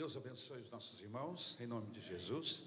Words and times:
Deus 0.00 0.16
abençoe 0.16 0.62
os 0.62 0.70
nossos 0.70 0.98
irmãos, 1.02 1.58
em 1.60 1.66
nome 1.66 1.90
de 1.90 2.00
Jesus. 2.00 2.62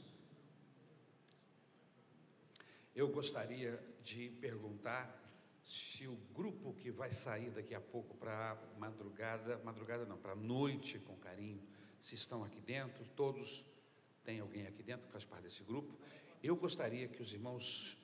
Eu 2.96 3.08
gostaria 3.08 3.84
de 4.04 4.30
perguntar 4.40 5.20
se 5.66 6.08
o 6.08 6.16
grupo 6.36 6.76
que 6.76 6.92
vai 6.92 7.12
sair 7.12 7.50
daqui 7.50 7.74
a 7.74 7.82
pouco 7.82 8.16
para 8.18 8.56
madrugada, 8.78 9.58
madrugada 9.64 10.06
não, 10.06 10.16
para 10.16 10.36
noite 10.36 11.00
com 11.00 11.16
carinho, 11.16 11.60
se 12.00 12.14
estão 12.14 12.44
aqui 12.44 12.62
dentro, 12.62 13.04
todos 13.16 13.66
tem 14.24 14.40
alguém 14.40 14.68
aqui 14.68 14.84
dentro 14.84 15.08
que 15.08 15.12
faz 15.12 15.26
parte 15.26 15.46
desse 15.46 15.64
grupo. 15.64 15.92
Eu 16.44 16.56
gostaria 16.56 17.08
que 17.08 17.20
os 17.20 17.34
irmãos 17.34 17.98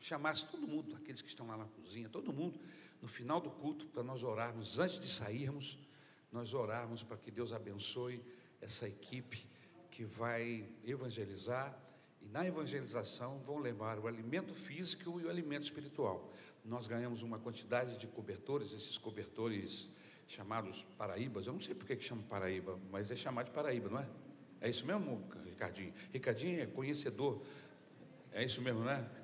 chamassem 0.00 0.48
todo 0.48 0.66
mundo, 0.66 0.96
aqueles 0.96 1.22
que 1.22 1.28
estão 1.28 1.46
lá 1.46 1.56
na 1.56 1.66
cozinha, 1.66 2.08
todo 2.08 2.32
mundo, 2.32 2.58
no 3.00 3.06
final 3.06 3.40
do 3.40 3.52
culto, 3.52 3.86
para 3.86 4.02
nós 4.02 4.24
orarmos, 4.24 4.80
antes 4.80 4.98
de 4.98 5.08
sairmos, 5.08 5.78
nós 6.32 6.54
orarmos 6.54 7.02
para 7.02 7.16
que 7.16 7.30
Deus 7.30 7.52
abençoe 7.52 8.22
essa 8.60 8.88
equipe 8.88 9.46
que 9.90 10.04
vai 10.04 10.66
evangelizar 10.84 11.78
e 12.22 12.28
na 12.28 12.46
evangelização 12.46 13.38
vão 13.40 13.58
levar 13.58 13.98
o 13.98 14.06
alimento 14.06 14.54
físico 14.54 15.20
e 15.20 15.24
o 15.24 15.28
alimento 15.28 15.64
espiritual. 15.64 16.32
Nós 16.64 16.86
ganhamos 16.86 17.22
uma 17.22 17.38
quantidade 17.38 17.98
de 17.98 18.06
cobertores, 18.06 18.72
esses 18.72 18.96
cobertores 18.96 19.90
chamados 20.26 20.86
paraíbas, 20.96 21.46
eu 21.46 21.52
não 21.52 21.60
sei 21.60 21.74
por 21.74 21.86
que 21.86 22.00
chama 22.00 22.22
paraíba, 22.22 22.78
mas 22.90 23.10
é 23.10 23.16
chamado 23.16 23.46
de 23.46 23.52
paraíba, 23.52 23.90
não 23.90 23.98
é? 23.98 24.08
É 24.60 24.70
isso 24.70 24.86
mesmo, 24.86 25.22
Ricardinho? 25.44 25.92
Ricardinho 26.12 26.62
é 26.62 26.66
conhecedor, 26.66 27.42
é 28.30 28.44
isso 28.44 28.62
mesmo, 28.62 28.84
né? 28.84 29.06
É 29.18 29.21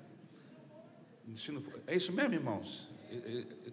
isso 1.27 2.11
mesmo, 2.11 2.33
irmãos? 2.33 2.89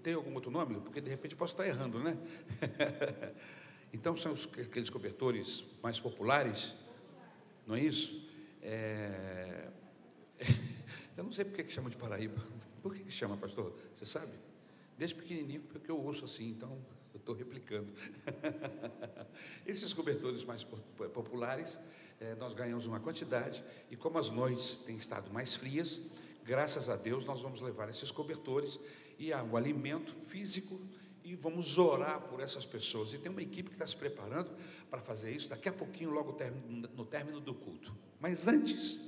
Tem 0.03 0.15
algum 0.15 0.35
outro 0.35 0.51
nome? 0.51 0.81
Porque 0.81 1.01
de 1.01 1.11
repente 1.11 1.37
posso 1.37 1.53
estar 1.53 1.67
errando, 1.67 1.99
né? 1.99 2.17
então 3.93 4.17
são 4.17 4.33
os, 4.33 4.47
aqueles 4.47 4.91
cobertores 4.91 5.65
mais 5.83 6.01
populares, 6.01 6.75
não 7.67 7.75
é 7.77 7.81
isso? 7.81 8.27
É... 8.63 9.69
Eu 11.17 11.25
não 11.25 11.33
sei 11.33 11.45
por 11.45 11.55
que 11.55 11.71
chama 11.71 11.89
de 11.89 11.97
Paraíba. 11.97 12.43
Por 12.83 12.95
que 12.95 13.11
chama, 13.11 13.37
pastor? 13.37 13.75
Você 13.95 14.05
sabe? 14.05 14.33
Desde 14.99 15.15
pequenininho, 15.17 15.63
porque 15.63 15.91
eu 15.91 15.99
ouço 15.99 16.27
assim, 16.27 16.51
então 16.51 16.79
eu 17.13 17.19
estou 17.19 17.35
replicando. 17.35 17.91
Esses 19.67 19.93
cobertores 19.95 20.45
mais 20.45 20.63
populares, 21.13 21.79
é, 22.21 22.35
nós 22.35 22.55
ganhamos 22.55 22.87
uma 22.87 23.01
quantidade, 23.01 23.65
e 23.91 23.97
como 23.97 24.19
as 24.19 24.31
noites 24.31 24.77
têm 24.77 24.97
estado 24.97 25.31
mais 25.33 25.55
frias, 25.55 26.03
graças 26.47 26.89
a 26.89 26.97
Deus, 26.97 27.25
nós 27.25 27.43
vamos 27.43 27.61
levar 27.61 27.89
esses 27.89 28.11
cobertores 28.11 28.79
e 29.19 29.33
o 29.33 29.57
alimento 29.57 30.13
físico 30.27 30.81
e 31.25 31.35
vamos 31.35 31.77
orar 31.77 32.21
por 32.23 32.41
essas 32.41 32.65
pessoas. 32.65 33.13
E 33.13 33.19
tem 33.19 33.33
uma 33.33 33.43
equipe 33.43 33.69
que 33.69 33.75
está 33.75 33.87
se 33.87 33.97
preparando 33.97 34.51
para 34.89 35.01
fazer 35.01 35.33
isso 35.33 35.49
daqui 35.49 35.69
a 35.69 35.73
pouquinho, 35.73 36.11
logo 36.11 36.37
no 36.95 37.05
término 37.05 37.41
do 37.41 37.53
culto. 37.53 37.93
Mas 38.21 38.47
antes 38.47 39.01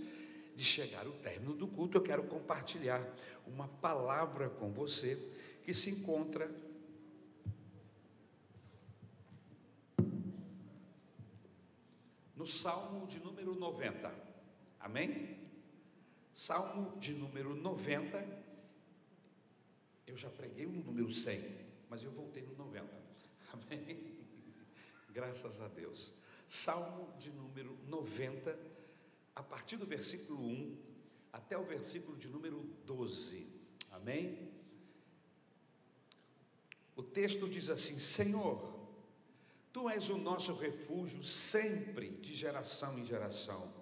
de 0.57 0.65
chegar 0.65 1.07
o 1.07 1.13
término 1.13 1.55
do 1.55 1.69
culto, 1.69 1.97
eu 1.97 2.03
quero 2.03 2.25
compartilhar 2.25 3.01
uma 3.47 3.69
palavra 3.69 4.51
com 4.51 4.73
você 4.73 5.17
que 5.63 5.73
se 5.73 5.91
encontra 5.91 6.51
no 12.35 12.47
Salmo 12.47 13.07
de 13.07 13.21
número 13.21 13.55
90. 13.55 14.13
Amém? 14.81 15.39
Salmo 16.39 16.97
de 17.01 17.15
número 17.15 17.53
90. 17.53 18.25
Eu 20.07 20.17
já 20.17 20.31
preguei 20.31 20.67
no 20.67 20.85
número 20.85 21.13
100 21.13 21.67
mas 21.91 22.05
eu 22.05 22.13
voltei 22.13 22.45
no 22.45 22.55
90. 22.55 22.87
Amém? 23.53 24.15
Graças 25.11 25.61
a 25.61 25.67
Deus. 25.67 26.15
Salmo 26.47 27.13
de 27.19 27.33
número 27.33 27.77
90, 27.89 28.57
a 29.35 29.43
partir 29.43 29.79
do 29.79 29.85
versículo 29.85 30.39
1 30.41 30.79
até 31.33 31.59
o 31.59 31.65
versículo 31.65 32.17
de 32.17 32.29
número 32.29 32.63
12. 32.87 33.45
Amém? 33.91 34.53
O 36.95 37.03
texto 37.03 37.49
diz 37.49 37.69
assim: 37.69 37.99
Senhor, 37.99 38.79
Tu 39.73 39.91
és 39.91 40.09
o 40.09 40.17
nosso 40.17 40.55
refúgio 40.55 41.25
sempre, 41.25 42.11
de 42.11 42.33
geração 42.33 42.97
em 42.97 43.05
geração. 43.05 43.78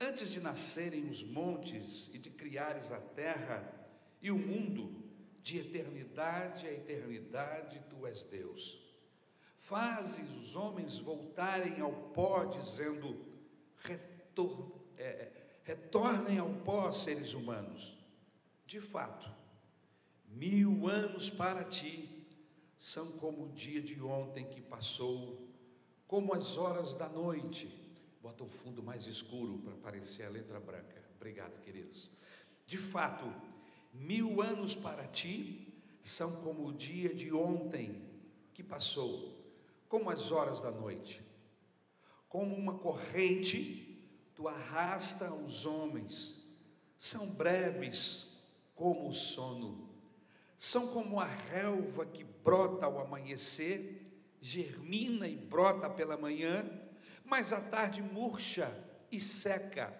Antes 0.00 0.30
de 0.30 0.40
nascerem 0.40 1.08
os 1.08 1.22
montes 1.22 2.10
e 2.12 2.18
de 2.18 2.28
criares 2.30 2.92
a 2.92 3.00
terra 3.00 3.72
e 4.20 4.30
o 4.30 4.38
mundo, 4.38 5.04
de 5.40 5.58
eternidade 5.58 6.66
a 6.66 6.72
eternidade 6.72 7.80
tu 7.88 8.06
és 8.06 8.22
Deus. 8.24 8.84
Fazes 9.58 10.28
os 10.36 10.54
homens 10.54 10.98
voltarem 10.98 11.80
ao 11.80 11.92
pó, 11.92 12.44
dizendo: 12.44 13.24
Retor, 13.76 14.72
é, 14.98 15.30
retornem 15.62 16.38
ao 16.38 16.50
pó, 16.50 16.92
seres 16.92 17.32
humanos. 17.32 17.96
De 18.66 18.80
fato, 18.80 19.32
mil 20.28 20.88
anos 20.88 21.30
para 21.30 21.64
ti 21.64 22.26
são 22.76 23.12
como 23.12 23.44
o 23.44 23.52
dia 23.52 23.80
de 23.80 24.00
ontem 24.02 24.44
que 24.44 24.60
passou, 24.60 25.48
como 26.06 26.34
as 26.34 26.58
horas 26.58 26.92
da 26.92 27.08
noite. 27.08 27.85
Bota 28.26 28.42
o 28.42 28.48
fundo 28.48 28.82
mais 28.82 29.06
escuro 29.06 29.58
para 29.58 29.74
aparecer 29.74 30.24
a 30.24 30.28
letra 30.28 30.58
branca. 30.58 31.00
Obrigado, 31.14 31.60
queridos. 31.60 32.10
De 32.66 32.76
fato, 32.76 33.24
Mil 33.92 34.42
anos 34.42 34.74
para 34.74 35.06
ti 35.06 35.72
são 36.02 36.42
como 36.42 36.66
o 36.66 36.72
dia 36.72 37.14
de 37.14 37.32
ontem 37.32 38.02
que 38.52 38.62
passou, 38.62 39.32
como 39.88 40.10
as 40.10 40.32
horas 40.32 40.60
da 40.60 40.72
noite. 40.72 41.22
Como 42.28 42.54
uma 42.54 42.78
corrente, 42.78 44.04
tu 44.34 44.48
arrasta 44.48 45.32
os 45.32 45.64
homens, 45.64 46.44
são 46.98 47.28
breves 47.28 48.26
como 48.74 49.08
o 49.08 49.12
sono, 49.12 49.88
são 50.58 50.88
como 50.88 51.20
a 51.20 51.24
relva 51.24 52.04
que 52.04 52.24
brota 52.24 52.86
ao 52.86 52.98
amanhecer, 52.98 54.02
germina 54.40 55.28
e 55.28 55.36
brota 55.36 55.88
pela 55.88 56.16
manhã, 56.16 56.68
mas 57.26 57.52
à 57.52 57.60
tarde 57.60 58.00
murcha 58.00 58.72
e 59.10 59.18
seca. 59.18 59.92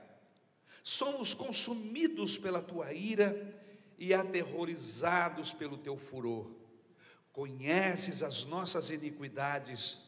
Somos 0.82 1.34
consumidos 1.34 2.38
pela 2.38 2.62
tua 2.62 2.92
ira 2.92 3.54
e 3.98 4.14
aterrorizados 4.14 5.52
pelo 5.52 5.76
teu 5.76 5.96
furor. 5.96 6.48
Conheces 7.32 8.22
as 8.22 8.44
nossas 8.44 8.90
iniquidades, 8.90 10.00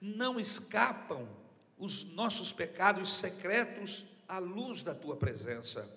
não 0.00 0.40
escapam 0.40 1.28
os 1.76 2.04
nossos 2.04 2.50
pecados 2.50 3.12
secretos 3.12 4.06
à 4.26 4.38
luz 4.38 4.82
da 4.82 4.94
tua 4.94 5.16
presença. 5.16 5.88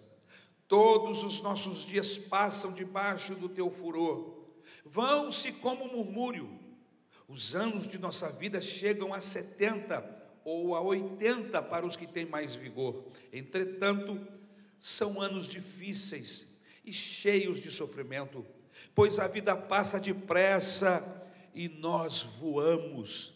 Todos 0.68 1.24
os 1.24 1.42
nossos 1.42 1.86
dias 1.86 2.18
passam 2.18 2.74
debaixo 2.74 3.34
do 3.36 3.48
teu 3.48 3.70
furor, 3.70 4.46
vão-se 4.84 5.54
como 5.54 5.88
murmúrio. 5.88 6.60
Os 7.28 7.56
anos 7.56 7.88
de 7.88 7.98
nossa 7.98 8.30
vida 8.30 8.60
chegam 8.60 9.14
a 9.14 9.20
setenta 9.20 10.25
ou 10.46 10.76
a 10.76 10.82
oitenta 10.82 11.62
para 11.62 11.86
os 11.86 11.98
que 11.98 12.06
têm 12.06 12.26
mais 12.26 12.54
vigor. 12.54 13.04
Entretanto, 13.34 14.26
são 14.78 15.20
anos 15.20 15.48
difíceis 15.48 16.48
e 16.86 16.94
cheios 16.94 17.60
de 17.60 17.72
sofrimento, 17.72 18.46
pois 18.94 19.18
a 19.20 19.28
vida 19.28 19.58
passa 19.58 20.00
depressa 20.00 21.04
e 21.54 21.68
nós 21.68 22.22
voamos. 22.22 23.34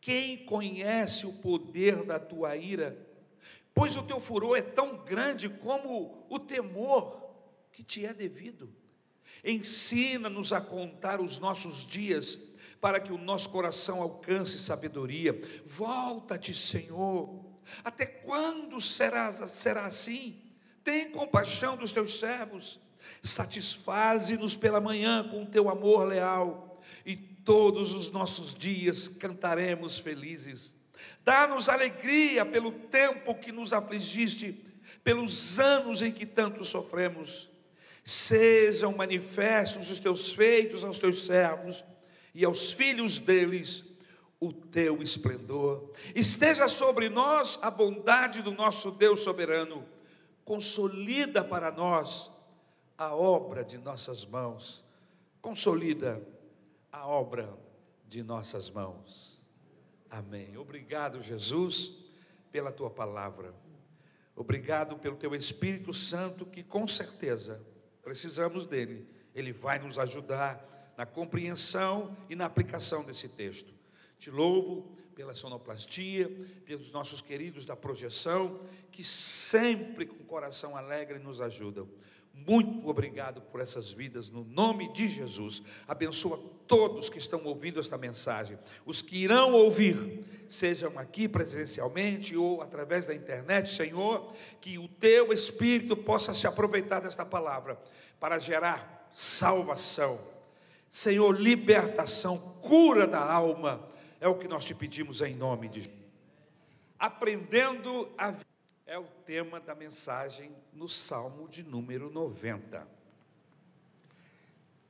Quem 0.00 0.44
conhece 0.44 1.26
o 1.26 1.32
poder 1.32 2.02
da 2.02 2.18
tua 2.18 2.56
ira? 2.56 2.98
Pois 3.72 3.96
o 3.96 4.02
teu 4.02 4.18
furor 4.18 4.56
é 4.56 4.62
tão 4.62 5.04
grande 5.04 5.48
como 5.48 6.26
o 6.28 6.38
temor 6.38 7.30
que 7.70 7.84
te 7.84 8.04
é 8.04 8.12
devido. 8.12 8.72
Ensina-nos 9.44 10.52
a 10.52 10.60
contar 10.60 11.20
os 11.20 11.38
nossos 11.38 11.86
dias, 11.86 12.40
para 12.86 13.00
que 13.00 13.12
o 13.12 13.18
nosso 13.18 13.50
coração 13.50 14.00
alcance 14.00 14.60
sabedoria. 14.60 15.36
Volta-te, 15.66 16.54
Senhor. 16.54 17.44
Até 17.82 18.06
quando 18.06 18.80
será, 18.80 19.32
será 19.32 19.86
assim? 19.86 20.40
tem 20.84 21.10
compaixão 21.10 21.76
dos 21.76 21.90
teus 21.90 22.20
servos, 22.20 22.78
satisfaze-nos 23.20 24.54
pela 24.54 24.80
manhã 24.80 25.28
com 25.28 25.42
o 25.42 25.46
teu 25.46 25.68
amor 25.68 26.06
leal, 26.06 26.80
e 27.04 27.16
todos 27.16 27.92
os 27.92 28.12
nossos 28.12 28.54
dias 28.54 29.08
cantaremos 29.08 29.98
felizes. 29.98 30.76
Dá-nos 31.24 31.68
alegria 31.68 32.46
pelo 32.46 32.70
tempo 32.70 33.34
que 33.34 33.50
nos 33.50 33.72
afligiste, 33.72 34.64
pelos 35.02 35.58
anos 35.58 36.02
em 36.02 36.12
que 36.12 36.24
tanto 36.24 36.62
sofremos. 36.62 37.50
Sejam 38.04 38.94
manifestos 38.94 39.90
os 39.90 39.98
teus 39.98 40.32
feitos 40.32 40.84
aos 40.84 41.00
teus 41.00 41.26
servos 41.26 41.82
e 42.36 42.44
aos 42.44 42.70
filhos 42.70 43.18
deles 43.18 43.82
o 44.38 44.52
teu 44.52 45.02
esplendor. 45.02 45.90
Esteja 46.14 46.68
sobre 46.68 47.08
nós 47.08 47.58
a 47.62 47.70
bondade 47.70 48.42
do 48.42 48.50
nosso 48.50 48.90
Deus 48.90 49.20
soberano 49.20 49.82
consolida 50.44 51.42
para 51.42 51.72
nós 51.72 52.30
a 52.98 53.14
obra 53.14 53.64
de 53.64 53.78
nossas 53.78 54.26
mãos, 54.26 54.84
consolida 55.40 56.22
a 56.92 57.06
obra 57.06 57.58
de 58.06 58.22
nossas 58.22 58.70
mãos. 58.70 59.42
Amém. 60.10 60.58
Obrigado, 60.58 61.22
Jesus, 61.22 61.94
pela 62.52 62.70
tua 62.70 62.90
palavra. 62.90 63.54
Obrigado 64.36 64.98
pelo 64.98 65.16
teu 65.16 65.34
Espírito 65.34 65.94
Santo, 65.94 66.44
que 66.44 66.62
com 66.62 66.86
certeza 66.86 67.64
precisamos 68.02 68.66
dele. 68.66 69.08
Ele 69.34 69.52
vai 69.52 69.78
nos 69.78 69.98
ajudar 69.98 70.75
na 70.96 71.06
compreensão 71.06 72.16
e 72.28 72.36
na 72.36 72.46
aplicação 72.46 73.04
desse 73.04 73.28
texto. 73.28 73.74
Te 74.18 74.30
louvo 74.30 74.96
pela 75.14 75.34
sonoplastia, 75.34 76.28
pelos 76.64 76.92
nossos 76.92 77.22
queridos 77.22 77.64
da 77.64 77.74
projeção, 77.74 78.60
que 78.92 79.02
sempre 79.02 80.06
com 80.06 80.24
coração 80.24 80.76
alegre 80.76 81.18
nos 81.18 81.40
ajudam. 81.40 81.88
Muito 82.34 82.86
obrigado 82.86 83.40
por 83.40 83.62
essas 83.62 83.90
vidas, 83.90 84.28
no 84.28 84.44
nome 84.44 84.92
de 84.92 85.08
Jesus. 85.08 85.62
Abençoa 85.88 86.38
todos 86.66 87.08
que 87.08 87.16
estão 87.16 87.42
ouvindo 87.44 87.80
esta 87.80 87.96
mensagem, 87.96 88.58
os 88.84 89.00
que 89.00 89.16
irão 89.16 89.54
ouvir, 89.54 90.22
sejam 90.46 90.98
aqui 90.98 91.26
presencialmente 91.26 92.36
ou 92.36 92.60
através 92.60 93.06
da 93.06 93.14
internet, 93.14 93.70
Senhor, 93.70 94.34
que 94.60 94.76
o 94.76 94.86
teu 94.86 95.32
Espírito 95.32 95.96
possa 95.96 96.34
se 96.34 96.46
aproveitar 96.46 97.00
desta 97.00 97.24
palavra 97.24 97.80
para 98.20 98.38
gerar 98.38 99.08
salvação, 99.14 100.20
Senhor, 100.90 101.38
libertação, 101.38 102.38
cura 102.60 103.06
da 103.06 103.20
alma, 103.20 103.88
é 104.20 104.28
o 104.28 104.38
que 104.38 104.48
nós 104.48 104.64
te 104.64 104.74
pedimos 104.74 105.20
em 105.20 105.34
nome 105.34 105.68
de 105.68 105.82
Jesus. 105.82 106.06
Aprendendo 106.98 108.10
a 108.16 108.34
é 108.86 108.96
o 108.96 109.04
tema 109.26 109.58
da 109.58 109.74
mensagem 109.74 110.54
no 110.72 110.88
Salmo 110.88 111.48
de 111.48 111.64
número 111.64 112.08
90. 112.08 112.86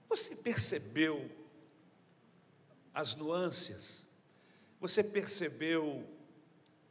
Você 0.07 0.37
percebeu 0.37 1.31
as 2.93 3.15
nuances? 3.15 4.07
Você 4.79 5.03
percebeu 5.03 6.07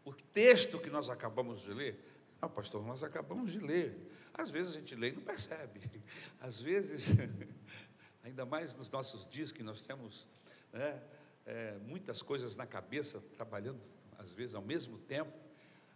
o 0.04 0.14
texto 0.14 0.80
que 0.80 0.90
nós 0.90 1.10
acabamos 1.10 1.62
de 1.62 1.72
ler? 1.72 2.04
Ah, 2.42 2.50
pastor, 2.50 2.84
nós 2.84 3.04
acabamos 3.04 3.52
de 3.52 3.60
ler. 3.60 3.96
Às 4.34 4.50
vezes 4.50 4.76
a 4.76 4.80
gente 4.80 4.96
lê 4.96 5.10
e 5.10 5.14
não 5.14 5.22
percebe. 5.22 5.80
Às 6.42 6.60
vezes, 6.60 7.16
ainda 8.26 8.44
mais 8.44 8.76
nos 8.76 8.90
nossos 8.90 9.28
dias 9.28 9.52
que 9.52 9.62
nós 9.62 9.84
temos 9.84 10.28
né, 10.74 11.00
é, 11.46 11.78
muitas 11.78 12.24
coisas 12.24 12.56
na 12.56 12.66
cabeça, 12.66 13.22
trabalhando, 13.36 13.80
às 14.18 14.32
vezes, 14.32 14.56
ao 14.56 14.64
mesmo 14.64 14.98
tempo. 14.98 15.32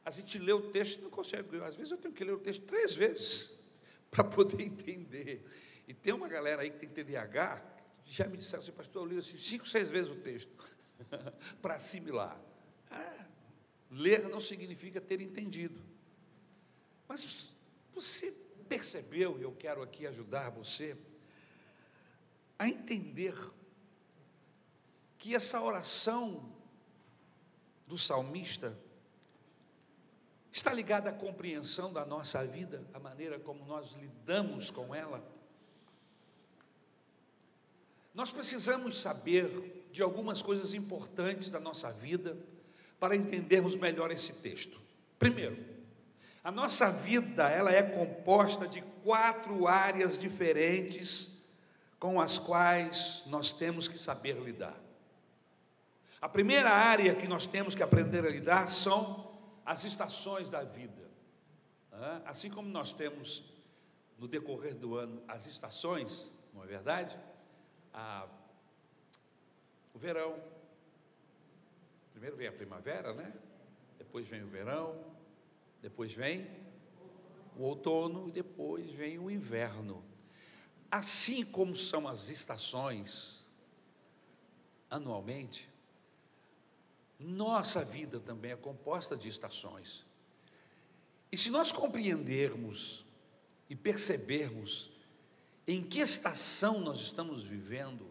A 0.06 0.12
gente 0.12 0.38
lê 0.38 0.54
o 0.54 0.70
texto 0.70 1.00
e 1.00 1.02
não 1.02 1.10
consegue. 1.10 1.58
Às 1.64 1.76
vezes 1.76 1.92
eu 1.92 1.98
tenho 1.98 2.14
que 2.14 2.24
ler 2.24 2.34
o 2.34 2.40
texto 2.40 2.66
três 2.66 2.96
vezes 2.96 3.52
para 4.12 4.24
poder 4.24 4.62
entender. 4.62 5.44
E 5.88 5.94
tem 5.94 6.14
uma 6.14 6.28
galera 6.28 6.62
aí 6.62 6.70
que 6.70 6.86
tem 6.86 6.90
TDAH, 6.90 7.66
que 8.04 8.14
já 8.14 8.28
me 8.28 8.38
disseram 8.38 8.62
assim, 8.62 8.72
pastor, 8.72 9.04
eu 9.04 9.14
li 9.14 9.18
assim, 9.18 9.38
cinco, 9.38 9.68
seis 9.68 9.90
vezes 9.90 10.12
o 10.12 10.16
texto 10.16 10.52
para 11.64 11.76
assimilar. 11.76 12.40
Ah, 12.92 13.26
ler 13.90 14.30
não 14.30 14.40
significa 14.40 15.02
ter 15.02 15.20
entendido. 15.20 15.82
Mas 17.08 17.56
você 17.92 18.32
percebeu, 18.68 19.40
e 19.40 19.42
eu 19.42 19.52
quero 19.52 19.82
aqui 19.82 20.06
ajudar 20.06 20.52
você, 20.52 20.96
a 22.60 22.68
entender 22.68 23.34
que 25.18 25.34
essa 25.34 25.62
oração 25.62 26.52
do 27.88 27.98
salmista 27.98 28.78
está 30.52 30.74
ligada 30.74 31.10
à 31.10 31.14
compreensão 31.14 31.94
da 31.94 32.06
nossa 32.06 32.46
vida, 32.46 32.84
a 32.94 33.00
maneira 33.00 33.40
como 33.40 33.66
nós 33.66 33.94
lidamos 33.94 34.70
com 34.70 34.94
ela. 34.94 35.24
Nós 38.14 38.32
precisamos 38.32 39.00
saber 39.00 39.88
de 39.92 40.04
algumas 40.04 40.42
coisas 40.42 40.74
importantes 40.74 41.50
da 41.50 41.60
nossa 41.60 41.92
vida 41.92 42.38
para 43.00 43.16
entendermos 43.16 43.78
melhor 43.78 44.12
esse 44.12 44.34
texto. 44.34 44.82
Primeiro, 45.18 45.58
a 46.44 46.52
nossa 46.52 46.92
vida 46.92 47.50
ela 47.50 47.72
é 47.72 47.82
composta 47.82 48.68
de 48.68 48.82
quatro 49.04 49.68
áreas 49.68 50.20
diferentes 50.20 51.39
com 52.00 52.22
as 52.22 52.40
quais 52.40 53.24
nós 53.28 53.52
temos 53.52 53.88
que 53.88 53.98
saber 53.98 54.38
lidar. 54.38 54.80
A 56.22 56.30
primeira 56.30 56.70
área 56.70 57.14
que 57.14 57.28
nós 57.28 57.46
temos 57.46 57.76
que 57.76 57.84
aprender 57.84 58.26
a 58.26 58.30
lidar 58.30 58.68
são 58.68 59.38
as 59.66 59.84
estações 59.84 60.50
da 60.50 60.64
vida. 60.64 61.10
Assim 62.26 62.50
como 62.50 62.70
nós 62.70 62.94
temos 62.94 63.44
no 64.18 64.28
decorrer 64.28 64.76
do 64.76 64.96
ano 64.96 65.22
as 65.28 65.46
estações, 65.46 66.32
não 66.54 66.64
é 66.64 66.68
verdade? 66.68 67.20
O 69.94 70.00
verão, 70.00 70.42
primeiro 72.12 72.38
vem 72.38 72.48
a 72.48 72.52
primavera, 72.54 73.14
né? 73.14 73.34
Depois 73.98 74.28
vem 74.28 74.44
o 74.44 74.48
verão, 74.48 74.98
depois 75.82 76.14
vem 76.14 76.50
o 77.58 77.64
outono 77.64 78.30
e 78.30 78.32
depois 78.32 78.92
vem 78.92 79.20
o 79.20 79.30
inverno. 79.30 80.04
Assim 80.92 81.46
como 81.46 81.76
são 81.76 82.08
as 82.08 82.30
estações 82.30 83.48
anualmente, 84.90 85.70
nossa 87.20 87.84
vida 87.84 88.20
também 88.20 88.52
é 88.52 88.56
composta 88.56 89.16
de 89.16 89.28
estações. 89.28 90.06
E 91.32 91.38
se 91.38 91.50
nós 91.52 91.72
compreendermos 91.72 93.06
e 93.70 93.76
percebermos 93.76 94.90
em 95.68 95.84
que 95.84 96.00
estação 96.00 96.80
nós 96.80 97.00
estamos 97.02 97.44
vivendo, 97.44 98.10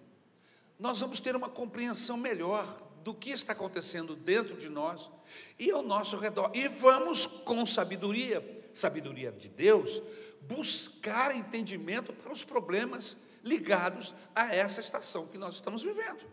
nós 0.78 1.00
vamos 1.00 1.18
ter 1.18 1.34
uma 1.34 1.48
compreensão 1.48 2.16
melhor 2.16 2.86
do 3.02 3.12
que 3.14 3.30
está 3.30 3.52
acontecendo 3.52 4.14
dentro 4.14 4.56
de 4.56 4.68
nós 4.68 5.10
e 5.58 5.70
ao 5.70 5.82
nosso 5.82 6.16
redor. 6.16 6.50
E 6.54 6.68
vamos, 6.68 7.26
com 7.26 7.64
sabedoria, 7.66 8.68
sabedoria 8.72 9.32
de 9.32 9.48
Deus, 9.48 10.00
buscar 10.42 11.34
entendimento 11.34 12.12
para 12.12 12.32
os 12.32 12.44
problemas 12.44 13.16
ligados 13.44 14.14
a 14.34 14.54
essa 14.54 14.80
estação 14.80 15.26
que 15.26 15.38
nós 15.38 15.54
estamos 15.54 15.82
vivendo. 15.82 16.24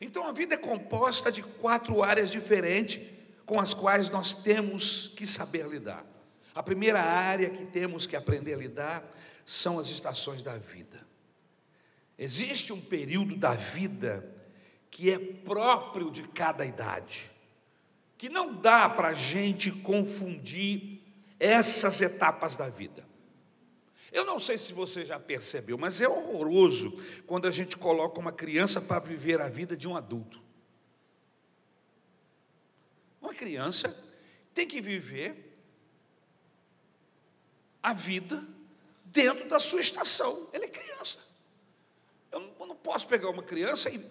Então 0.00 0.26
a 0.26 0.32
vida 0.32 0.54
é 0.54 0.58
composta 0.58 1.30
de 1.30 1.42
quatro 1.42 2.02
áreas 2.02 2.30
diferentes 2.30 3.00
com 3.44 3.60
as 3.60 3.74
quais 3.74 4.08
nós 4.08 4.34
temos 4.34 5.08
que 5.08 5.26
saber 5.26 5.66
lidar. 5.68 6.04
A 6.54 6.62
primeira 6.62 7.02
área 7.02 7.50
que 7.50 7.64
temos 7.64 8.06
que 8.06 8.16
aprender 8.16 8.54
a 8.54 8.58
lidar 8.58 9.10
são 9.44 9.78
as 9.78 9.88
estações 9.88 10.42
da 10.42 10.56
vida. 10.56 11.04
Existe 12.16 12.72
um 12.72 12.80
período 12.80 13.36
da 13.36 13.54
vida 13.54 14.32
que 14.90 15.10
é 15.10 15.18
próprio 15.18 16.10
de 16.10 16.22
cada 16.28 16.64
idade, 16.64 17.30
que 18.16 18.28
não 18.28 18.54
dá 18.54 18.88
para 18.88 19.08
a 19.08 19.14
gente 19.14 19.72
confundir 19.72 20.93
essas 21.38 22.00
etapas 22.00 22.56
da 22.56 22.68
vida. 22.68 23.06
Eu 24.12 24.24
não 24.24 24.38
sei 24.38 24.56
se 24.56 24.72
você 24.72 25.04
já 25.04 25.18
percebeu, 25.18 25.76
mas 25.76 26.00
é 26.00 26.08
horroroso 26.08 26.92
quando 27.26 27.48
a 27.48 27.50
gente 27.50 27.76
coloca 27.76 28.20
uma 28.20 28.30
criança 28.30 28.80
para 28.80 29.00
viver 29.00 29.40
a 29.40 29.48
vida 29.48 29.76
de 29.76 29.88
um 29.88 29.96
adulto. 29.96 30.40
Uma 33.20 33.34
criança 33.34 33.92
tem 34.54 34.68
que 34.68 34.80
viver 34.80 35.58
a 37.82 37.92
vida 37.92 38.46
dentro 39.06 39.48
da 39.48 39.58
sua 39.58 39.80
estação. 39.80 40.48
Ela 40.52 40.64
é 40.64 40.68
criança. 40.68 41.18
Eu 42.30 42.40
não, 42.66 42.76
posso 42.76 43.06
pegar 43.08 43.30
uma 43.30 43.42
criança 43.42 43.90
e, 43.90 44.04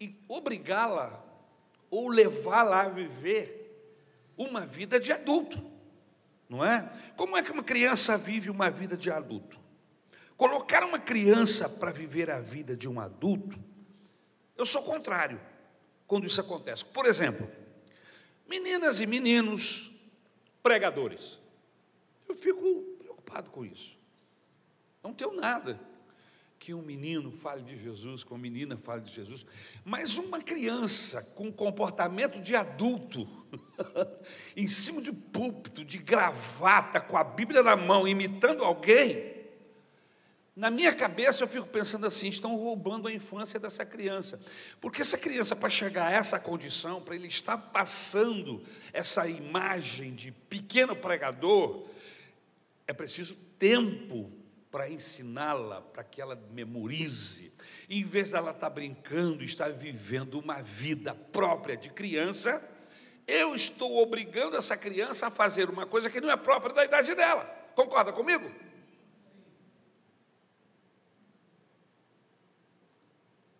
e 0.00 0.16
obrigá-la 0.28 1.22
ou 1.90 2.08
levá-la 2.08 2.82
a 2.82 2.88
viver 2.88 3.59
uma 4.40 4.64
vida 4.64 4.98
de 4.98 5.12
adulto 5.12 5.70
não 6.50 6.64
é? 6.64 6.92
Como 7.16 7.36
é 7.36 7.42
que 7.44 7.52
uma 7.52 7.62
criança 7.62 8.18
vive 8.18 8.50
uma 8.50 8.68
vida 8.68 8.96
de 8.96 9.08
adulto? 9.08 9.56
Colocar 10.36 10.82
uma 10.82 10.98
criança 10.98 11.68
para 11.68 11.92
viver 11.92 12.28
a 12.28 12.40
vida 12.40 12.76
de 12.76 12.88
um 12.88 12.98
adulto, 12.98 13.56
eu 14.56 14.66
sou 14.66 14.82
contrário 14.82 15.40
quando 16.08 16.26
isso 16.26 16.40
acontece. 16.40 16.84
Por 16.84 17.06
exemplo, 17.06 17.48
meninas 18.48 19.00
e 19.00 19.06
meninos 19.06 19.92
pregadores. 20.60 21.40
Eu 22.28 22.34
fico 22.34 22.82
preocupado 22.98 23.48
com 23.50 23.64
isso. 23.64 23.96
Não 25.04 25.14
tenho 25.14 25.32
nada 25.32 25.80
que 26.60 26.74
um 26.74 26.82
menino 26.82 27.32
fale 27.32 27.62
de 27.62 27.74
Jesus, 27.74 28.22
que 28.22 28.30
uma 28.30 28.38
menina 28.38 28.76
fale 28.76 29.00
de 29.00 29.10
Jesus, 29.10 29.46
mas 29.82 30.18
uma 30.18 30.42
criança 30.42 31.22
com 31.34 31.50
comportamento 31.50 32.38
de 32.38 32.54
adulto, 32.54 33.26
em 34.54 34.68
cima 34.68 35.00
de 35.00 35.10
púlpito, 35.10 35.82
de 35.82 35.96
gravata, 35.96 37.00
com 37.00 37.16
a 37.16 37.24
Bíblia 37.24 37.62
na 37.62 37.74
mão, 37.74 38.06
imitando 38.06 38.62
alguém, 38.62 39.40
na 40.54 40.70
minha 40.70 40.94
cabeça 40.94 41.42
eu 41.42 41.48
fico 41.48 41.66
pensando 41.66 42.06
assim: 42.06 42.28
estão 42.28 42.54
roubando 42.54 43.08
a 43.08 43.12
infância 43.12 43.58
dessa 43.58 43.86
criança. 43.86 44.38
Porque 44.78 45.00
essa 45.00 45.16
criança, 45.16 45.56
para 45.56 45.70
chegar 45.70 46.08
a 46.08 46.10
essa 46.10 46.38
condição, 46.38 47.00
para 47.00 47.14
ele 47.14 47.28
estar 47.28 47.56
passando 47.56 48.62
essa 48.92 49.26
imagem 49.26 50.14
de 50.14 50.30
pequeno 50.30 50.94
pregador, 50.94 51.86
é 52.86 52.92
preciso 52.92 53.34
tempo 53.58 54.30
para 54.70 54.88
ensiná-la, 54.88 55.82
para 55.82 56.04
que 56.04 56.20
ela 56.20 56.36
memorize. 56.52 57.52
em 57.88 58.04
vez 58.04 58.30
dela 58.30 58.52
estar 58.52 58.70
brincando, 58.70 59.42
estar 59.42 59.72
vivendo 59.72 60.38
uma 60.38 60.62
vida 60.62 61.14
própria 61.14 61.76
de 61.76 61.90
criança, 61.90 62.62
eu 63.26 63.54
estou 63.54 63.98
obrigando 63.98 64.56
essa 64.56 64.76
criança 64.76 65.26
a 65.26 65.30
fazer 65.30 65.68
uma 65.68 65.86
coisa 65.86 66.08
que 66.08 66.20
não 66.20 66.30
é 66.30 66.36
própria 66.36 66.72
da 66.72 66.84
idade 66.84 67.14
dela. 67.14 67.44
Concorda 67.74 68.12
comigo? 68.12 68.50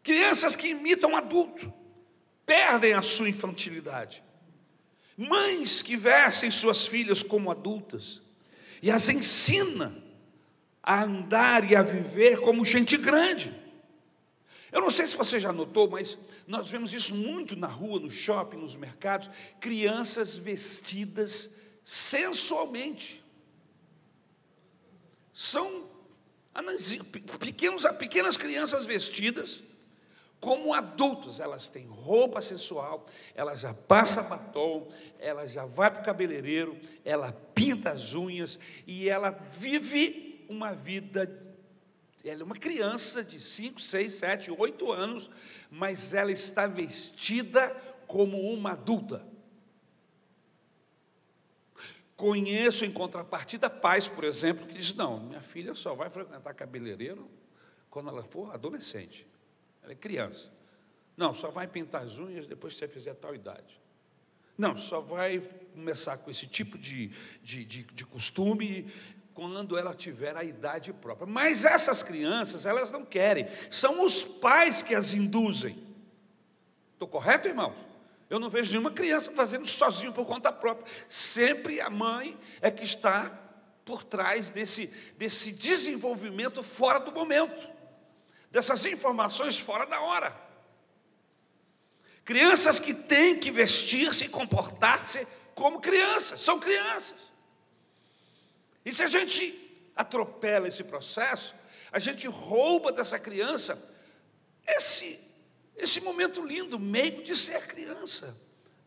Crianças 0.02 0.56
que 0.56 0.68
imitam 0.68 1.16
adulto 1.16 1.72
perdem 2.46 2.94
a 2.94 3.02
sua 3.02 3.28
infantilidade. 3.28 4.22
Mães 5.16 5.82
que 5.82 5.96
vestem 5.96 6.50
suas 6.50 6.86
filhas 6.86 7.22
como 7.22 7.50
adultas 7.50 8.22
e 8.80 8.90
as 8.90 9.08
ensina 9.08 10.09
a 10.82 11.02
andar 11.02 11.70
e 11.70 11.76
a 11.76 11.82
viver 11.82 12.40
como 12.40 12.64
gente 12.64 12.96
grande. 12.96 13.54
Eu 14.72 14.80
não 14.80 14.90
sei 14.90 15.06
se 15.06 15.16
você 15.16 15.38
já 15.38 15.52
notou, 15.52 15.90
mas 15.90 16.16
nós 16.46 16.68
vemos 16.68 16.94
isso 16.94 17.14
muito 17.14 17.56
na 17.56 17.66
rua, 17.66 17.98
no 17.98 18.10
shopping, 18.10 18.58
nos 18.58 18.76
mercados, 18.76 19.30
crianças 19.58 20.36
vestidas 20.36 21.50
sensualmente. 21.84 23.24
São 25.32 25.88
pequenos, 27.38 27.84
pequenas 27.98 28.36
crianças 28.36 28.86
vestidas 28.86 29.62
como 30.40 30.72
adultos, 30.72 31.38
elas 31.38 31.68
têm 31.68 31.86
roupa 31.86 32.40
sensual, 32.40 33.06
ela 33.34 33.54
já 33.54 33.74
passa 33.74 34.22
batom, 34.22 34.88
ela 35.18 35.46
já 35.46 35.66
vai 35.66 35.90
para 35.90 36.00
o 36.00 36.04
cabeleireiro, 36.04 36.78
ela 37.04 37.30
pinta 37.54 37.90
as 37.90 38.14
unhas 38.14 38.58
e 38.86 39.08
ela 39.08 39.30
vive 39.30 40.29
uma 40.50 40.74
vida. 40.74 41.30
Ela 42.22 42.42
é 42.42 42.44
uma 42.44 42.56
criança 42.56 43.24
de 43.24 43.40
5, 43.40 43.80
6, 43.80 44.12
7, 44.12 44.50
8 44.50 44.92
anos, 44.92 45.30
mas 45.70 46.12
ela 46.12 46.32
está 46.32 46.66
vestida 46.66 47.70
como 48.06 48.52
uma 48.52 48.72
adulta. 48.72 49.24
Conheço 52.16 52.84
em 52.84 52.92
contrapartida 52.92 53.70
pais, 53.70 54.06
por 54.06 54.24
exemplo, 54.24 54.66
que 54.66 54.74
dizem: 54.74 54.96
não, 54.96 55.20
minha 55.20 55.40
filha 55.40 55.74
só 55.74 55.94
vai 55.94 56.10
frequentar 56.10 56.52
cabeleireiro 56.52 57.30
quando 57.88 58.10
ela 58.10 58.22
for 58.24 58.52
adolescente. 58.52 59.26
Ela 59.82 59.92
é 59.92 59.96
criança. 59.96 60.52
Não, 61.16 61.32
só 61.32 61.50
vai 61.50 61.66
pintar 61.66 62.02
as 62.02 62.18
unhas 62.18 62.46
depois 62.46 62.74
que 62.74 62.80
você 62.80 62.88
fizer 62.88 63.14
tal 63.14 63.34
idade. 63.34 63.80
Não, 64.58 64.76
só 64.76 65.00
vai 65.00 65.40
começar 65.72 66.18
com 66.18 66.30
esse 66.30 66.46
tipo 66.46 66.76
de, 66.76 67.08
de, 67.42 67.64
de, 67.64 67.82
de 67.84 68.04
costume 68.04 68.92
quando 69.34 69.76
ela 69.78 69.94
tiver 69.94 70.36
a 70.36 70.44
idade 70.44 70.92
própria. 70.92 71.26
Mas 71.26 71.64
essas 71.64 72.02
crianças, 72.02 72.66
elas 72.66 72.90
não 72.90 73.04
querem, 73.04 73.46
são 73.70 74.04
os 74.04 74.24
pais 74.24 74.82
que 74.82 74.94
as 74.94 75.14
induzem. 75.14 75.78
Estou 76.92 77.08
correto, 77.08 77.48
irmãos? 77.48 77.76
Eu 78.28 78.38
não 78.38 78.50
vejo 78.50 78.70
nenhuma 78.70 78.90
criança 78.90 79.32
fazendo 79.32 79.66
sozinho 79.66 80.12
por 80.12 80.26
conta 80.26 80.52
própria. 80.52 80.86
Sempre 81.08 81.80
a 81.80 81.90
mãe 81.90 82.38
é 82.60 82.70
que 82.70 82.84
está 82.84 83.36
por 83.84 84.04
trás 84.04 84.50
desse, 84.50 84.86
desse 85.16 85.52
desenvolvimento 85.52 86.62
fora 86.62 87.00
do 87.00 87.10
momento 87.10 87.80
dessas 88.50 88.84
informações 88.84 89.58
fora 89.58 89.86
da 89.86 90.00
hora. 90.00 90.36
Crianças 92.24 92.80
que 92.80 92.92
têm 92.92 93.38
que 93.38 93.50
vestir-se 93.50 94.24
e 94.24 94.28
comportar-se 94.28 95.26
como 95.54 95.80
crianças, 95.80 96.40
são 96.40 96.58
crianças. 96.58 97.29
E 98.84 98.92
se 98.92 99.02
a 99.02 99.06
gente 99.06 99.90
atropela 99.94 100.68
esse 100.68 100.82
processo, 100.82 101.54
a 101.92 101.98
gente 101.98 102.26
rouba 102.26 102.92
dessa 102.92 103.18
criança 103.18 103.90
esse, 104.66 105.18
esse 105.76 106.00
momento 106.00 106.44
lindo, 106.44 106.78
meio 106.78 107.22
de 107.22 107.34
ser 107.34 107.66
criança. 107.66 108.36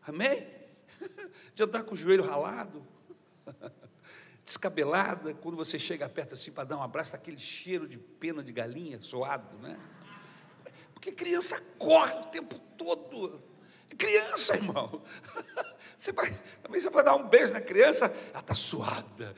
Amém? 0.06 0.46
De 1.54 1.62
andar 1.62 1.82
com 1.82 1.94
o 1.94 1.96
joelho 1.96 2.24
ralado. 2.24 2.86
descabelada, 4.44 5.32
quando 5.32 5.56
você 5.56 5.78
chega 5.78 6.08
perto 6.08 6.34
assim 6.34 6.52
para 6.52 6.64
dar 6.64 6.76
um 6.76 6.82
abraço, 6.82 7.16
aquele 7.16 7.38
cheiro 7.38 7.88
de 7.88 7.96
pena 7.96 8.42
de 8.42 8.52
galinha 8.52 9.00
suado, 9.00 9.56
né? 9.58 9.80
Porque 10.92 11.10
criança 11.10 11.60
corre 11.78 12.12
o 12.12 12.24
tempo 12.24 12.58
todo. 12.76 13.42
Criança, 13.96 14.54
irmão. 14.54 15.02
Você 15.96 16.12
vai, 16.12 16.38
talvez 16.62 16.82
você 16.82 16.90
vai 16.90 17.04
dar 17.04 17.14
um 17.14 17.28
beijo 17.28 17.52
na 17.52 17.60
criança, 17.60 18.06
ela 18.30 18.40
está 18.40 18.54
suada. 18.54 19.34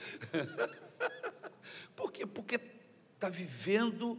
Por 1.94 2.12
quê? 2.12 2.26
Porque 2.26 2.60
está 3.14 3.28
vivendo 3.28 4.18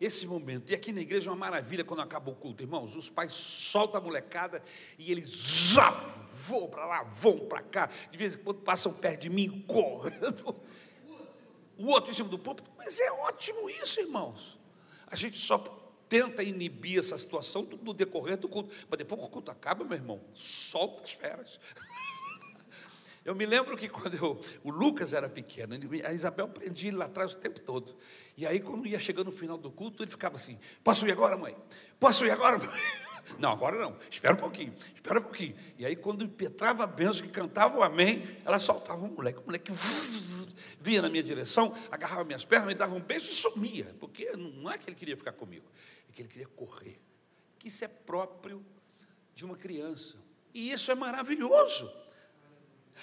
esse 0.00 0.26
momento. 0.26 0.70
E 0.70 0.74
aqui 0.74 0.92
na 0.92 1.00
igreja 1.00 1.30
é 1.30 1.32
uma 1.32 1.38
maravilha 1.38 1.84
quando 1.84 2.00
acaba 2.00 2.30
o 2.30 2.34
culto, 2.34 2.62
irmãos. 2.62 2.96
Os 2.96 3.08
pais 3.08 3.32
soltam 3.32 4.00
a 4.00 4.04
molecada 4.04 4.62
e 4.98 5.10
eles 5.10 5.28
zap, 5.74 6.12
voam 6.30 6.68
para 6.68 6.86
lá, 6.86 7.02
vão 7.04 7.38
para 7.40 7.62
cá. 7.62 7.90
De 8.10 8.18
vez 8.18 8.34
em 8.34 8.38
quando 8.38 8.60
passam 8.60 8.92
perto 8.92 9.22
de 9.22 9.30
mim, 9.30 9.64
correndo. 9.66 10.54
O 11.76 11.88
outro 11.88 12.10
em 12.10 12.14
cima 12.14 12.28
do 12.28 12.38
púlpito. 12.38 12.70
Mas 12.76 13.00
é 13.00 13.10
ótimo 13.10 13.68
isso, 13.70 14.00
irmãos. 14.00 14.58
A 15.06 15.16
gente 15.16 15.38
só 15.38 15.58
tenta 16.08 16.42
inibir 16.42 16.98
essa 16.98 17.16
situação 17.16 17.68
no 17.82 17.92
decorrer 17.92 18.36
do 18.36 18.48
culto. 18.48 18.74
Mas 18.88 18.98
depois 18.98 19.20
que 19.20 19.26
o 19.26 19.30
culto 19.30 19.50
acaba, 19.50 19.84
meu 19.84 19.96
irmão, 19.96 20.20
solta 20.32 21.02
as 21.02 21.12
feras. 21.12 21.60
Eu 23.24 23.34
me 23.34 23.46
lembro 23.46 23.74
que 23.74 23.88
quando 23.88 24.14
eu, 24.14 24.38
o 24.62 24.70
Lucas 24.70 25.14
era 25.14 25.30
pequeno, 25.30 25.74
a 26.04 26.12
Isabel 26.12 26.46
prendia 26.46 26.90
ele 26.90 26.98
lá 26.98 27.06
atrás 27.06 27.32
o 27.32 27.38
tempo 27.38 27.58
todo. 27.58 27.96
E 28.36 28.46
aí, 28.46 28.60
quando 28.60 28.86
ia 28.86 28.98
chegando 28.98 29.26
no 29.26 29.32
final 29.32 29.56
do 29.56 29.70
culto, 29.70 30.02
ele 30.02 30.10
ficava 30.10 30.36
assim: 30.36 30.58
Posso 30.82 31.06
ir 31.08 31.12
agora, 31.12 31.34
mãe? 31.34 31.56
Posso 31.98 32.26
ir 32.26 32.30
agora, 32.30 32.58
mãe? 32.58 33.03
Não, 33.38 33.50
agora 33.50 33.78
não, 33.78 33.96
espera 34.10 34.34
um 34.34 34.38
pouquinho, 34.38 34.74
espera 34.94 35.18
um 35.18 35.22
pouquinho. 35.22 35.54
E 35.78 35.84
aí, 35.84 35.96
quando 35.96 36.24
impetrava 36.24 36.84
a 36.84 36.86
benção, 36.86 37.26
que 37.26 37.32
cantava 37.32 37.78
o 37.78 37.82
amém, 37.82 38.24
ela 38.44 38.58
soltava 38.58 39.04
um 39.04 39.08
moleque, 39.08 39.38
o 39.38 39.44
moleque 39.44 39.72
vinha 40.80 41.02
na 41.02 41.08
minha 41.08 41.22
direção, 41.22 41.74
agarrava 41.90 42.24
minhas 42.24 42.44
pernas, 42.44 42.68
me 42.68 42.74
dava 42.74 42.94
um 42.94 43.00
beijo 43.00 43.30
e 43.30 43.34
sumia, 43.34 43.94
porque 43.98 44.32
não 44.36 44.70
é 44.70 44.78
que 44.78 44.88
ele 44.88 44.96
queria 44.96 45.16
ficar 45.16 45.32
comigo, 45.32 45.66
é 46.08 46.12
que 46.12 46.22
ele 46.22 46.28
queria 46.28 46.48
correr. 46.48 47.00
Que 47.58 47.68
isso 47.68 47.84
é 47.84 47.88
próprio 47.88 48.64
de 49.34 49.44
uma 49.44 49.56
criança. 49.56 50.16
E 50.52 50.70
isso 50.70 50.90
é 50.92 50.94
maravilhoso. 50.94 51.90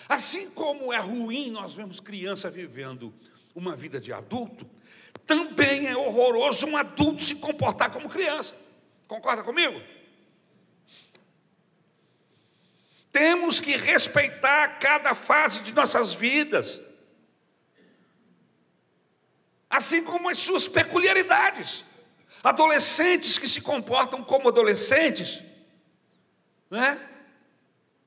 Assim 0.07 0.49
como 0.49 0.93
é 0.93 0.99
ruim 0.99 1.51
nós 1.51 1.73
vemos 1.73 1.99
criança 1.99 2.49
vivendo 2.49 3.13
uma 3.53 3.75
vida 3.75 3.99
de 3.99 4.13
adulto, 4.13 4.69
também 5.25 5.87
é 5.87 5.95
horroroso 5.95 6.65
um 6.65 6.77
adulto 6.77 7.21
se 7.21 7.35
comportar 7.35 7.91
como 7.91 8.09
criança. 8.09 8.55
Concorda 9.07 9.43
comigo? 9.43 9.81
Temos 13.11 13.59
que 13.59 13.75
respeitar 13.75 14.79
cada 14.79 15.13
fase 15.13 15.61
de 15.61 15.73
nossas 15.73 16.13
vidas, 16.13 16.81
assim 19.69 20.03
como 20.03 20.29
as 20.29 20.37
suas 20.37 20.67
peculiaridades. 20.67 21.85
Adolescentes 22.43 23.37
que 23.37 23.47
se 23.47 23.61
comportam 23.61 24.23
como 24.23 24.49
adolescentes, 24.49 25.43
né? 26.69 27.07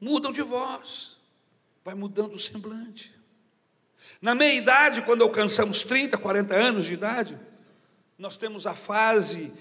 mudam 0.00 0.32
de 0.32 0.42
voz 0.42 1.18
vai 1.84 1.94
mudando 1.94 2.34
o 2.34 2.38
semblante. 2.38 3.14
Na 4.20 4.34
meia 4.34 4.54
idade, 4.54 5.02
quando 5.02 5.22
alcançamos 5.22 5.82
30, 5.82 6.16
40 6.16 6.54
anos 6.54 6.86
de 6.86 6.94
idade, 6.94 7.38
nós 8.18 8.36
temos 8.36 8.66
a 8.66 8.74
fase 8.74 9.52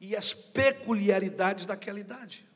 e 0.00 0.16
as 0.16 0.32
peculiaridades 0.32 1.66
daquela 1.66 1.98
idade. 1.98 2.46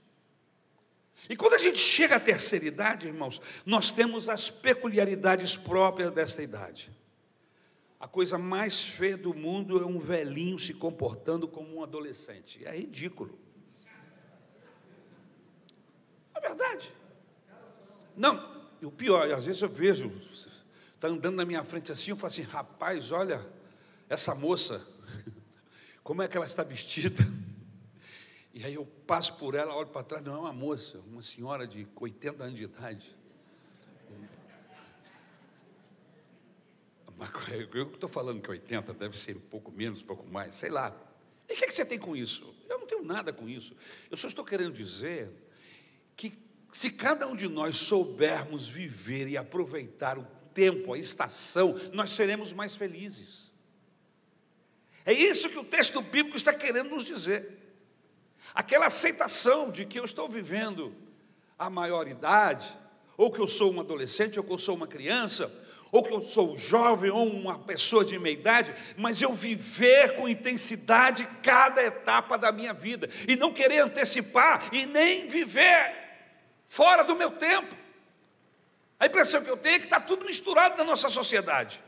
E 1.29 1.37
quando 1.37 1.55
a 1.55 1.59
gente 1.59 1.79
chega 1.79 2.17
à 2.17 2.21
terceira 2.21 2.67
idade, 2.67 3.07
irmãos, 3.07 3.41
nós 3.65 3.91
temos 3.91 4.29
as 4.29 4.51
peculiaridades 4.51 5.57
próprias 5.57 6.13
dessa 6.13 6.43
idade. 6.43 6.91
A 7.99 8.07
coisa 8.07 8.37
mais 8.37 8.85
feia 8.85 9.17
do 9.17 9.33
mundo 9.33 9.83
é 9.83 9.87
um 9.87 9.99
velhinho 9.99 10.59
se 10.59 10.75
comportando 10.75 11.49
como 11.49 11.77
um 11.77 11.83
adolescente. 11.83 12.63
É 12.67 12.77
ridículo. 12.77 13.39
É 16.35 16.41
verdade. 16.41 16.93
Não, 18.15 18.67
e 18.83 18.87
o 18.87 18.91
pior, 18.91 19.31
às 19.31 19.47
vezes 19.47 19.63
eu 19.63 19.69
vejo, 19.71 20.13
está 20.95 21.09
andando 21.09 21.37
na 21.37 21.47
minha 21.47 21.65
frente 21.65 21.91
assim, 21.91 22.11
eu 22.11 22.17
falo 22.17 22.31
assim, 22.31 22.43
rapaz, 22.43 23.11
olha, 23.11 23.45
essa 24.09 24.35
moça, 24.35 24.87
como 26.05 26.23
é 26.23 26.29
que 26.29 26.37
ela 26.37 26.47
está 26.47 26.63
vestida? 26.63 27.25
E 28.55 28.65
aí 28.65 28.75
eu 28.75 28.87
passo 28.87 29.35
por 29.35 29.57
ela, 29.57 29.75
olho 29.75 29.89
para 29.89 30.05
trás, 30.05 30.25
não 30.25 30.37
é 30.37 30.39
uma 30.39 30.53
moça, 30.53 31.01
uma 31.01 31.21
senhora 31.21 31.67
de 31.67 31.89
80 31.97 32.45
anos 32.45 32.57
de 32.57 32.63
idade. 32.63 33.17
Eu 37.75 37.93
estou 37.93 38.09
falando 38.09 38.41
que 38.41 38.51
80 38.51 38.95
deve 38.95 39.19
ser 39.19 39.37
um 39.37 39.41
pouco 39.41 39.73
menos, 39.73 40.03
um 40.03 40.07
pouco 40.07 40.27
mais, 40.27 40.55
sei 40.55 40.71
lá. 40.71 40.97
E 41.49 41.53
o 41.53 41.57
que, 41.57 41.65
é 41.65 41.67
que 41.67 41.75
você 41.75 41.85
tem 41.85 41.99
com 41.99 42.17
isso? 42.17 42.55
Eu 42.69 42.79
não 42.79 42.87
tenho 42.87 43.05
nada 43.05 43.33
com 43.33 43.49
isso. 43.49 43.77
Eu 44.11 44.17
só 44.17 44.27
estou 44.27 44.45
querendo 44.45 44.73
dizer 44.73 45.31
que 46.17 46.33
se 46.73 46.91
cada 46.91 47.27
um 47.27 47.35
de 47.37 47.49
nós 47.49 47.77
soubermos 47.77 48.69
viver 48.69 49.29
e 49.29 49.37
aproveitar 49.37 50.19
o 50.19 50.27
tempo, 50.53 50.93
a 50.93 50.99
estação, 50.99 51.75
nós 51.93 52.11
seremos 52.11 52.53
mais 52.53 52.75
felizes. 52.75 53.53
É 55.05 55.13
isso 55.13 55.51
que 55.51 55.59
o 55.59 55.65
texto 55.65 56.01
bíblico 56.01 56.37
está 56.37 56.53
querendo 56.55 56.91
nos 56.91 57.05
dizer. 57.05 57.64
Aquela 58.53 58.87
aceitação 58.87 59.71
de 59.71 59.85
que 59.85 59.99
eu 59.99 60.05
estou 60.05 60.29
vivendo 60.29 60.95
a 61.59 61.71
maioridade, 61.71 62.77
ou 63.17 63.31
que 63.31 63.41
eu 63.41 63.47
sou 63.47 63.73
um 63.73 63.81
adolescente, 63.81 64.39
ou 64.39 64.45
que 64.45 64.53
eu 64.53 64.59
sou 64.59 64.75
uma 64.75 64.87
criança, 64.87 65.53
ou 65.93 66.03
que 66.03 66.13
eu 66.13 66.21
sou 66.21 66.59
jovem, 66.59 67.11
ou 67.11 67.25
uma 67.25 67.59
pessoa 67.59 68.05
de 68.05 68.19
meia 68.19 68.35
idade, 68.35 68.75
mas 68.97 69.23
eu 69.23 69.33
viver 69.33 70.17
com 70.17 70.29
intensidade 70.29 71.25
cada 71.43 71.83
etapa 71.83 72.37
da 72.37 72.51
minha 72.51 72.75
vida, 72.75 73.09
e 73.29 73.37
não 73.37 73.53
querer 73.53 73.79
antecipar, 73.79 74.69
e 74.73 74.87
nem 74.87 75.29
viver 75.29 75.95
fora 76.67 77.05
do 77.05 77.15
meu 77.15 77.31
tempo. 77.31 77.77
A 78.99 79.07
impressão 79.07 79.43
que 79.43 79.51
eu 79.51 79.57
tenho 79.57 79.77
é 79.77 79.79
que 79.79 79.85
está 79.85 80.01
tudo 80.01 80.25
misturado 80.25 80.77
na 80.77 80.85
nossa 80.85 81.09
sociedade. 81.09 81.83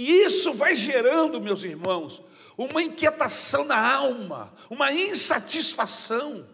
E 0.00 0.22
isso 0.22 0.54
vai 0.54 0.74
gerando, 0.74 1.38
meus 1.42 1.62
irmãos, 1.62 2.22
uma 2.56 2.82
inquietação 2.82 3.64
na 3.64 3.78
alma, 3.94 4.50
uma 4.70 4.90
insatisfação, 4.90 6.48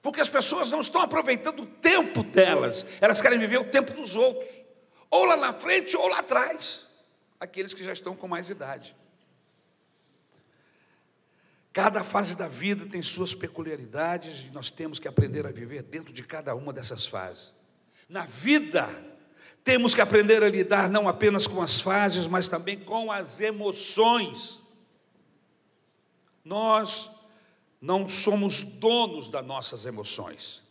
porque 0.00 0.22
as 0.22 0.28
pessoas 0.30 0.70
não 0.70 0.80
estão 0.80 1.02
aproveitando 1.02 1.64
o 1.64 1.66
tempo 1.66 2.22
delas, 2.22 2.86
elas 2.98 3.20
querem 3.20 3.38
viver 3.38 3.58
o 3.58 3.68
tempo 3.68 3.92
dos 3.92 4.16
outros, 4.16 4.48
ou 5.10 5.26
lá 5.26 5.36
na 5.36 5.52
frente 5.52 5.94
ou 5.94 6.08
lá 6.08 6.20
atrás, 6.20 6.86
aqueles 7.38 7.74
que 7.74 7.84
já 7.84 7.92
estão 7.92 8.16
com 8.16 8.26
mais 8.26 8.48
idade. 8.48 8.96
Cada 11.74 12.02
fase 12.02 12.34
da 12.34 12.48
vida 12.48 12.86
tem 12.86 13.02
suas 13.02 13.34
peculiaridades 13.34 14.46
e 14.46 14.50
nós 14.50 14.70
temos 14.70 14.98
que 14.98 15.06
aprender 15.06 15.46
a 15.46 15.50
viver 15.50 15.82
dentro 15.82 16.10
de 16.10 16.22
cada 16.22 16.54
uma 16.54 16.72
dessas 16.72 17.04
fases. 17.04 17.54
Na 18.08 18.24
vida, 18.24 19.11
temos 19.64 19.94
que 19.94 20.00
aprender 20.00 20.42
a 20.42 20.48
lidar 20.48 20.88
não 20.88 21.08
apenas 21.08 21.46
com 21.46 21.62
as 21.62 21.80
fases, 21.80 22.26
mas 22.26 22.48
também 22.48 22.78
com 22.78 23.12
as 23.12 23.40
emoções. 23.40 24.60
Nós 26.44 27.10
não 27.80 28.08
somos 28.08 28.64
donos 28.64 29.28
das 29.28 29.44
nossas 29.44 29.86
emoções. 29.86 30.62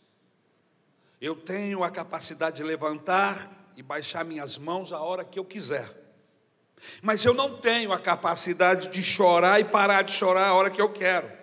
Eu 1.20 1.36
tenho 1.36 1.84
a 1.84 1.92
capacidade 1.92 2.58
de 2.58 2.64
levantar 2.64 3.72
e 3.78 3.84
baixar 3.84 4.26
minhas 4.26 4.58
mãos 4.58 4.92
a 4.92 5.00
hora 5.00 5.24
que 5.24 5.40
eu 5.40 5.46
quiser. 5.46 5.90
Mas 7.02 7.24
eu 7.24 7.34
não 7.34 7.58
tenho 7.58 7.94
a 7.94 8.00
capacidade 8.00 8.90
de 8.90 9.04
chorar 9.04 9.60
e 9.60 9.66
parar 9.66 10.02
de 10.02 10.12
chorar 10.12 10.48
a 10.48 10.54
hora 10.54 10.70
que 10.70 10.82
eu 10.82 10.90
quero. 10.90 11.41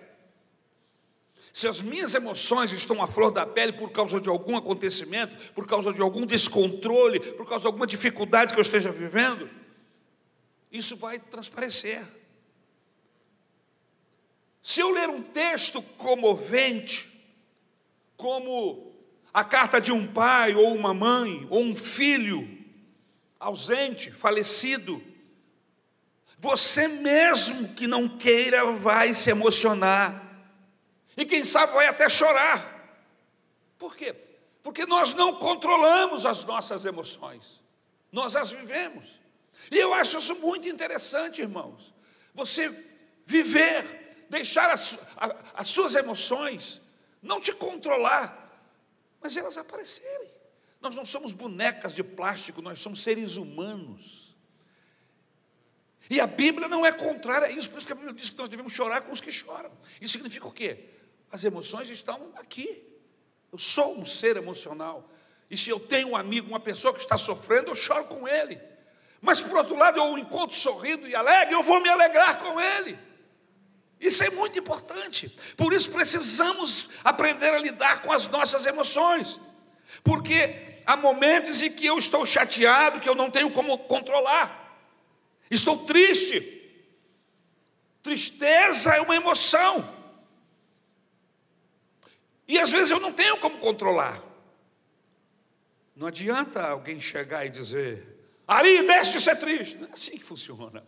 Se 1.59 1.67
as 1.67 1.81
minhas 1.81 2.15
emoções 2.15 2.71
estão 2.71 3.03
à 3.03 3.07
flor 3.07 3.31
da 3.31 3.45
pele 3.45 3.73
por 3.73 3.91
causa 3.91 4.17
de 4.21 4.29
algum 4.29 4.55
acontecimento, 4.55 5.51
por 5.51 5.67
causa 5.67 5.91
de 5.91 6.01
algum 6.01 6.25
descontrole, 6.25 7.19
por 7.19 7.45
causa 7.45 7.63
de 7.63 7.67
alguma 7.67 7.85
dificuldade 7.85 8.53
que 8.53 8.59
eu 8.59 8.61
esteja 8.61 8.93
vivendo, 8.93 9.49
isso 10.71 10.95
vai 10.95 11.19
transparecer. 11.19 12.01
Se 14.63 14.79
eu 14.79 14.89
ler 14.89 15.09
um 15.09 15.21
texto 15.21 15.81
comovente, 15.81 17.09
como 18.15 18.93
a 19.33 19.43
carta 19.43 19.81
de 19.81 19.91
um 19.91 20.07
pai 20.07 20.55
ou 20.55 20.73
uma 20.73 20.93
mãe 20.93 21.45
ou 21.49 21.61
um 21.61 21.75
filho 21.75 22.57
ausente, 23.37 24.13
falecido, 24.13 25.03
você 26.37 26.87
mesmo 26.87 27.67
que 27.73 27.85
não 27.85 28.17
queira 28.17 28.71
vai 28.71 29.13
se 29.13 29.29
emocionar 29.29 30.28
e 31.19 31.25
quem 31.25 31.43
sabe 31.43 31.73
vai 31.73 31.85
até 31.85 32.07
chorar. 32.07 32.97
Por 33.77 33.93
quê? 33.93 34.15
Porque 34.63 34.85
nós 34.85 35.13
não 35.13 35.37
controlamos 35.37 36.25
as 36.25 36.45
nossas 36.45 36.85
emoções, 36.85 37.61
nós 38.09 38.37
as 38.37 38.51
vivemos. 38.51 39.19
E 39.69 39.77
eu 39.77 39.93
acho 39.93 40.17
isso 40.17 40.33
muito 40.35 40.69
interessante, 40.69 41.41
irmãos. 41.41 41.93
Você 42.33 42.69
viver, 43.25 44.25
deixar 44.29 44.69
as, 44.69 44.97
as 45.53 45.67
suas 45.67 45.93
emoções 45.95 46.81
não 47.21 47.41
te 47.41 47.51
controlar, 47.51 48.49
mas 49.19 49.35
elas 49.35 49.57
aparecerem. 49.57 50.31
Nós 50.79 50.95
não 50.95 51.03
somos 51.03 51.33
bonecas 51.33 51.93
de 51.93 52.03
plástico, 52.03 52.61
nós 52.61 52.79
somos 52.79 53.03
seres 53.03 53.35
humanos. 53.35 54.37
E 56.09 56.21
a 56.21 56.25
Bíblia 56.25 56.69
não 56.69 56.85
é 56.85 56.93
contrária 56.93 57.49
a 57.49 57.51
isso, 57.51 57.69
por 57.69 57.77
isso 57.77 57.85
que 57.85 57.91
a 57.91 57.95
Bíblia 57.95 58.13
diz 58.13 58.29
que 58.29 58.37
nós 58.37 58.47
devemos 58.47 58.71
chorar 58.71 59.01
com 59.01 59.11
os 59.11 59.19
que 59.19 59.33
choram. 59.33 59.71
Isso 59.99 60.13
significa 60.13 60.47
o 60.47 60.51
quê? 60.53 60.98
As 61.31 61.43
emoções 61.43 61.89
estão 61.89 62.31
aqui. 62.35 62.83
Eu 63.51 63.57
sou 63.57 63.97
um 63.97 64.05
ser 64.05 64.37
emocional. 64.37 65.09
E 65.49 65.57
se 65.57 65.69
eu 65.69 65.79
tenho 65.79 66.09
um 66.09 66.15
amigo, 66.15 66.47
uma 66.47 66.59
pessoa 66.59 66.93
que 66.93 66.99
está 66.99 67.17
sofrendo, 67.17 67.71
eu 67.71 67.75
choro 67.75 68.05
com 68.05 68.27
ele. 68.27 68.59
Mas 69.21 69.41
por 69.41 69.57
outro 69.57 69.75
lado, 69.75 69.97
eu 69.97 70.03
o 70.05 70.17
encontro 70.17 70.55
sorrindo 70.55 71.07
e 71.07 71.15
alegre, 71.15 71.53
eu 71.53 71.63
vou 71.63 71.81
me 71.81 71.89
alegrar 71.89 72.39
com 72.39 72.59
ele. 72.59 72.97
Isso 73.99 74.23
é 74.23 74.29
muito 74.29 74.57
importante. 74.57 75.29
Por 75.57 75.73
isso 75.73 75.89
precisamos 75.89 76.89
aprender 77.03 77.49
a 77.49 77.59
lidar 77.59 78.01
com 78.01 78.11
as 78.11 78.27
nossas 78.27 78.65
emoções. 78.65 79.39
Porque 80.03 80.79
há 80.85 80.95
momentos 80.95 81.61
em 81.61 81.71
que 81.71 81.85
eu 81.85 81.97
estou 81.97 82.25
chateado, 82.25 82.99
que 82.99 83.09
eu 83.09 83.15
não 83.15 83.29
tenho 83.29 83.51
como 83.51 83.77
controlar. 83.79 84.77
Estou 85.51 85.85
triste. 85.85 86.55
Tristeza 88.01 88.91
é 88.91 89.01
uma 89.01 89.15
emoção. 89.15 89.98
E 92.49 92.57
às 92.57 92.71
vezes 92.71 92.89
eu 92.89 92.99
não 92.99 93.13
tenho 93.13 93.39
como 93.39 93.59
controlar. 93.59 94.19
Não 95.95 96.07
adianta 96.07 96.67
alguém 96.67 96.99
chegar 96.99 97.45
e 97.45 97.49
dizer, 97.51 98.27
Ari, 98.47 98.87
deixe 98.87 99.11
de 99.11 99.21
ser 99.21 99.35
triste. 99.35 99.77
Não 99.77 99.87
é 99.87 99.91
assim 99.91 100.17
que 100.17 100.23
funciona. 100.23 100.83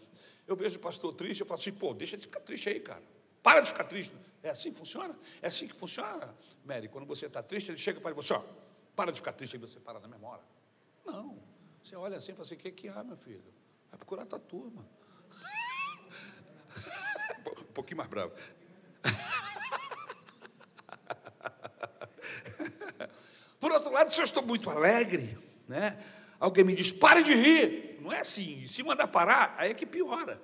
Eu 0.48 0.56
vejo 0.56 0.78
o 0.78 0.82
pastor 0.82 1.14
triste, 1.14 1.42
eu 1.42 1.46
falo 1.46 1.60
assim, 1.60 1.72
pô, 1.72 1.94
deixa 1.94 2.18
de 2.18 2.24
ficar 2.24 2.40
triste 2.40 2.68
aí, 2.68 2.80
cara. 2.80 3.04
Para 3.44 3.62
de 3.62 3.70
ficar 3.70 3.84
triste. 3.84 4.12
É 4.42 4.50
assim 4.50 4.72
que 4.72 4.80
funciona? 4.80 5.16
É 5.40 5.50
assim 5.50 5.68
que 5.68 5.76
funciona, 5.76 6.36
Mary. 6.66 6.88
Quando 6.88 7.06
você 7.06 7.28
está 7.28 7.44
triste, 7.44 7.70
ele 7.70 7.78
chega 7.78 8.02
para 8.02 8.12
você, 8.16 8.34
ó, 8.34 8.42
para 8.96 9.12
de 9.12 9.20
ficar 9.20 9.34
triste, 9.34 9.56
aí 9.56 9.60
você 9.60 9.80
para 9.80 10.00
na 10.00 10.08
memória. 10.08 10.44
Não. 11.06 11.38
Você 11.84 11.96
olha 11.96 12.18
assim 12.18 12.32
e 12.32 12.36
fala 12.36 12.48
assim, 12.48 12.56
o 12.56 12.58
que, 12.58 12.72
que 12.72 12.90
há, 12.90 13.04
meu 13.04 13.18
filho? 13.18 13.54
Vai 13.92 14.00
procurar 14.00 14.26
tua 14.26 14.40
turma. 14.40 14.84
um 17.46 17.74
pouquinho 17.74 17.98
mais 17.98 18.10
bravo. 18.10 18.34
Por 23.72 23.76
outro 23.76 23.92
lado, 23.94 24.14
se 24.14 24.20
eu 24.20 24.26
estou 24.26 24.44
muito 24.44 24.70
alegre, 24.70 25.38
né? 25.66 25.98
alguém 26.38 26.62
me 26.62 26.76
diz, 26.76 26.92
pare 26.92 27.24
de 27.24 27.34
rir. 27.34 28.00
Não 28.02 28.12
é 28.12 28.20
assim, 28.20 28.68
se 28.68 28.84
mandar 28.84 29.08
parar, 29.08 29.56
aí 29.58 29.72
é 29.72 29.74
que 29.74 29.86
piora. 29.86 30.42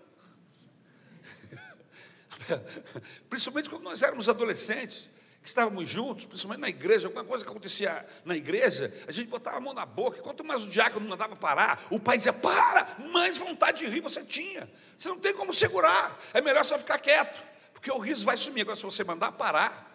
Principalmente 3.29 3.69
quando 3.69 3.83
nós 3.83 4.01
éramos 4.01 4.29
adolescentes, 4.29 5.09
que 5.41 5.49
estávamos 5.49 5.89
juntos, 5.89 6.23
principalmente 6.23 6.61
na 6.61 6.69
igreja, 6.69 7.09
alguma 7.09 7.25
coisa 7.25 7.43
que 7.43 7.49
acontecia 7.49 8.05
na 8.23 8.37
igreja, 8.37 8.93
a 9.05 9.11
gente 9.11 9.27
botava 9.27 9.57
a 9.57 9.59
mão 9.59 9.73
na 9.73 9.85
boca, 9.85 10.21
quanto 10.21 10.41
mais 10.41 10.63
o 10.63 10.69
diácono 10.69 11.05
mandava 11.05 11.35
parar, 11.35 11.85
o 11.89 11.99
pai 11.99 12.15
dizia, 12.15 12.31
para, 12.31 12.95
mais 13.11 13.37
vontade 13.37 13.79
de 13.79 13.91
rir 13.91 13.99
você 13.99 14.23
tinha. 14.23 14.71
Você 14.97 15.09
não 15.09 15.19
tem 15.19 15.33
como 15.33 15.53
segurar, 15.53 16.17
é 16.33 16.39
melhor 16.39 16.63
só 16.63 16.79
ficar 16.79 16.97
quieto, 16.97 17.37
porque 17.73 17.91
o 17.91 17.97
riso 17.97 18.25
vai 18.25 18.37
sumir. 18.37 18.61
Agora, 18.61 18.77
se 18.77 18.83
você 18.83 19.03
mandar 19.03 19.33
parar, 19.33 19.86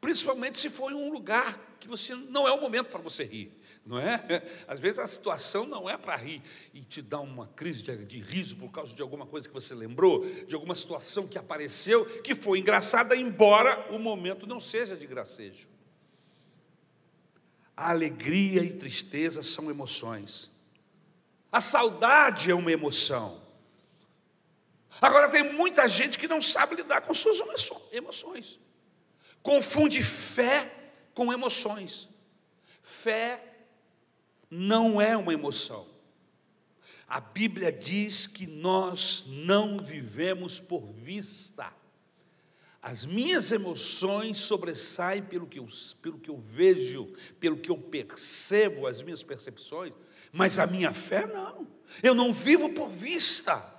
principalmente 0.00 0.58
se 0.58 0.70
for 0.70 0.92
em 0.92 0.94
um 0.94 1.12
lugar 1.12 1.76
que 1.80 1.88
você 1.88 2.14
não 2.14 2.46
é 2.46 2.52
o 2.52 2.60
momento 2.60 2.88
para 2.88 3.00
você 3.00 3.24
rir, 3.24 3.52
não 3.84 3.98
é? 3.98 4.42
Às 4.66 4.80
vezes 4.80 4.98
a 4.98 5.06
situação 5.06 5.64
não 5.66 5.88
é 5.88 5.96
para 5.96 6.16
rir 6.16 6.42
e 6.72 6.82
te 6.82 7.00
dá 7.00 7.20
uma 7.20 7.48
crise 7.48 7.82
de, 7.82 8.04
de, 8.04 8.20
riso 8.20 8.56
por 8.56 8.70
causa 8.70 8.94
de 8.94 9.02
alguma 9.02 9.26
coisa 9.26 9.48
que 9.48 9.54
você 9.54 9.74
lembrou, 9.74 10.24
de 10.44 10.54
alguma 10.54 10.74
situação 10.74 11.26
que 11.26 11.38
apareceu, 11.38 12.04
que 12.22 12.34
foi 12.34 12.58
engraçada, 12.58 13.16
embora 13.16 13.86
o 13.90 13.98
momento 13.98 14.46
não 14.46 14.60
seja 14.60 14.96
de 14.96 15.06
gracejo. 15.06 15.68
A 17.76 17.90
alegria 17.90 18.62
e 18.62 18.72
tristeza 18.72 19.42
são 19.42 19.70
emoções. 19.70 20.50
A 21.50 21.60
saudade 21.60 22.50
é 22.50 22.54
uma 22.54 22.72
emoção. 22.72 23.40
Agora 25.00 25.28
tem 25.28 25.52
muita 25.52 25.88
gente 25.88 26.18
que 26.18 26.26
não 26.26 26.40
sabe 26.40 26.74
lidar 26.74 27.02
com 27.02 27.14
suas 27.14 27.40
emoções 27.92 28.58
confunde 29.48 30.02
fé 30.02 30.70
com 31.14 31.32
emoções. 31.32 32.06
Fé 32.82 33.42
não 34.50 35.00
é 35.00 35.16
uma 35.16 35.32
emoção. 35.32 35.86
A 37.08 37.18
Bíblia 37.18 37.72
diz 37.72 38.26
que 38.26 38.46
nós 38.46 39.24
não 39.26 39.78
vivemos 39.78 40.60
por 40.60 40.84
vista. 40.84 41.72
As 42.82 43.06
minhas 43.06 43.50
emoções 43.50 44.36
sobressaem 44.36 45.22
pelo 45.22 45.46
que, 45.46 45.58
eu, 45.58 45.66
pelo 46.02 46.18
que 46.18 46.28
eu 46.28 46.36
vejo, 46.36 47.10
pelo 47.40 47.56
que 47.56 47.70
eu 47.70 47.78
percebo, 47.78 48.86
as 48.86 49.00
minhas 49.00 49.22
percepções, 49.22 49.94
mas 50.30 50.58
a 50.58 50.66
minha 50.66 50.92
fé 50.92 51.26
não. 51.26 51.66
Eu 52.02 52.14
não 52.14 52.34
vivo 52.34 52.68
por 52.74 52.90
vista. 52.90 53.77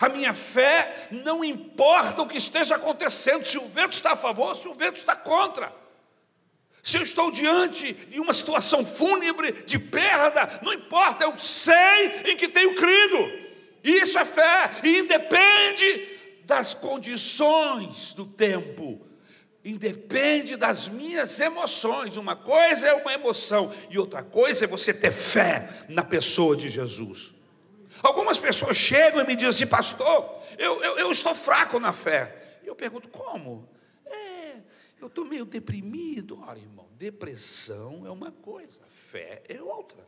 A 0.00 0.08
minha 0.08 0.34
fé 0.34 1.08
não 1.10 1.44
importa 1.44 2.22
o 2.22 2.26
que 2.26 2.36
esteja 2.36 2.76
acontecendo, 2.76 3.44
se 3.44 3.56
o 3.56 3.68
vento 3.68 3.92
está 3.92 4.12
a 4.12 4.16
favor, 4.16 4.54
se 4.54 4.68
o 4.68 4.74
vento 4.74 4.96
está 4.96 5.14
contra. 5.14 5.72
Se 6.82 6.98
eu 6.98 7.02
estou 7.02 7.30
diante 7.30 7.92
de 7.92 8.20
uma 8.20 8.32
situação 8.32 8.84
fúnebre, 8.84 9.52
de 9.64 9.78
perda, 9.78 10.60
não 10.62 10.72
importa, 10.72 11.24
eu 11.24 11.36
sei 11.36 12.22
em 12.26 12.36
que 12.36 12.48
tenho 12.48 12.74
crido. 12.74 13.46
Isso 13.82 14.18
é 14.18 14.24
fé, 14.24 14.70
e 14.82 14.98
independe 14.98 16.08
das 16.44 16.74
condições 16.74 18.12
do 18.12 18.26
tempo, 18.26 19.04
independe 19.64 20.56
das 20.56 20.88
minhas 20.88 21.40
emoções. 21.40 22.16
Uma 22.16 22.36
coisa 22.36 22.88
é 22.88 22.94
uma 22.94 23.12
emoção, 23.12 23.72
e 23.88 23.98
outra 23.98 24.22
coisa 24.22 24.64
é 24.64 24.68
você 24.68 24.92
ter 24.92 25.12
fé 25.12 25.86
na 25.88 26.04
pessoa 26.04 26.56
de 26.56 26.68
Jesus. 26.68 27.35
Algumas 28.02 28.38
pessoas 28.38 28.76
chegam 28.76 29.20
e 29.20 29.26
me 29.26 29.34
dizem 29.34 29.50
assim, 29.50 29.66
pastor, 29.66 30.42
eu, 30.58 30.82
eu, 30.82 30.98
eu 30.98 31.10
estou 31.10 31.34
fraco 31.34 31.78
na 31.78 31.92
fé. 31.92 32.58
E 32.62 32.66
eu 32.66 32.74
pergunto, 32.74 33.08
como? 33.08 33.68
É, 34.04 34.56
eu 35.00 35.06
estou 35.06 35.24
meio 35.24 35.44
deprimido. 35.44 36.40
Ora, 36.42 36.58
irmão, 36.58 36.88
depressão 36.92 38.06
é 38.06 38.10
uma 38.10 38.30
coisa, 38.30 38.80
fé 38.88 39.42
é 39.48 39.60
outra. 39.62 40.06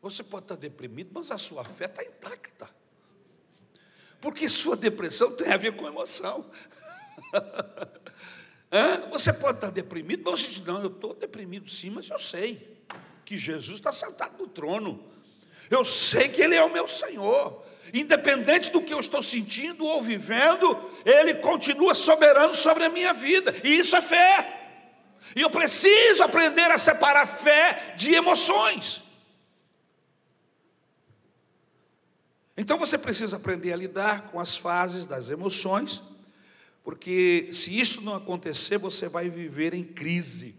Você 0.00 0.22
pode 0.22 0.44
estar 0.44 0.56
deprimido, 0.56 1.10
mas 1.14 1.30
a 1.30 1.38
sua 1.38 1.64
fé 1.64 1.84
está 1.84 2.02
intacta. 2.02 2.68
Porque 4.20 4.48
sua 4.48 4.76
depressão 4.76 5.34
tem 5.34 5.52
a 5.52 5.56
ver 5.56 5.76
com 5.76 5.86
emoção. 5.86 6.50
Você 9.10 9.32
pode 9.32 9.58
estar 9.58 9.70
deprimido, 9.70 10.22
mas 10.24 10.40
você 10.40 10.48
diz, 10.48 10.60
não, 10.60 10.80
eu 10.80 10.88
estou 10.88 11.12
deprimido 11.12 11.68
sim, 11.68 11.90
mas 11.90 12.08
eu 12.08 12.18
sei 12.18 12.82
que 13.22 13.36
Jesus 13.36 13.78
está 13.78 13.92
sentado 13.92 14.38
no 14.38 14.48
trono. 14.48 15.11
Eu 15.72 15.84
sei 15.84 16.28
que 16.28 16.42
Ele 16.42 16.54
é 16.54 16.62
o 16.62 16.70
meu 16.70 16.86
Senhor. 16.86 17.64
Independente 17.94 18.70
do 18.70 18.82
que 18.82 18.92
eu 18.92 19.00
estou 19.00 19.22
sentindo 19.22 19.86
ou 19.86 20.02
vivendo, 20.02 20.78
Ele 21.02 21.36
continua 21.36 21.94
soberano 21.94 22.52
sobre 22.52 22.84
a 22.84 22.90
minha 22.90 23.14
vida. 23.14 23.54
E 23.64 23.78
isso 23.78 23.96
é 23.96 24.02
fé. 24.02 24.60
E 25.34 25.40
eu 25.40 25.48
preciso 25.48 26.22
aprender 26.22 26.70
a 26.70 26.76
separar 26.76 27.24
fé 27.24 27.94
de 27.96 28.12
emoções. 28.12 29.02
Então 32.54 32.76
você 32.76 32.98
precisa 32.98 33.38
aprender 33.38 33.72
a 33.72 33.76
lidar 33.76 34.30
com 34.30 34.38
as 34.38 34.54
fases 34.54 35.06
das 35.06 35.30
emoções, 35.30 36.02
porque 36.84 37.48
se 37.50 37.78
isso 37.78 38.02
não 38.02 38.14
acontecer, 38.14 38.76
você 38.76 39.08
vai 39.08 39.30
viver 39.30 39.72
em 39.72 39.84
crise. 39.84 40.54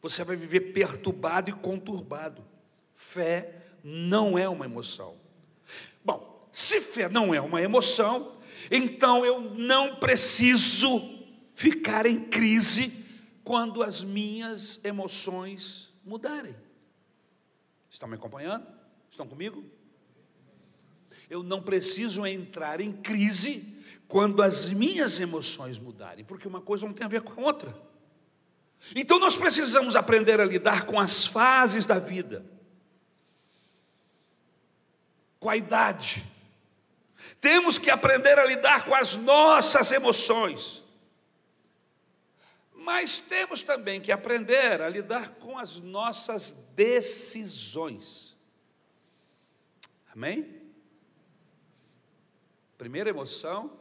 Você 0.00 0.24
vai 0.24 0.34
viver 0.34 0.72
perturbado 0.72 1.50
e 1.50 1.52
conturbado. 1.52 2.42
Fé 2.94 3.57
não 3.88 4.36
é 4.36 4.46
uma 4.46 4.66
emoção. 4.66 5.16
Bom, 6.04 6.46
se 6.52 6.80
fé 6.80 7.08
não 7.08 7.32
é 7.32 7.40
uma 7.40 7.62
emoção, 7.62 8.36
então 8.70 9.24
eu 9.24 9.40
não 9.40 9.96
preciso 9.96 11.00
ficar 11.54 12.04
em 12.04 12.26
crise 12.26 13.04
quando 13.42 13.82
as 13.82 14.04
minhas 14.04 14.78
emoções 14.84 15.90
mudarem. 16.04 16.54
Estão 17.88 18.08
me 18.08 18.16
acompanhando? 18.16 18.66
Estão 19.10 19.26
comigo? 19.26 19.64
Eu 21.30 21.42
não 21.42 21.62
preciso 21.62 22.26
entrar 22.26 22.80
em 22.82 22.92
crise 22.92 23.74
quando 24.06 24.42
as 24.42 24.68
minhas 24.70 25.18
emoções 25.18 25.78
mudarem, 25.78 26.24
porque 26.24 26.46
uma 26.46 26.60
coisa 26.60 26.86
não 26.86 26.92
tem 26.92 27.06
a 27.06 27.08
ver 27.08 27.22
com 27.22 27.40
a 27.40 27.44
outra. 27.44 27.74
Então 28.94 29.18
nós 29.18 29.36
precisamos 29.36 29.96
aprender 29.96 30.40
a 30.40 30.44
lidar 30.44 30.84
com 30.84 31.00
as 31.00 31.24
fases 31.24 31.86
da 31.86 31.98
vida 31.98 32.57
com 35.38 35.48
a 35.48 35.56
idade. 35.56 36.24
Temos 37.40 37.78
que 37.78 37.90
aprender 37.90 38.38
a 38.38 38.44
lidar 38.44 38.84
com 38.84 38.94
as 38.94 39.16
nossas 39.16 39.92
emoções. 39.92 40.84
Mas 42.74 43.20
temos 43.20 43.62
também 43.62 44.00
que 44.00 44.10
aprender 44.10 44.80
a 44.80 44.88
lidar 44.88 45.34
com 45.34 45.58
as 45.58 45.80
nossas 45.80 46.52
decisões. 46.74 48.36
Amém? 50.10 50.62
Primeira 52.78 53.10
emoção 53.10 53.78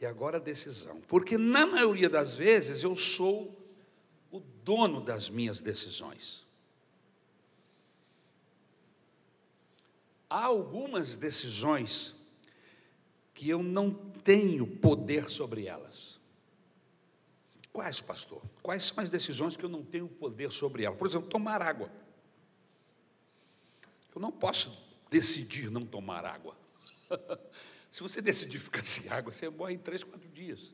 e 0.00 0.06
agora 0.06 0.40
decisão. 0.40 1.00
Porque 1.02 1.36
na 1.36 1.66
maioria 1.66 2.08
das 2.08 2.34
vezes 2.34 2.82
eu 2.82 2.96
sou 2.96 3.56
o 4.30 4.40
dono 4.40 5.00
das 5.00 5.28
minhas 5.28 5.60
decisões. 5.60 6.46
Há 10.32 10.46
algumas 10.46 11.14
decisões 11.14 12.14
que 13.34 13.50
eu 13.50 13.62
não 13.62 13.92
tenho 13.92 14.66
poder 14.66 15.28
sobre 15.28 15.66
elas. 15.66 16.18
Quais, 17.70 18.00
pastor? 18.00 18.42
Quais 18.62 18.84
são 18.84 19.02
as 19.02 19.10
decisões 19.10 19.58
que 19.58 19.64
eu 19.64 19.68
não 19.68 19.84
tenho 19.84 20.08
poder 20.08 20.50
sobre 20.50 20.84
elas? 20.84 20.98
Por 20.98 21.06
exemplo, 21.06 21.28
tomar 21.28 21.60
água. 21.60 21.90
Eu 24.14 24.22
não 24.22 24.32
posso 24.32 24.72
decidir 25.10 25.70
não 25.70 25.84
tomar 25.84 26.24
água. 26.24 26.56
Se 27.90 28.02
você 28.02 28.22
decidir 28.22 28.58
ficar 28.58 28.84
sem 28.84 29.10
água, 29.10 29.32
você 29.32 29.50
morre 29.50 29.74
em 29.74 29.78
três, 29.78 30.02
quatro 30.02 30.28
dias. 30.30 30.72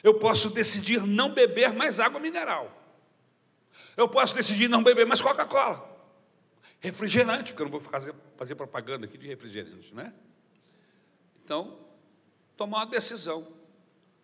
Eu 0.00 0.16
posso 0.16 0.48
decidir 0.48 1.04
não 1.04 1.34
beber 1.34 1.72
mais 1.72 1.98
água 1.98 2.20
mineral. 2.20 2.76
Eu 3.96 4.08
posso 4.08 4.32
decidir 4.32 4.68
não 4.68 4.82
beber 4.82 5.06
mais 5.06 5.20
Coca-Cola 5.20 5.89
refrigerante, 6.80 7.52
porque 7.52 7.62
eu 7.62 7.66
não 7.66 7.70
vou 7.70 7.80
fazer, 7.80 8.14
fazer 8.36 8.54
propaganda 8.54 9.06
aqui 9.06 9.18
de 9.18 9.28
refrigerante, 9.28 9.94
né? 9.94 10.12
Então, 11.44 11.78
tomar 12.56 12.78
uma 12.78 12.86
decisão. 12.86 13.46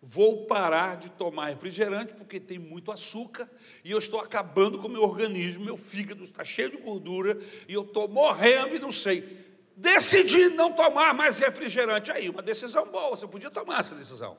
Vou 0.01 0.45
parar 0.45 0.97
de 0.97 1.09
tomar 1.09 1.47
refrigerante 1.47 2.13
porque 2.13 2.39
tem 2.39 2.59
muito 2.59 2.91
açúcar 2.91 3.49
e 3.83 3.91
eu 3.91 3.97
estou 3.97 4.19
acabando 4.19 4.77
com 4.77 4.87
o 4.87 4.91
meu 4.91 5.03
organismo, 5.03 5.65
meu 5.65 5.75
fígado 5.75 6.23
está 6.23 6.43
cheio 6.43 6.69
de 6.69 6.77
gordura 6.77 7.39
e 7.67 7.73
eu 7.73 7.81
estou 7.81 8.07
morrendo 8.07 8.75
e 8.75 8.79
não 8.79 8.91
sei. 8.91 9.45
Decidi 9.75 10.49
não 10.49 10.73
tomar 10.73 11.13
mais 11.13 11.39
refrigerante. 11.39 12.11
Aí, 12.11 12.29
uma 12.29 12.41
decisão 12.41 12.85
boa, 12.87 13.17
você 13.17 13.27
podia 13.27 13.51
tomar 13.51 13.81
essa 13.81 13.95
decisão. 13.95 14.37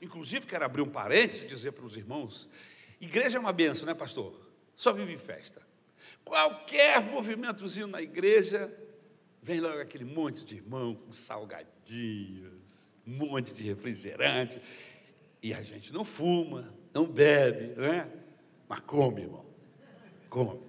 Inclusive, 0.00 0.46
quero 0.46 0.64
abrir 0.64 0.82
um 0.82 0.88
parênteses 0.88 1.44
e 1.44 1.46
dizer 1.46 1.72
para 1.72 1.84
os 1.84 1.96
irmãos: 1.96 2.48
igreja 3.00 3.38
é 3.38 3.40
uma 3.40 3.52
benção, 3.52 3.86
né, 3.86 3.94
pastor? 3.94 4.34
Só 4.74 4.92
vive 4.92 5.16
festa. 5.16 5.65
Qualquer 6.26 7.00
movimentozinho 7.00 7.86
na 7.86 8.02
igreja, 8.02 8.68
vem 9.40 9.60
logo 9.60 9.78
aquele 9.78 10.04
monte 10.04 10.44
de 10.44 10.56
irmão 10.56 10.92
com 10.92 11.12
salgadinhos, 11.12 12.92
um 13.06 13.12
monte 13.12 13.54
de 13.54 13.62
refrigerante. 13.62 14.60
E 15.40 15.54
a 15.54 15.62
gente 15.62 15.92
não 15.92 16.04
fuma, 16.04 16.74
não 16.92 17.06
bebe, 17.06 17.80
né? 17.80 18.10
Mas 18.68 18.80
come, 18.80 19.22
irmão. 19.22 19.46
Come. 20.28 20.60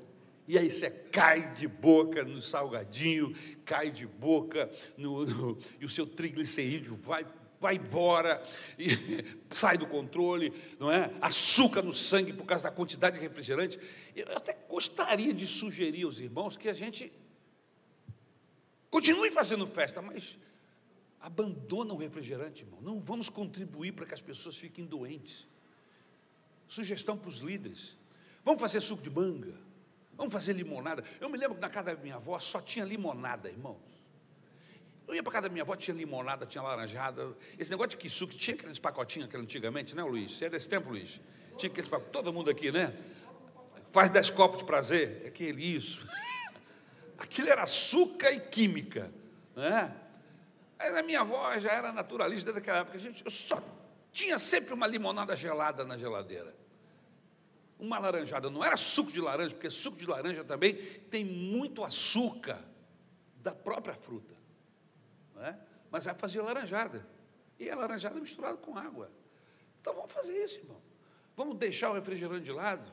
E 0.48 0.60
aí 0.60 0.70
você 0.70 0.92
cai 0.92 1.52
de 1.52 1.68
boca 1.68 2.24
no 2.24 2.40
salgadinho, 2.40 3.34
cai 3.66 3.90
de 3.90 4.06
boca 4.06 4.70
no, 4.96 5.26
no 5.26 5.58
e 5.82 5.86
o 5.86 5.90
seu 5.90 6.06
triglicerídeo 6.06 6.94
vai 6.96 7.26
vai 7.60 7.76
embora, 7.76 8.44
sai 9.50 9.78
do 9.78 9.88
controle, 9.88 10.54
não 10.80 10.92
é? 10.92 11.12
Açúcar 11.22 11.82
no 11.82 11.94
sangue 11.94 12.34
por 12.34 12.46
causa 12.46 12.66
da 12.66 12.72
quantidade 12.72 13.16
de 13.16 13.22
refrigerante. 13.22 13.80
Eu 14.16 14.36
até 14.36 14.54
gostaria 14.70 15.34
de 15.34 15.48
sugerir 15.48 16.04
aos 16.04 16.20
irmãos 16.20 16.58
que 16.58 16.70
a 16.70 16.74
gente 16.74 17.12
continue 18.90 19.32
fazendo 19.32 19.66
festa, 19.66 20.02
mas 20.02 20.38
abandona 21.20 21.94
o 21.94 21.98
refrigerante, 21.98 22.64
irmão. 22.64 22.80
Não 22.82 23.00
vamos 23.00 23.30
contribuir 23.30 23.92
para 23.94 24.06
que 24.06 24.14
as 24.14 24.22
pessoas 24.22 24.56
fiquem 24.56 24.86
doentes. 24.86 25.48
Sugestão 26.68 27.18
para 27.18 27.30
os 27.30 27.40
líderes: 27.40 27.98
vamos 28.44 28.62
fazer 28.62 28.82
suco 28.82 29.02
de 29.02 29.10
manga, 29.10 29.60
vamos 30.16 30.32
fazer 30.32 30.54
limonada. 30.54 31.04
Eu 31.20 31.30
me 31.30 31.38
lembro 31.38 31.56
que 31.56 31.62
na 31.62 31.70
casa 31.70 31.96
da 31.96 32.02
minha 32.02 32.16
avó 32.16 32.38
só 32.40 32.62
tinha 32.62 32.86
limonada, 32.86 33.50
irmãos. 33.50 33.97
Eu 35.08 35.16
ia 35.16 35.24
para 35.24 35.32
casa 35.32 35.48
da 35.48 35.54
minha 35.54 35.64
avó, 35.64 35.74
tinha 35.76 35.96
limonada, 35.96 36.46
tinha 36.46 36.62
laranjada. 36.62 37.34
Esse 37.58 37.72
negócio 37.72 37.98
de 37.98 38.10
suco 38.10 38.34
tinha 38.34 38.56
aqueles 38.56 38.78
pacotinhos 38.78 39.30
que 39.30 39.38
antigamente, 39.38 39.96
né, 39.96 40.04
Luiz? 40.04 40.34
Você 40.34 40.46
é 40.46 40.50
desse 40.50 40.68
tempo, 40.68 40.90
Luiz? 40.90 41.22
Tinha 41.58 41.72
aqueles 41.72 41.90
pacotinhos, 41.90 42.12
todo 42.12 42.34
mundo 42.34 42.50
aqui, 42.50 42.72
né? 42.72 42.94
Faz 43.90 44.10
dez 44.10 44.30
copos 44.30 44.60
de 44.60 44.66
prazer. 44.66 45.22
É 45.24 45.28
aquele, 45.30 45.64
isso. 45.64 46.06
Aquilo 47.18 47.50
era 47.50 47.64
açúcar 47.64 48.32
e 48.32 48.40
química, 48.40 49.12
né? 49.56 49.96
Mas 50.78 50.96
a 50.96 51.02
minha 51.02 51.22
avó 51.22 51.58
já 51.58 51.72
era 51.72 51.92
naturalista 51.92 52.52
desde 52.52 52.60
aquela 52.60 52.80
época. 52.80 53.00
Gente, 53.00 53.24
eu 53.24 53.32
só 53.32 53.64
tinha 54.12 54.38
sempre 54.38 54.74
uma 54.74 54.86
limonada 54.86 55.36
gelada 55.36 55.86
na 55.86 55.98
geladeira. 55.98 56.54
Uma 57.80 57.98
laranjada. 57.98 58.50
Não 58.50 58.64
era 58.64 58.76
suco 58.76 59.12
de 59.12 59.22
laranja, 59.22 59.56
porque 59.56 59.70
suco 59.70 59.98
de 59.98 60.06
laranja 60.06 60.44
também 60.44 60.76
tem 61.10 61.24
muito 61.24 61.84
açúcar 61.84 62.60
da 63.42 63.56
própria 63.56 63.96
fruta 63.96 64.37
né? 65.38 65.60
mas 65.90 66.06
vai 66.06 66.16
fazer 66.16 66.42
laranjada. 66.42 67.06
E 67.60 67.70
a 67.70 67.76
laranjada 67.76 68.20
misturada 68.20 68.58
com 68.58 68.78
água. 68.78 69.12
Então 69.82 69.94
vamos 69.94 70.14
fazer 70.14 70.44
isso, 70.44 70.60
irmão. 70.60 70.82
Vamos 71.36 71.58
deixar 71.58 71.92
o 71.92 71.94
refrigerante 71.94 72.44
de 72.44 72.52
lado. 72.52 72.92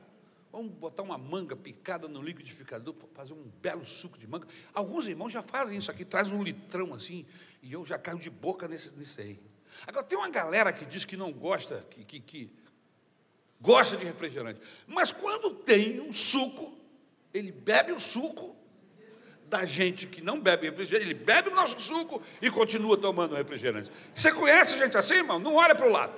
Vamos 0.52 0.72
botar 0.72 1.02
uma 1.02 1.18
manga 1.18 1.56
picada 1.56 2.06
no 2.06 2.22
liquidificador, 2.22 2.94
fazer 3.12 3.32
um 3.32 3.42
belo 3.60 3.84
suco 3.84 4.16
de 4.16 4.26
manga. 4.26 4.46
Alguns 4.72 5.08
irmãos 5.08 5.30
já 5.30 5.42
fazem 5.42 5.76
isso 5.76 5.90
aqui, 5.90 6.04
traz 6.04 6.30
um 6.30 6.42
litrão 6.44 6.94
assim, 6.94 7.26
e 7.60 7.72
eu 7.72 7.84
já 7.84 7.98
caio 7.98 8.20
de 8.20 8.30
boca 8.30 8.68
nesse, 8.68 8.94
nesse 8.94 9.20
aí. 9.20 9.40
Agora, 9.84 10.04
tem 10.04 10.16
uma 10.16 10.28
galera 10.28 10.72
que 10.72 10.84
diz 10.84 11.04
que 11.04 11.16
não 11.16 11.32
gosta, 11.32 11.84
que, 11.90 12.04
que, 12.04 12.20
que 12.20 12.52
gosta 13.60 13.96
de 13.96 14.04
refrigerante, 14.04 14.60
mas 14.86 15.10
quando 15.10 15.54
tem 15.54 16.00
um 16.00 16.12
suco, 16.12 16.78
ele 17.32 17.50
bebe 17.50 17.90
o 17.90 17.98
suco 17.98 18.54
da 19.54 19.64
gente 19.64 20.08
que 20.08 20.20
não 20.20 20.40
bebe 20.40 20.68
refrigerante, 20.68 21.06
ele 21.08 21.14
bebe 21.14 21.48
o 21.48 21.54
nosso 21.54 21.78
suco 21.80 22.20
e 22.42 22.50
continua 22.50 22.96
tomando 22.96 23.36
refrigerante. 23.36 23.88
Você 24.12 24.32
conhece 24.32 24.76
gente 24.76 24.96
assim, 24.96 25.14
irmão? 25.14 25.38
Não 25.38 25.54
olha 25.54 25.76
para 25.76 25.86
o 25.86 25.92
lado. 25.92 26.12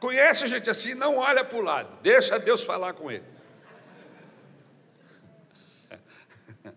Conhece 0.00 0.48
gente 0.48 0.68
assim, 0.68 0.92
não 0.92 1.18
olha 1.18 1.44
para 1.44 1.56
o 1.56 1.60
lado. 1.60 1.96
Deixa 2.02 2.36
Deus 2.36 2.64
falar 2.64 2.94
com 2.94 3.12
ele. 3.12 3.24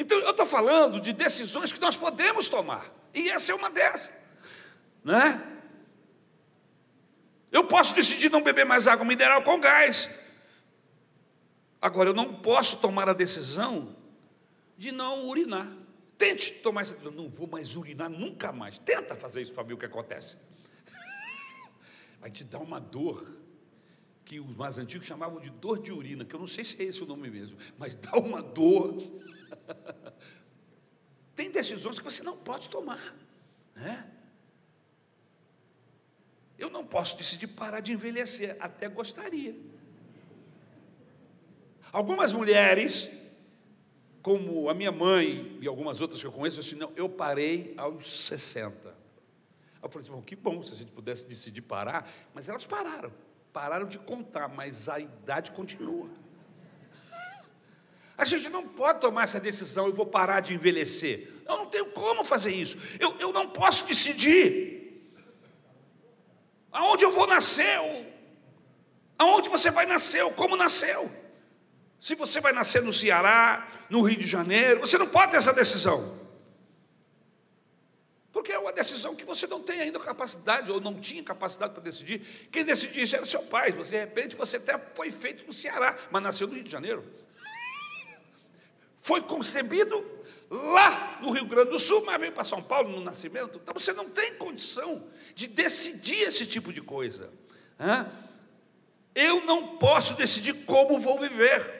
Então, 0.00 0.16
eu 0.18 0.30
estou 0.30 0.46
falando 0.46 1.00
de 1.00 1.12
decisões 1.12 1.72
que 1.72 1.80
nós 1.80 1.96
podemos 1.96 2.48
tomar. 2.48 2.86
E 3.12 3.30
essa 3.30 3.50
é 3.50 3.54
uma 3.54 3.68
dessas. 3.68 4.14
Né? 5.02 5.42
Eu 7.50 7.64
posso 7.64 7.92
decidir 7.96 8.30
não 8.30 8.40
beber 8.40 8.64
mais 8.64 8.86
água 8.86 9.04
mineral 9.04 9.42
com 9.42 9.58
gás. 9.58 10.08
Agora, 11.82 12.10
eu 12.10 12.14
não 12.14 12.32
posso 12.32 12.76
tomar 12.76 13.08
a 13.08 13.12
decisão 13.12 13.97
de 14.78 14.92
não 14.92 15.26
urinar. 15.26 15.70
Tente 16.16 16.52
tomar 16.52 16.82
essa 16.82 16.94
decisão. 16.94 17.12
Não 17.12 17.28
vou 17.28 17.46
mais 17.46 17.76
urinar 17.76 18.08
nunca 18.08 18.52
mais. 18.52 18.78
Tenta 18.78 19.16
fazer 19.16 19.42
isso 19.42 19.52
para 19.52 19.64
ver 19.64 19.74
o 19.74 19.76
que 19.76 19.84
acontece. 19.84 20.36
Vai 22.20 22.30
te 22.30 22.44
dar 22.44 22.60
uma 22.60 22.80
dor 22.80 23.26
que 24.24 24.38
os 24.38 24.56
mais 24.56 24.78
antigos 24.78 25.06
chamavam 25.06 25.40
de 25.40 25.50
dor 25.50 25.80
de 25.80 25.90
urina, 25.90 26.24
que 26.24 26.34
eu 26.34 26.40
não 26.40 26.46
sei 26.46 26.62
se 26.62 26.80
é 26.80 26.84
esse 26.84 27.02
o 27.02 27.06
nome 27.06 27.30
mesmo, 27.30 27.56
mas 27.78 27.94
dá 27.94 28.12
uma 28.16 28.42
dor. 28.42 29.02
Tem 31.34 31.50
decisões 31.50 31.98
que 31.98 32.04
você 32.04 32.22
não 32.22 32.36
pode 32.36 32.68
tomar. 32.68 33.16
Né? 33.74 34.10
Eu 36.58 36.68
não 36.68 36.84
posso 36.84 37.16
decidir 37.16 37.46
parar 37.46 37.80
de 37.80 37.92
envelhecer, 37.92 38.56
até 38.60 38.88
gostaria. 38.88 39.56
Algumas 41.90 42.32
mulheres, 42.32 43.10
como 44.22 44.68
a 44.68 44.74
minha 44.74 44.92
mãe 44.92 45.56
e 45.60 45.66
algumas 45.66 46.00
outras 46.00 46.20
que 46.20 46.26
eu 46.26 46.32
conheço, 46.32 46.60
assim, 46.60 46.76
não, 46.76 46.92
eu 46.96 47.08
parei 47.08 47.74
aos 47.76 48.26
60. 48.26 48.94
Eu 49.82 49.88
falei 49.88 50.08
assim, 50.08 50.22
que 50.22 50.36
bom 50.36 50.62
se 50.62 50.72
a 50.72 50.76
gente 50.76 50.90
pudesse 50.90 51.24
decidir 51.24 51.62
parar, 51.62 52.08
mas 52.34 52.48
elas 52.48 52.66
pararam, 52.66 53.12
pararam 53.52 53.86
de 53.86 53.98
contar, 53.98 54.48
mas 54.48 54.88
a 54.88 54.98
idade 54.98 55.52
continua. 55.52 56.08
A 58.16 58.24
gente 58.24 58.48
não 58.48 58.66
pode 58.66 59.00
tomar 59.00 59.22
essa 59.22 59.38
decisão, 59.38 59.86
eu 59.86 59.94
vou 59.94 60.04
parar 60.04 60.40
de 60.40 60.52
envelhecer. 60.52 61.32
Eu 61.46 61.56
não 61.56 61.66
tenho 61.66 61.86
como 61.92 62.24
fazer 62.24 62.50
isso. 62.50 62.76
Eu, 62.98 63.16
eu 63.18 63.32
não 63.32 63.48
posso 63.48 63.86
decidir. 63.86 65.08
Aonde 66.72 67.04
eu 67.04 67.12
vou 67.12 67.28
nascer? 67.28 67.78
Aonde 69.16 69.48
você 69.48 69.70
vai 69.70 69.86
nascer? 69.86 70.24
Como 70.32 70.56
nasceu? 70.56 71.10
Se 71.98 72.14
você 72.14 72.40
vai 72.40 72.52
nascer 72.52 72.82
no 72.82 72.92
Ceará, 72.92 73.68
no 73.90 74.02
Rio 74.02 74.18
de 74.18 74.26
Janeiro, 74.26 74.80
você 74.80 74.96
não 74.96 75.08
pode 75.08 75.32
ter 75.32 75.38
essa 75.38 75.52
decisão. 75.52 76.16
Porque 78.32 78.52
é 78.52 78.58
uma 78.58 78.72
decisão 78.72 79.16
que 79.16 79.24
você 79.24 79.48
não 79.48 79.60
tem 79.60 79.80
ainda 79.80 79.98
capacidade, 79.98 80.70
ou 80.70 80.80
não 80.80 81.00
tinha 81.00 81.24
capacidade 81.24 81.72
para 81.72 81.82
decidir. 81.82 82.48
Quem 82.52 82.64
decidiu 82.64 83.02
isso 83.02 83.16
era 83.16 83.24
seu 83.24 83.42
pai. 83.42 83.72
De 83.72 83.96
repente, 83.96 84.36
você 84.36 84.58
até 84.58 84.78
foi 84.94 85.10
feito 85.10 85.44
no 85.44 85.52
Ceará, 85.52 85.96
mas 86.10 86.22
nasceu 86.22 86.46
no 86.46 86.54
Rio 86.54 86.62
de 86.62 86.70
Janeiro. 86.70 87.04
Foi 88.96 89.20
concebido 89.22 90.06
lá 90.50 91.18
no 91.20 91.30
Rio 91.30 91.46
Grande 91.46 91.70
do 91.70 91.78
Sul, 91.78 92.04
mas 92.04 92.20
veio 92.20 92.32
para 92.32 92.44
São 92.44 92.62
Paulo 92.62 92.90
no 92.90 93.00
nascimento. 93.00 93.58
Então 93.60 93.74
você 93.74 93.92
não 93.92 94.08
tem 94.08 94.34
condição 94.34 95.04
de 95.34 95.48
decidir 95.48 96.22
esse 96.22 96.46
tipo 96.46 96.72
de 96.72 96.80
coisa. 96.80 97.30
Eu 99.14 99.44
não 99.44 99.78
posso 99.78 100.14
decidir 100.14 100.64
como 100.64 101.00
vou 101.00 101.18
viver. 101.18 101.77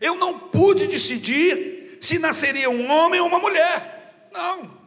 Eu 0.00 0.14
não 0.14 0.50
pude 0.50 0.86
decidir 0.86 1.98
se 2.00 2.18
nasceria 2.18 2.68
um 2.68 2.90
homem 2.90 3.20
ou 3.20 3.26
uma 3.26 3.38
mulher. 3.38 4.28
Não. 4.32 4.78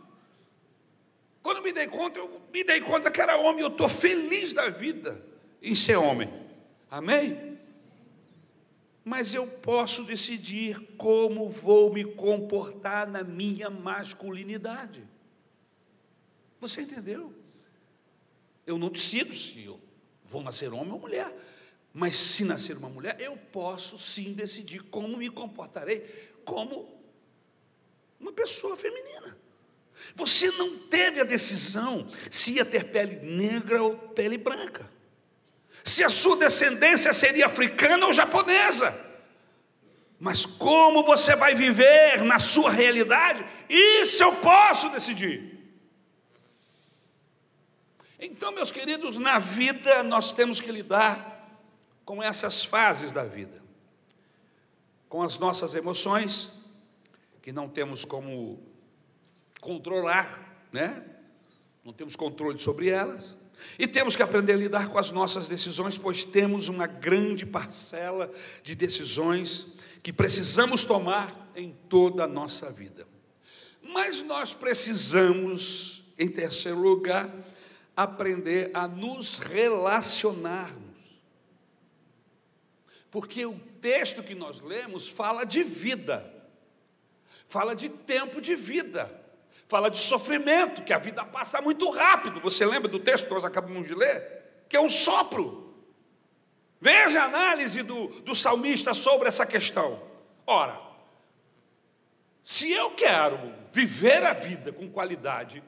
Quando 1.41 1.61
me 1.61 1.73
dei 1.73 1.87
conta, 1.87 2.19
eu 2.19 2.41
me 2.51 2.63
dei 2.63 2.79
conta 2.79 3.11
que 3.11 3.21
era 3.21 3.37
homem. 3.37 3.61
Eu 3.61 3.67
estou 3.67 3.89
feliz 3.89 4.53
da 4.53 4.69
vida 4.69 5.23
em 5.61 5.75
ser 5.75 5.97
homem. 5.97 6.31
Amém? 6.89 7.57
Mas 9.03 9.33
eu 9.33 9.45
posso 9.45 10.03
decidir 10.03 10.79
como 10.97 11.49
vou 11.49 11.93
me 11.93 12.05
comportar 12.05 13.05
na 13.05 13.23
minha 13.23 13.69
masculinidade. 13.69 15.03
Você 16.61 16.83
entendeu? 16.83 17.33
Eu 18.65 18.77
não 18.77 18.89
decido 18.89 19.35
se 19.35 19.61
eu 19.65 19.79
vou 20.23 20.41
nascer 20.41 20.71
homem 20.71 20.93
ou 20.93 20.99
mulher. 20.99 21.35
Mas 21.93 22.15
se 22.15 22.43
nascer 22.43 22.75
uma 22.75 22.89
mulher, 22.89 23.15
eu 23.19 23.37
posso 23.51 23.99
sim 23.99 24.33
decidir 24.33 24.81
como 24.83 25.15
me 25.15 25.29
comportarei 25.29 25.99
como 26.43 26.91
uma 28.19 28.31
pessoa 28.31 28.75
feminina. 28.75 29.37
Você 30.15 30.49
não 30.51 30.79
teve 30.79 31.21
a 31.21 31.23
decisão 31.23 32.09
se 32.31 32.53
ia 32.53 32.65
ter 32.65 32.85
pele 32.85 33.17
negra 33.17 33.83
ou 33.83 33.95
pele 33.95 34.39
branca. 34.39 34.89
Se 35.83 36.03
a 36.03 36.09
sua 36.09 36.35
descendência 36.37 37.13
seria 37.13 37.45
africana 37.45 38.07
ou 38.07 38.13
japonesa. 38.13 38.99
Mas 40.19 40.45
como 40.45 41.03
você 41.03 41.35
vai 41.35 41.53
viver 41.53 42.23
na 42.23 42.39
sua 42.39 42.71
realidade, 42.71 43.45
isso 43.69 44.23
eu 44.23 44.35
posso 44.37 44.89
decidir. 44.89 45.53
Então, 48.17 48.51
meus 48.51 48.71
queridos, 48.71 49.17
na 49.17 49.37
vida 49.37 50.01
nós 50.01 50.31
temos 50.31 50.61
que 50.61 50.71
lidar 50.71 51.32
com 52.05 52.21
essas 52.21 52.63
fases 52.63 53.11
da 53.11 53.23
vida, 53.23 53.61
com 55.07 55.21
as 55.21 55.37
nossas 55.37 55.75
emoções, 55.75 56.51
que 57.41 57.51
não 57.51 57.69
temos 57.69 58.05
como 58.05 58.59
controlar, 59.61 60.67
né? 60.71 61.03
Não 61.83 61.93
temos 61.93 62.15
controle 62.15 62.57
sobre 62.59 62.89
elas. 62.89 63.35
E 63.77 63.87
temos 63.87 64.15
que 64.15 64.23
aprender 64.23 64.53
a 64.53 64.57
lidar 64.57 64.89
com 64.89 64.97
as 64.97 65.11
nossas 65.11 65.47
decisões, 65.47 65.97
pois 65.97 66.23
temos 66.25 66.69
uma 66.69 66.87
grande 66.87 67.45
parcela 67.45 68.31
de 68.61 68.75
decisões 68.75 69.67
que 70.01 70.11
precisamos 70.11 70.83
tomar 70.83 71.51
em 71.55 71.73
toda 71.87 72.23
a 72.23 72.27
nossa 72.27 72.71
vida. 72.71 73.07
Mas 73.81 74.23
nós 74.23 74.53
precisamos, 74.53 76.03
em 76.17 76.27
terceiro 76.27 76.79
lugar, 76.79 77.29
aprender 77.95 78.71
a 78.73 78.87
nos 78.87 79.39
relacionar 79.39 80.71
porque 83.13 83.45
o 83.45 83.59
texto 83.79 84.23
que 84.23 84.33
nós 84.33 84.59
lemos 84.59 85.07
fala 85.07 85.45
de 85.45 85.61
vida, 85.61 86.33
fala 87.47 87.75
de 87.75 87.87
tempo 87.87 88.41
de 88.41 88.55
vida, 88.55 89.07
fala 89.67 89.91
de 89.91 89.99
sofrimento, 89.99 90.81
que 90.81 90.91
a 90.91 90.97
vida 90.97 91.23
passa 91.23 91.61
muito 91.61 91.91
rápido. 91.91 92.41
Você 92.41 92.65
lembra 92.65 92.89
do 92.89 92.97
texto 92.97 93.27
que 93.27 93.33
nós 93.35 93.45
acabamos 93.45 93.85
de 93.85 93.93
ler? 93.93 94.65
Que 94.67 94.75
é 94.75 94.81
um 94.81 94.89
sopro. 94.89 95.75
Veja 96.81 97.21
a 97.21 97.25
análise 97.25 97.83
do, 97.83 98.07
do 98.21 98.33
salmista 98.33 98.95
sobre 98.95 99.27
essa 99.27 99.45
questão. 99.45 100.01
Ora, 100.47 100.81
se 102.41 102.71
eu 102.71 102.95
quero 102.95 103.53
viver 103.71 104.23
a 104.23 104.33
vida 104.33 104.73
com 104.73 104.89
qualidade, 104.89 105.63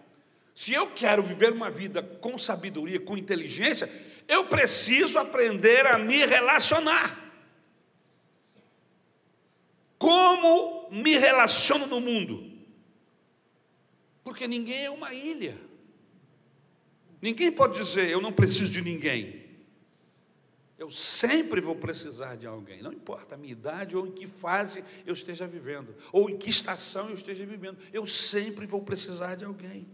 se 0.56 0.74
eu 0.74 0.90
quero 0.90 1.22
viver 1.22 1.54
uma 1.54 1.70
vida 1.70 2.02
com 2.02 2.40
sabedoria, 2.40 3.00
com 3.00 3.16
inteligência, 3.16 3.88
eu 4.28 4.46
preciso 4.46 5.20
aprender 5.20 5.86
a 5.86 5.96
me 5.96 6.26
relacionar. 6.26 7.25
Como 10.06 10.88
me 10.91 11.18
relaciono 11.18 11.88
no 11.88 12.00
mundo? 12.00 12.48
Porque 14.24 14.48
ninguém 14.48 14.86
é 14.86 14.89
uma 14.91 15.12
ilha. 15.12 15.60
Ninguém 17.20 17.52
pode 17.52 17.80
dizer, 17.80 18.08
eu 18.12 18.22
não 18.22 18.32
preciso 18.32 18.72
de 18.72 18.84
ninguém. 18.84 19.44
Eu 20.78 20.91
sempre 20.91 21.60
vou 21.60 21.76
precisar 21.76 22.36
de 22.36 22.46
alguém, 22.46 22.84
não 22.84 22.94
importa 22.94 23.34
a 23.34 23.38
minha 23.38 23.54
idade 23.54 23.98
ou 23.98 24.06
em 24.06 24.12
que 24.12 24.28
fase 24.28 24.84
eu 25.08 25.13
esteja 25.13 25.48
vivendo, 25.48 25.96
ou 26.12 26.30
em 26.30 26.38
que 26.38 26.52
estação 26.52 27.08
eu 27.08 27.15
esteja 27.15 27.44
vivendo, 27.44 27.80
eu 27.91 28.06
sempre 28.06 28.68
vou 28.68 28.84
precisar 28.84 29.34
de 29.34 29.44
alguém. 29.44 29.88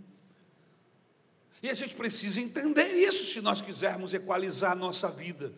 E 1.63 1.69
a 1.69 1.73
gente 1.73 1.95
precisa 1.95 2.41
entender 2.41 2.95
isso 2.95 3.31
se 3.31 3.39
nós 3.39 3.61
quisermos 3.61 4.13
equalizar 4.13 4.73
a 4.73 4.75
nossa 4.75 5.09
vida 5.09 5.53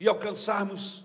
e 0.00 0.08
alcançarmos 0.08 1.04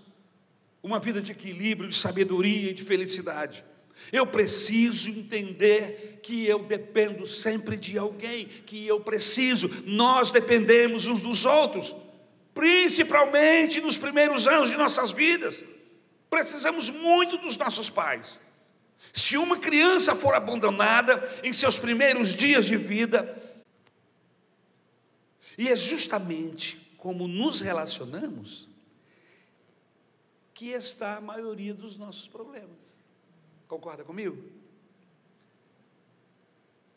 uma 0.82 0.98
vida 0.98 1.20
de 1.20 1.32
equilíbrio, 1.32 1.88
de 1.88 1.96
sabedoria 1.96 2.70
e 2.70 2.74
de 2.74 2.82
felicidade. 2.82 3.64
Eu 4.10 4.26
preciso 4.26 5.10
entender 5.10 6.20
que 6.22 6.46
eu 6.46 6.60
dependo 6.60 7.26
sempre 7.26 7.76
de 7.76 7.98
alguém, 7.98 8.46
que 8.46 8.86
eu 8.86 9.00
preciso, 9.00 9.70
nós 9.84 10.30
dependemos 10.30 11.06
uns 11.06 11.20
dos 11.20 11.44
outros, 11.44 11.94
principalmente 12.54 13.80
nos 13.80 13.98
primeiros 13.98 14.46
anos 14.48 14.70
de 14.70 14.76
nossas 14.76 15.10
vidas. 15.10 15.62
Precisamos 16.30 16.88
muito 16.88 17.36
dos 17.36 17.56
nossos 17.56 17.90
pais. 17.90 18.40
Se 19.12 19.36
uma 19.36 19.58
criança 19.58 20.14
for 20.14 20.34
abandonada 20.34 21.28
em 21.42 21.52
seus 21.52 21.78
primeiros 21.78 22.34
dias 22.34 22.64
de 22.64 22.76
vida, 22.76 23.36
e 25.58 25.68
é 25.68 25.76
justamente 25.76 26.94
como 26.96 27.28
nos 27.28 27.60
relacionamos 27.60 28.69
que 30.60 30.72
está 30.72 31.16
a 31.16 31.20
maioria 31.22 31.72
dos 31.72 31.96
nossos 31.96 32.28
problemas. 32.28 32.98
Concorda 33.66 34.04
comigo? 34.04 34.44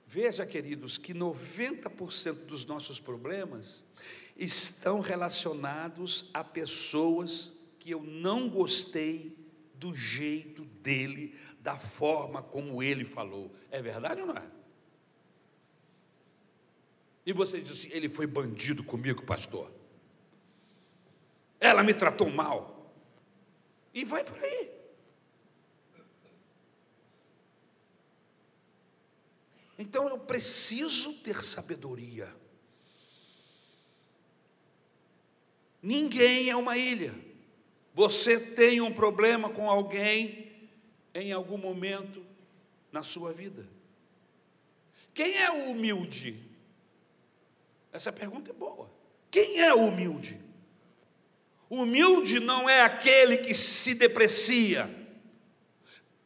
Veja, 0.05 0.45
queridos, 0.45 0.97
que 0.97 1.13
90% 1.13 2.45
dos 2.45 2.65
nossos 2.65 2.99
problemas 2.99 3.85
estão 4.35 4.99
relacionados 4.99 6.29
a 6.33 6.43
pessoas 6.43 7.53
que 7.79 7.91
eu 7.91 8.03
não 8.03 8.49
gostei 8.49 9.33
do 9.75 9.95
jeito 9.95 10.65
dele, 10.65 11.33
da 11.61 11.77
forma 11.77 12.43
como 12.43 12.83
ele 12.83 13.05
falou. 13.05 13.49
É 13.71 13.81
verdade 13.81 14.19
ou 14.19 14.27
não 14.27 14.35
é? 14.35 14.47
E 17.25 17.31
você 17.31 17.61
diz 17.61 17.71
assim: 17.71 17.89
ele 17.93 18.09
foi 18.09 18.27
bandido 18.27 18.83
comigo, 18.83 19.23
pastor. 19.23 19.71
Ela 21.61 21.81
me 21.81 21.93
tratou 21.93 22.29
mal. 22.29 22.72
E 23.93 24.03
vai 24.03 24.23
por 24.23 24.37
aí. 24.43 24.71
Então 29.77 30.07
eu 30.07 30.17
preciso 30.17 31.13
ter 31.15 31.43
sabedoria. 31.43 32.33
Ninguém 35.81 36.49
é 36.49 36.55
uma 36.55 36.77
ilha. 36.77 37.13
Você 37.93 38.39
tem 38.39 38.81
um 38.81 38.93
problema 38.93 39.49
com 39.49 39.69
alguém 39.69 40.51
em 41.13 41.31
algum 41.31 41.57
momento 41.57 42.25
na 42.91 43.03
sua 43.03 43.31
vida. 43.31 43.67
Quem 45.13 45.37
é 45.37 45.51
o 45.51 45.71
humilde? 45.71 46.39
Essa 47.91 48.11
pergunta 48.11 48.49
é 48.49 48.53
boa. 48.53 48.89
Quem 49.29 49.59
é 49.59 49.73
o 49.73 49.87
humilde? 49.87 50.42
Humilde 51.81 52.39
não 52.39 52.69
é 52.69 52.81
aquele 52.81 53.37
que 53.37 53.53
se 53.53 53.95
deprecia. 53.95 54.89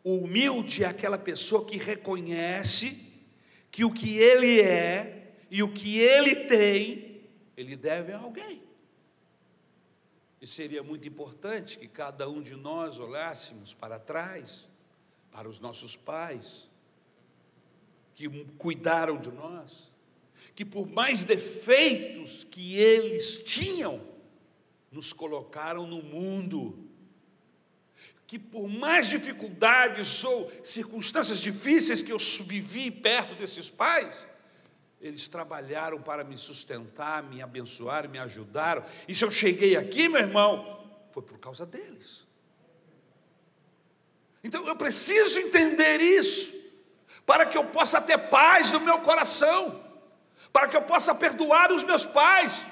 O 0.04 0.20
humilde 0.20 0.84
é 0.84 0.88
aquela 0.88 1.18
pessoa 1.18 1.66
que 1.66 1.78
reconhece 1.78 3.02
que 3.70 3.84
o 3.84 3.92
que 3.92 4.18
ele 4.18 4.62
é 4.62 5.34
e 5.52 5.62
o 5.62 5.72
que 5.72 6.00
ele 6.00 6.36
tem, 6.48 7.22
ele 7.56 7.76
deve 7.76 8.12
a 8.12 8.18
alguém. 8.18 8.64
E 10.42 10.48
seria 10.48 10.84
muito 10.84 11.08
importante 11.08 11.78
que 11.78 11.88
cada 11.88 12.30
um 12.30 12.42
de 12.42 12.56
nós 12.56 13.00
olhássemos 13.00 13.74
para 13.74 14.00
trás, 14.00 14.68
para 15.32 15.50
os 15.50 15.60
nossos 15.60 15.96
pais, 15.96 16.70
que 18.14 18.30
cuidaram 18.58 19.20
de 19.20 19.32
nós, 19.32 19.92
que 20.56 20.66
por 20.66 20.88
mais 20.88 21.24
defeitos 21.24 22.44
que 22.44 22.78
eles 22.78 23.44
tinham, 23.44 24.17
nos 24.92 25.14
colocaram 25.14 25.86
no 25.86 26.02
mundo, 26.02 26.88
que 28.26 28.38
por 28.38 28.68
mais 28.68 29.08
dificuldades 29.08 30.24
ou 30.24 30.52
circunstâncias 30.64 31.40
difíceis 31.40 32.02
que 32.02 32.12
eu 32.12 32.18
vivi 32.46 32.92
perto 32.92 33.36
desses 33.36 33.70
pais, 33.70 34.28
eles 35.00 35.28
trabalharam 35.28 36.02
para 36.02 36.24
me 36.24 36.38
sustentar, 36.38 37.24
me 37.24 37.42
abençoar, 37.42 38.10
me 38.10 38.18
ajudaram. 38.18 38.84
E 39.08 39.16
se 39.16 39.24
eu 39.24 39.32
cheguei 39.32 39.76
aqui, 39.76 40.10
meu 40.10 40.22
irmão, 40.22 40.84
foi 41.12 41.22
por 41.24 41.38
causa 41.40 41.66
deles. 41.66 42.28
Então 44.44 44.66
eu 44.68 44.76
preciso 44.76 45.40
entender 45.40 46.00
isso, 46.00 46.54
para 47.26 47.46
que 47.46 47.58
eu 47.58 47.66
possa 47.66 48.02
ter 48.02 48.18
paz 48.30 48.72
no 48.72 48.80
meu 48.80 49.00
coração, 49.02 49.84
para 50.52 50.68
que 50.68 50.76
eu 50.76 50.82
possa 50.82 51.14
perdoar 51.14 51.72
os 51.72 51.84
meus 51.84 52.06
pais, 52.06 52.66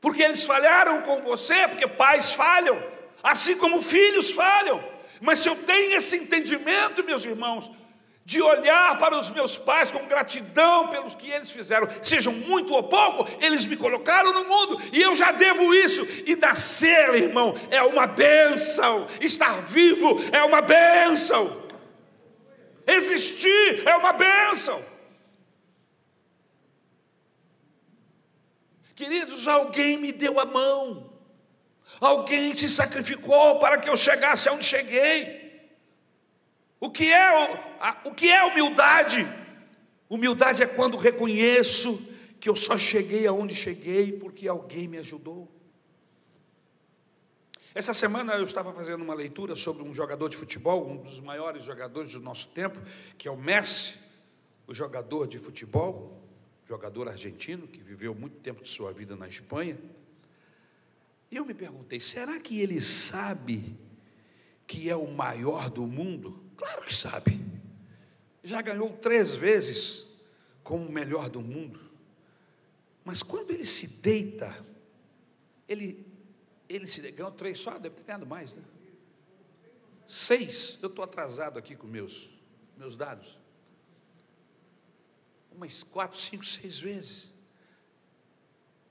porque 0.00 0.22
eles 0.22 0.44
falharam 0.44 1.02
com 1.02 1.20
você, 1.22 1.68
porque 1.68 1.86
pais 1.86 2.32
falham, 2.32 2.82
assim 3.22 3.56
como 3.56 3.82
filhos 3.82 4.30
falham. 4.30 4.82
Mas 5.20 5.40
se 5.40 5.48
eu 5.48 5.56
tenho 5.56 5.96
esse 5.96 6.16
entendimento, 6.16 7.04
meus 7.04 7.24
irmãos, 7.24 7.70
de 8.24 8.40
olhar 8.40 8.96
para 8.96 9.18
os 9.18 9.30
meus 9.30 9.58
pais 9.58 9.90
com 9.90 10.06
gratidão 10.06 10.88
pelos 10.88 11.14
que 11.14 11.30
eles 11.30 11.50
fizeram, 11.50 11.88
sejam 12.00 12.32
muito 12.32 12.72
ou 12.72 12.84
pouco, 12.84 13.28
eles 13.44 13.66
me 13.66 13.76
colocaram 13.76 14.32
no 14.32 14.44
mundo 14.44 14.80
e 14.92 15.02
eu 15.02 15.14
já 15.16 15.32
devo 15.32 15.74
isso. 15.74 16.06
E 16.24 16.36
nascer, 16.36 17.14
irmão, 17.14 17.54
é 17.70 17.82
uma 17.82 18.06
bênção, 18.06 19.06
estar 19.20 19.62
vivo 19.62 20.18
é 20.32 20.42
uma 20.44 20.60
bênção, 20.62 21.60
existir 22.86 23.82
é 23.86 23.96
uma 23.96 24.12
bênção. 24.12 24.89
Queridos, 29.00 29.48
alguém 29.48 29.96
me 29.96 30.12
deu 30.12 30.38
a 30.38 30.44
mão, 30.44 31.10
alguém 31.98 32.54
se 32.54 32.68
sacrificou 32.68 33.58
para 33.58 33.78
que 33.78 33.88
eu 33.88 33.96
chegasse 33.96 34.46
aonde 34.46 34.66
cheguei. 34.66 35.70
O 36.78 36.90
que 36.90 37.10
é, 37.10 37.30
o 38.04 38.12
que 38.12 38.30
é 38.30 38.44
humildade? 38.44 39.26
Humildade 40.06 40.62
é 40.62 40.66
quando 40.66 40.98
reconheço 40.98 41.98
que 42.38 42.46
eu 42.46 42.54
só 42.54 42.76
cheguei 42.76 43.26
aonde 43.26 43.54
cheguei 43.54 44.12
porque 44.12 44.46
alguém 44.46 44.86
me 44.86 44.98
ajudou. 44.98 45.50
Essa 47.74 47.94
semana 47.94 48.34
eu 48.34 48.44
estava 48.44 48.70
fazendo 48.74 49.02
uma 49.02 49.14
leitura 49.14 49.56
sobre 49.56 49.82
um 49.82 49.94
jogador 49.94 50.28
de 50.28 50.36
futebol, 50.36 50.86
um 50.86 50.98
dos 50.98 51.20
maiores 51.20 51.64
jogadores 51.64 52.12
do 52.12 52.20
nosso 52.20 52.48
tempo, 52.48 52.78
que 53.16 53.26
é 53.26 53.30
o 53.30 53.36
Messi, 53.38 53.94
o 54.66 54.74
jogador 54.74 55.26
de 55.26 55.38
futebol, 55.38 56.19
jogador 56.70 57.08
argentino 57.08 57.66
que 57.66 57.82
viveu 57.82 58.14
muito 58.14 58.36
tempo 58.36 58.62
de 58.62 58.68
sua 58.68 58.92
vida 58.92 59.16
na 59.16 59.26
Espanha. 59.26 59.76
E 61.28 61.36
eu 61.36 61.44
me 61.44 61.52
perguntei: 61.52 61.98
será 61.98 62.38
que 62.38 62.60
ele 62.60 62.80
sabe 62.80 63.76
que 64.68 64.88
é 64.88 64.94
o 64.94 65.10
maior 65.10 65.68
do 65.68 65.84
mundo? 65.84 66.40
Claro 66.56 66.82
que 66.82 66.94
sabe. 66.94 67.40
Já 68.44 68.62
ganhou 68.62 68.88
três 68.96 69.34
vezes 69.34 70.06
como 70.62 70.86
o 70.86 70.92
melhor 70.92 71.28
do 71.28 71.40
mundo. 71.40 71.80
Mas 73.04 73.20
quando 73.20 73.50
ele 73.50 73.66
se 73.66 73.88
deita, 73.88 74.64
ele, 75.66 76.06
ele 76.68 76.86
se 76.86 77.00
ganhou 77.10 77.32
três 77.32 77.58
só, 77.58 77.78
deve 77.78 77.96
ter 77.96 78.04
ganhado 78.04 78.26
mais, 78.26 78.54
né? 78.54 78.62
Seis. 80.06 80.78
Eu 80.80 80.88
estou 80.88 81.04
atrasado 81.04 81.58
aqui 81.58 81.74
com 81.74 81.88
meus, 81.88 82.30
meus 82.78 82.94
dados. 82.94 83.39
Umas 85.60 85.82
quatro, 85.82 86.18
cinco, 86.18 86.42
seis 86.42 86.80
vezes. 86.80 87.30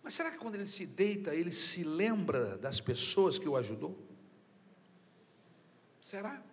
Mas 0.03 0.13
será 0.13 0.29
que 0.29 0.37
quando 0.37 0.53
ele 0.53 0.67
se 0.67 0.85
deita, 0.85 1.33
ele 1.33 1.51
se 1.51 1.83
lembra 1.83 2.59
das 2.59 2.79
pessoas 2.79 3.39
que 3.39 3.49
o 3.49 3.57
ajudou? 3.57 3.97
Será? 5.99 6.43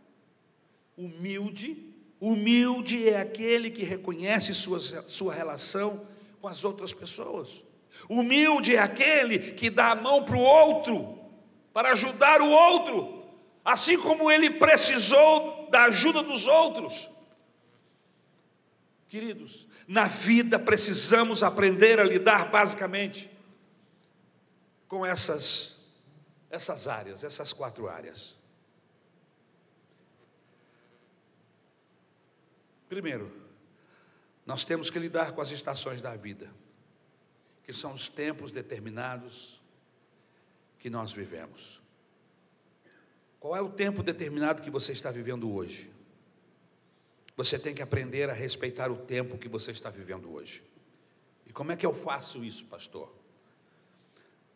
Humilde, 0.96 1.92
humilde 2.18 3.06
é 3.06 3.20
aquele 3.20 3.70
que 3.70 3.84
reconhece 3.84 4.54
sua, 4.54 4.80
sua 5.06 5.34
relação 5.34 6.08
com 6.40 6.48
as 6.48 6.64
outras 6.64 6.94
pessoas. 6.94 7.62
Humilde 8.08 8.74
é 8.74 8.78
aquele 8.78 9.38
que 9.52 9.68
dá 9.68 9.90
a 9.90 9.96
mão 9.96 10.24
para 10.24 10.36
o 10.36 10.40
outro, 10.40 11.18
para 11.74 11.92
ajudar 11.92 12.40
o 12.40 12.48
outro, 12.48 13.22
assim 13.62 13.98
como 13.98 14.30
ele 14.30 14.48
precisou 14.48 15.68
da 15.70 15.84
ajuda 15.84 16.22
dos 16.22 16.48
outros. 16.48 17.10
Queridos, 19.08 19.68
na 19.86 20.06
vida 20.06 20.58
precisamos 20.58 21.42
aprender 21.42 22.00
a 22.00 22.04
lidar 22.04 22.50
basicamente 22.50 23.30
com 24.88 25.06
essas, 25.06 25.76
essas 26.50 26.88
áreas, 26.88 27.22
essas 27.22 27.52
quatro 27.52 27.88
áreas. 27.88 28.36
Primeiro, 32.88 33.32
nós 34.44 34.64
temos 34.64 34.90
que 34.90 34.98
lidar 34.98 35.32
com 35.32 35.40
as 35.40 35.50
estações 35.50 36.00
da 36.00 36.14
vida, 36.16 36.50
que 37.64 37.72
são 37.72 37.92
os 37.92 38.08
tempos 38.08 38.52
determinados 38.52 39.60
que 40.78 40.88
nós 40.90 41.12
vivemos. 41.12 41.80
Qual 43.40 43.56
é 43.56 43.60
o 43.60 43.68
tempo 43.68 44.02
determinado 44.02 44.62
que 44.62 44.70
você 44.70 44.92
está 44.92 45.10
vivendo 45.10 45.52
hoje? 45.52 45.95
Você 47.36 47.58
tem 47.58 47.74
que 47.74 47.82
aprender 47.82 48.30
a 48.30 48.32
respeitar 48.32 48.90
o 48.90 48.96
tempo 48.96 49.36
que 49.38 49.48
você 49.48 49.70
está 49.70 49.90
vivendo 49.90 50.32
hoje. 50.32 50.62
E 51.46 51.52
como 51.52 51.72
é 51.72 51.76
que 51.76 51.84
eu 51.84 51.92
faço 51.92 52.44
isso, 52.44 52.64
pastor? 52.64 53.14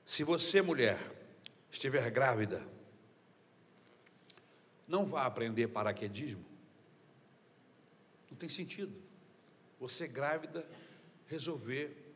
Se 0.05 0.25
você, 0.25 0.63
mulher, 0.63 0.99
estiver 1.71 2.11
grávida, 2.11 2.67
não 4.89 5.07
vá 5.07 5.27
aprender 5.27 5.69
paraquedismo 5.69 6.51
não 8.31 8.37
tem 8.37 8.49
sentido. 8.49 8.95
Você 9.79 10.07
grávida 10.07 10.67
resolver 11.27 12.15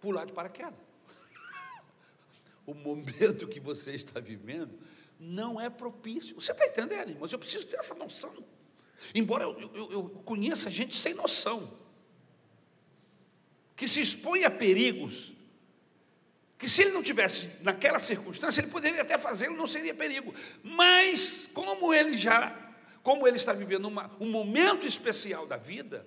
pular 0.00 0.24
de 0.24 0.32
paraquedas. 0.32 0.78
o 2.66 2.74
momento 2.74 3.48
que 3.48 3.58
você 3.58 3.92
está 3.92 4.20
vivendo 4.20 4.78
não 5.18 5.60
é 5.60 5.68
propício. 5.68 6.34
Você 6.40 6.52
está 6.52 6.66
entendendo, 6.66 7.10
irmãos? 7.10 7.32
Eu 7.32 7.38
preciso 7.38 7.66
ter 7.66 7.76
essa 7.76 7.94
noção. 7.94 8.32
Embora 9.14 9.44
eu, 9.44 9.70
eu, 9.74 9.92
eu 9.92 10.02
conheça 10.24 10.70
gente 10.70 10.96
sem 10.96 11.14
noção, 11.14 11.72
que 13.76 13.88
se 13.88 14.00
expõe 14.00 14.44
a 14.44 14.50
perigos, 14.50 15.32
que 16.58 16.68
se 16.68 16.82
ele 16.82 16.92
não 16.92 17.02
tivesse 17.02 17.50
naquela 17.60 17.98
circunstância, 17.98 18.60
ele 18.60 18.70
poderia 18.70 19.02
até 19.02 19.18
fazê-lo, 19.18 19.56
não 19.56 19.66
seria 19.66 19.94
perigo. 19.94 20.32
Mas 20.62 21.50
como 21.52 21.92
ele 21.92 22.16
já, 22.16 22.56
como 23.02 23.26
ele 23.26 23.36
está 23.36 23.52
vivendo 23.52 23.86
uma, 23.86 24.10
um 24.20 24.30
momento 24.30 24.86
especial 24.86 25.46
da 25.46 25.56
vida, 25.56 26.06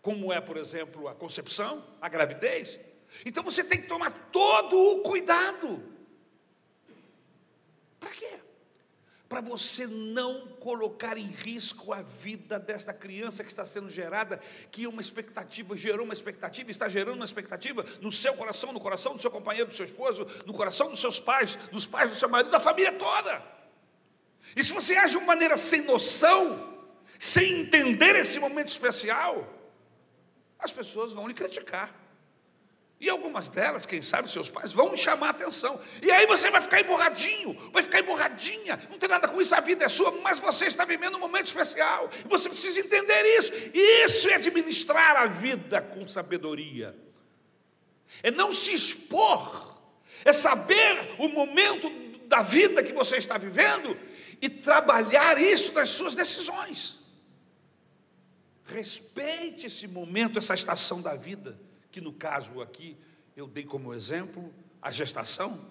como 0.00 0.32
é, 0.32 0.40
por 0.40 0.56
exemplo, 0.56 1.08
a 1.08 1.14
concepção, 1.14 1.84
a 2.00 2.08
gravidez, 2.08 2.78
então 3.24 3.42
você 3.42 3.62
tem 3.62 3.80
que 3.80 3.86
tomar 3.86 4.10
todo 4.32 4.78
o 4.78 5.00
cuidado. 5.00 5.82
Para 8.00 8.10
quê? 8.10 8.40
Para 9.28 9.40
você 9.40 9.86
não 9.86 10.46
colocar 10.60 11.16
em 11.16 11.26
risco 11.26 11.92
a 11.92 12.02
vida 12.02 12.58
desta 12.58 12.92
criança 12.92 13.42
que 13.42 13.50
está 13.50 13.64
sendo 13.64 13.90
gerada, 13.90 14.38
que 14.70 14.86
uma 14.86 15.00
expectativa, 15.00 15.76
gerou 15.76 16.04
uma 16.04 16.14
expectativa, 16.14 16.70
está 16.70 16.88
gerando 16.88 17.16
uma 17.16 17.24
expectativa 17.24 17.84
no 18.00 18.12
seu 18.12 18.34
coração, 18.34 18.72
no 18.72 18.80
coração 18.80 19.14
do 19.14 19.22
seu 19.22 19.30
companheiro, 19.30 19.68
do 19.68 19.74
seu 19.74 19.84
esposo, 19.84 20.26
no 20.46 20.52
coração 20.52 20.88
dos 20.90 21.00
seus 21.00 21.18
pais, 21.18 21.56
dos 21.72 21.86
pais 21.86 22.10
do 22.10 22.16
seu 22.16 22.28
marido, 22.28 22.50
da 22.50 22.60
família 22.60 22.92
toda. 22.92 23.42
E 24.54 24.62
se 24.62 24.72
você 24.72 24.96
age 24.96 25.12
de 25.12 25.18
uma 25.18 25.26
maneira 25.26 25.56
sem 25.56 25.82
noção, 25.82 26.76
sem 27.18 27.62
entender 27.62 28.14
esse 28.14 28.38
momento 28.38 28.68
especial, 28.68 29.52
as 30.58 30.72
pessoas 30.72 31.12
vão 31.12 31.26
lhe 31.26 31.34
criticar. 31.34 32.05
E 32.98 33.10
algumas 33.10 33.46
delas, 33.46 33.84
quem 33.84 34.00
sabe 34.00 34.30
seus 34.30 34.48
pais, 34.48 34.72
vão 34.72 34.96
chamar 34.96 35.26
a 35.26 35.30
atenção. 35.30 35.78
E 36.00 36.10
aí 36.10 36.26
você 36.26 36.50
vai 36.50 36.62
ficar 36.62 36.80
emborradinho, 36.80 37.54
vai 37.70 37.82
ficar 37.82 38.00
emborradinha. 38.00 38.78
Não 38.90 38.98
tem 38.98 39.08
nada 39.08 39.28
com 39.28 39.38
isso, 39.38 39.54
a 39.54 39.60
vida 39.60 39.84
é 39.84 39.88
sua, 39.88 40.10
mas 40.22 40.38
você 40.38 40.66
está 40.66 40.86
vivendo 40.86 41.16
um 41.16 41.20
momento 41.20 41.46
especial. 41.46 42.08
Você 42.24 42.48
precisa 42.48 42.80
entender 42.80 43.22
isso. 43.38 43.52
Isso 43.74 44.30
é 44.30 44.36
administrar 44.36 45.16
a 45.16 45.26
vida 45.26 45.82
com 45.82 46.08
sabedoria. 46.08 46.96
É 48.22 48.30
não 48.30 48.50
se 48.50 48.72
expor, 48.72 49.76
é 50.24 50.32
saber 50.32 51.16
o 51.18 51.28
momento 51.28 51.90
da 52.26 52.40
vida 52.40 52.82
que 52.82 52.94
você 52.94 53.18
está 53.18 53.36
vivendo 53.36 53.94
e 54.40 54.48
trabalhar 54.48 55.38
isso 55.38 55.70
nas 55.74 55.90
suas 55.90 56.14
decisões. 56.14 56.98
Respeite 58.64 59.66
esse 59.66 59.86
momento, 59.86 60.38
essa 60.38 60.54
estação 60.54 61.02
da 61.02 61.14
vida 61.14 61.65
que 61.96 62.00
no 62.02 62.12
caso 62.12 62.60
aqui 62.60 62.94
eu 63.34 63.46
dei 63.46 63.64
como 63.64 63.94
exemplo 63.94 64.52
a 64.82 64.92
gestação. 64.92 65.66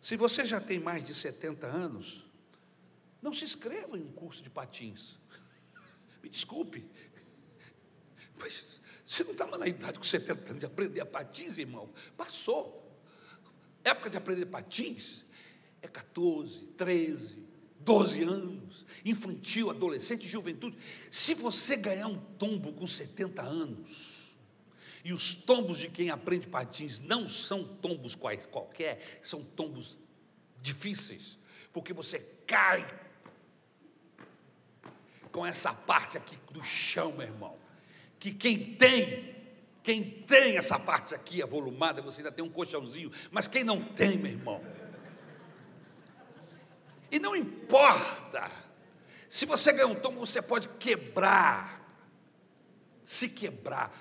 Se 0.00 0.16
você 0.16 0.44
já 0.44 0.60
tem 0.60 0.78
mais 0.78 1.02
de 1.02 1.12
70 1.12 1.66
anos, 1.66 2.24
não 3.20 3.34
se 3.34 3.42
inscreva 3.42 3.98
em 3.98 4.02
um 4.02 4.12
curso 4.12 4.40
de 4.40 4.50
patins. 4.50 5.18
Me 6.22 6.28
desculpe, 6.28 6.88
mas 8.38 8.80
você 9.04 9.24
não 9.24 9.32
estava 9.32 9.58
na 9.58 9.66
idade 9.66 9.98
com 9.98 10.04
70 10.04 10.50
anos 10.50 10.60
de 10.60 10.66
aprender 10.66 11.00
a 11.00 11.06
patins, 11.06 11.58
irmão. 11.58 11.92
Passou. 12.16 12.88
Época 13.82 14.08
de 14.08 14.16
aprender 14.16 14.46
patins 14.46 15.24
é 15.82 15.88
14, 15.88 16.66
13, 16.76 17.51
12 17.84 18.22
anos, 18.22 18.86
infantil, 19.04 19.70
adolescente, 19.70 20.26
juventude. 20.26 20.76
Se 21.10 21.34
você 21.34 21.76
ganhar 21.76 22.08
um 22.08 22.18
tombo 22.38 22.72
com 22.72 22.86
70 22.86 23.42
anos, 23.42 24.22
e 25.04 25.12
os 25.12 25.34
tombos 25.34 25.78
de 25.78 25.88
quem 25.88 26.10
aprende 26.10 26.46
patins 26.46 27.00
não 27.00 27.26
são 27.26 27.64
tombos 27.64 28.14
quais, 28.14 28.46
qualquer, 28.46 29.20
são 29.20 29.42
tombos 29.42 30.00
difíceis, 30.60 31.38
porque 31.72 31.92
você 31.92 32.20
cai 32.46 32.86
com 35.32 35.44
essa 35.44 35.72
parte 35.72 36.16
aqui 36.16 36.36
do 36.52 36.62
chão, 36.62 37.12
meu 37.12 37.26
irmão. 37.26 37.56
Que 38.20 38.32
quem 38.32 38.74
tem, 38.74 39.34
quem 39.82 40.04
tem 40.04 40.56
essa 40.56 40.78
parte 40.78 41.14
aqui 41.14 41.42
avolumada, 41.42 42.00
você 42.00 42.20
ainda 42.20 42.30
tem 42.30 42.44
um 42.44 42.50
colchãozinho, 42.50 43.10
mas 43.32 43.48
quem 43.48 43.64
não 43.64 43.82
tem, 43.82 44.16
meu 44.16 44.30
irmão, 44.30 44.62
e 47.12 47.18
não 47.18 47.36
importa, 47.36 48.50
se 49.28 49.44
você 49.44 49.70
ganhar 49.70 49.86
um 49.86 49.94
tombo, 49.94 50.18
você 50.18 50.40
pode 50.40 50.66
quebrar, 50.70 51.86
se 53.04 53.28
quebrar. 53.28 53.92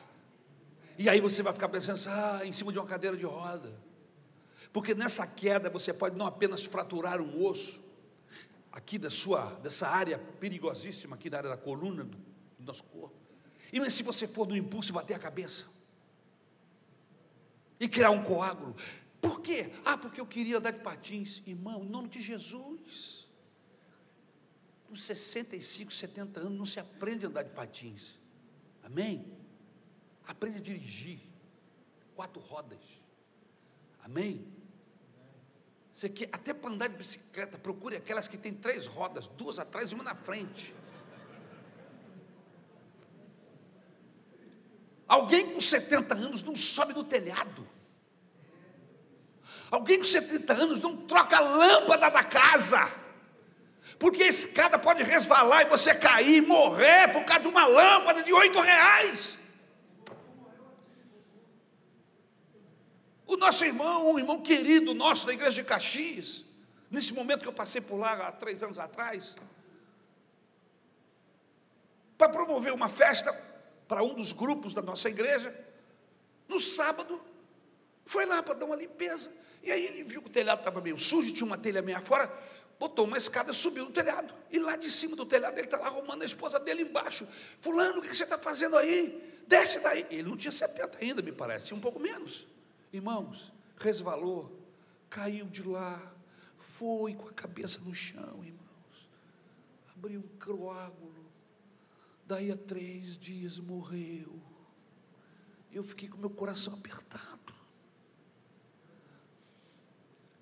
E 0.97 1.09
aí 1.09 1.20
você 1.20 1.43
vai 1.43 1.51
ficar 1.51 1.68
pensando, 1.68 1.99
ah, 2.09 2.39
em 2.45 2.53
cima 2.53 2.72
de 2.72 2.80
uma 2.80 2.88
cadeira 2.88 3.18
de 3.18 3.26
roda. 3.26 3.78
Porque 4.72 4.95
nessa 4.95 5.28
queda 5.28 5.70
você 5.70 5.91
pode 5.93 6.16
não 6.16 6.26
apenas 6.26 6.64
fraturar 6.64 7.20
um 7.20 7.43
osso, 7.43 7.84
aqui 8.72 8.97
da 8.97 9.09
sua, 9.09 9.55
dessa 9.55 9.89
área 9.89 10.18
perigosíssima, 10.18 11.18
aqui 11.18 11.30
da 11.30 11.39
área 11.39 11.49
da 11.49 11.57
coluna 11.57 12.05
do, 12.05 12.18
do 12.18 12.66
nosso 12.66 12.86
corpo. 12.86 13.16
E 13.74 13.80
mas 13.82 13.93
se 13.93 14.03
você 14.03 14.26
for 14.26 14.47
no 14.47 14.55
impulso 14.55 14.93
bater 14.93 15.16
a 15.16 15.20
cabeça 15.20 15.66
e 17.78 17.89
criar 17.89 18.12
um 18.12 18.24
coágulo, 18.24 18.74
por 19.22 19.39
quê? 19.41 19.72
Ah, 19.86 19.97
porque 19.97 20.19
eu 20.19 20.26
queria 20.26 20.57
andar 20.57 20.72
de 20.72 20.80
patins. 20.80 21.43
Irmão, 21.45 21.84
em 21.84 21.89
nome 21.89 22.09
de 22.09 22.19
Jesus. 22.19 23.30
Com 24.88 24.95
65, 24.95 25.93
70 25.93 26.39
anos, 26.39 26.57
não 26.57 26.65
se 26.65 26.80
aprende 26.80 27.26
a 27.26 27.30
andar 27.30 27.43
de 27.43 27.51
patins. 27.51 28.19
Amém? 28.84 29.32
Aprende 30.26 30.57
a 30.57 30.61
dirigir. 30.61 31.19
Quatro 32.15 32.41
rodas. 32.41 32.80
Amém? 34.03 34.51
Você 35.93 36.09
quer, 36.09 36.30
até 36.32 36.53
para 36.53 36.72
andar 36.72 36.88
de 36.88 36.97
bicicleta, 36.97 37.57
procure 37.57 37.95
aquelas 37.95 38.28
que 38.28 38.38
têm 38.38 38.53
três 38.53 38.88
rodas, 38.88 39.28
duas 39.28 39.59
atrás 39.59 39.91
e 39.91 39.95
uma 39.95 40.03
na 40.03 40.15
frente. 40.15 40.74
Alguém 45.07 45.53
com 45.53 45.59
70 45.59 46.15
anos 46.15 46.41
não 46.41 46.55
sobe 46.55 46.93
no 46.93 47.03
telhado. 47.03 47.67
Alguém 49.72 49.97
com 49.97 50.03
70 50.03 50.53
anos 50.53 50.82
não 50.82 50.97
troca 50.97 51.38
a 51.38 51.39
lâmpada 51.39 52.09
da 52.11 52.24
casa. 52.26 52.91
Porque 53.97 54.24
a 54.24 54.28
escada 54.28 54.78
pode 54.78 55.01
resvalar 55.01 55.61
e 55.61 55.69
você 55.69 55.95
cair 55.95 56.38
e 56.38 56.41
morrer 56.41 57.07
por 57.13 57.24
causa 57.24 57.43
de 57.43 57.47
uma 57.47 57.65
lâmpada 57.65 58.22
de 58.22 58.34
oito 58.34 58.59
reais. 58.59 59.39
O 63.26 63.38
nosso 63.38 63.63
irmão, 63.63 64.11
um 64.11 64.19
irmão 64.19 64.41
querido 64.41 64.93
nosso 64.93 65.26
da 65.26 65.32
igreja 65.32 65.53
de 65.53 65.63
Caxias, 65.63 66.43
nesse 66.89 67.13
momento 67.13 67.43
que 67.43 67.47
eu 67.47 67.53
passei 67.53 67.80
por 67.80 67.95
lá 67.95 68.11
há 68.28 68.32
três 68.34 68.61
anos 68.61 68.78
atrás, 68.78 69.38
para 72.17 72.28
promover 72.28 72.74
uma 72.74 72.89
festa 72.89 73.32
para 73.88 74.03
um 74.03 74.13
dos 74.13 74.34
grupos 74.34 74.74
da 74.74 74.82
nossa 74.82 75.07
igreja, 75.07 75.57
no 76.45 76.59
sábado, 76.59 77.22
foi 78.05 78.26
lá 78.26 78.43
para 78.43 78.55
dar 78.55 78.65
uma 78.65 78.76
limpeza. 78.76 79.32
E 79.64 79.72
aí 79.72 79.86
ele 79.86 80.03
viu 80.03 80.22
que 80.22 80.28
o 80.28 80.32
telhado 80.32 80.59
estava 80.59 80.82
meio 80.82 80.97
sujo, 80.97 81.32
tinha 81.32 81.45
uma 81.45 81.57
telha 81.57 81.82
meia 81.82 82.01
fora, 82.01 82.32
botou 82.80 83.05
uma 83.05 83.18
escada, 83.18 83.53
subiu 83.53 83.86
no 83.86 83.91
telhado. 83.91 84.34
E 84.49 84.57
lá 84.57 84.76
de 84.76 84.89
cima 84.89 85.16
do 85.16 85.26
telhado 85.26 85.57
ele 85.57 85.68
está 85.68 85.78
lá 85.78 85.88
arrumando 85.88 86.24
a 86.24 86.26
esposa 86.26 86.59
dele 86.59 86.82
embaixo. 86.82 87.28
Fulano, 87.59 87.99
o 87.99 88.01
que 88.01 88.16
você 88.16 88.24
está 88.24 88.38
fazendo 88.38 88.76
aí? 88.76 89.41
Desce 89.47 89.80
daí. 89.80 90.05
Ele 90.09 90.24
não 90.24 90.36
tinha 90.36 90.51
70 90.51 90.97
ainda, 90.99 91.22
me 91.22 91.32
parece, 91.32 91.68
tinha 91.68 91.78
um 91.78 91.82
pouco 91.82 91.99
menos. 91.99 92.47
Irmãos, 92.91 93.53
resvalou, 93.78 94.59
caiu 95.09 95.45
de 95.45 95.62
lá, 95.62 96.12
foi 96.57 97.14
com 97.14 97.28
a 97.28 97.34
cabeça 97.34 97.80
no 97.82 97.93
chão, 97.93 98.43
irmãos. 98.43 99.09
Abriu 99.95 100.20
um 100.20 100.39
coágulo. 100.39 101.12
Daí 102.26 102.51
a 102.51 102.57
três 102.57 103.18
dias 103.18 103.59
morreu. 103.59 104.41
Eu 105.72 105.84
fiquei 105.84 106.09
com 106.09 106.18
meu 106.18 106.30
coração 106.30 106.74
apertado 106.74 107.41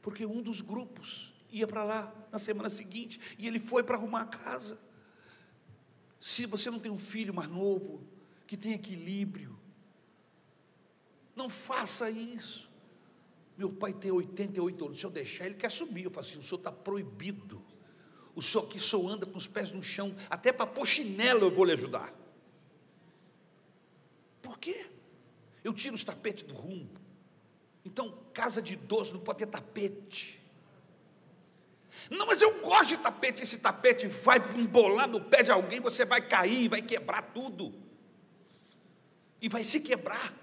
porque 0.09 0.25
um 0.25 0.41
dos 0.41 0.59
grupos 0.59 1.31
ia 1.51 1.67
para 1.67 1.83
lá 1.83 2.11
na 2.31 2.39
semana 2.39 2.67
seguinte 2.67 3.21
e 3.37 3.45
ele 3.45 3.59
foi 3.59 3.83
para 3.83 3.95
arrumar 3.95 4.21
a 4.21 4.25
casa. 4.25 4.79
Se 6.19 6.47
você 6.47 6.71
não 6.71 6.79
tem 6.79 6.91
um 6.91 6.97
filho 6.97 7.31
mais 7.31 7.47
novo, 7.47 8.01
que 8.47 8.57
tem 8.57 8.73
equilíbrio, 8.73 9.55
não 11.35 11.47
faça 11.47 12.09
isso. 12.09 12.67
Meu 13.55 13.71
pai 13.71 13.93
tem 13.93 14.09
88 14.09 14.85
anos, 14.85 14.99
se 14.99 15.05
eu 15.05 15.11
deixar, 15.11 15.45
ele 15.45 15.53
quer 15.53 15.71
subir. 15.71 16.05
Eu 16.05 16.09
falo 16.09 16.25
assim: 16.25 16.39
o 16.39 16.41
senhor 16.41 16.57
está 16.57 16.71
proibido. 16.71 17.61
O 18.33 18.41
senhor 18.41 18.63
aqui 18.63 18.79
só 18.79 19.07
anda 19.07 19.27
com 19.27 19.37
os 19.37 19.45
pés 19.45 19.69
no 19.69 19.83
chão, 19.83 20.15
até 20.27 20.51
para 20.51 20.65
pôr 20.65 20.87
chinelo 20.87 21.45
eu 21.45 21.51
vou 21.51 21.65
lhe 21.65 21.73
ajudar. 21.73 22.11
Por 24.41 24.57
quê? 24.57 24.89
Eu 25.63 25.71
tiro 25.71 25.93
os 25.93 26.03
tapetes 26.03 26.45
do 26.45 26.55
rumo. 26.55 26.89
Então, 27.85 28.17
casa 28.33 28.61
de 28.61 28.73
idoso 28.73 29.13
não 29.13 29.21
pode 29.21 29.39
ter 29.39 29.47
tapete. 29.47 30.39
Não, 32.09 32.25
mas 32.25 32.41
eu 32.41 32.59
gosto 32.59 32.89
de 32.89 32.97
tapete. 32.97 33.43
Esse 33.43 33.59
tapete 33.59 34.07
vai 34.07 34.37
embolar 34.55 35.07
no 35.07 35.21
pé 35.21 35.43
de 35.43 35.51
alguém, 35.51 35.79
você 35.79 36.05
vai 36.05 36.21
cair, 36.21 36.67
vai 36.67 36.81
quebrar 36.81 37.21
tudo. 37.33 37.73
E 39.41 39.47
vai 39.47 39.63
se 39.63 39.79
quebrar. 39.79 40.33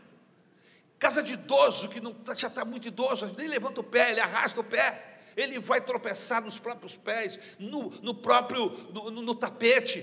Casa 0.99 1.22
de 1.22 1.34
idoso, 1.34 1.89
que 1.89 2.01
não, 2.01 2.14
tá, 2.14 2.34
já 2.34 2.49
está 2.49 2.64
muito 2.64 2.89
idoso, 2.89 3.30
nem 3.37 3.49
levanta 3.49 3.80
o 3.80 3.84
pé, 3.84 4.12
ele 4.12 4.20
arrasta 4.20 4.61
o 4.61 4.64
pé. 4.64 5.20
Ele 5.37 5.59
vai 5.59 5.82
tropeçar 5.82 6.43
nos 6.43 6.59
próprios 6.59 6.97
pés, 6.97 7.39
no, 7.59 7.91
no 8.03 8.14
próprio, 8.14 8.70
no, 8.93 9.11
no 9.11 9.34
tapete. 9.34 10.03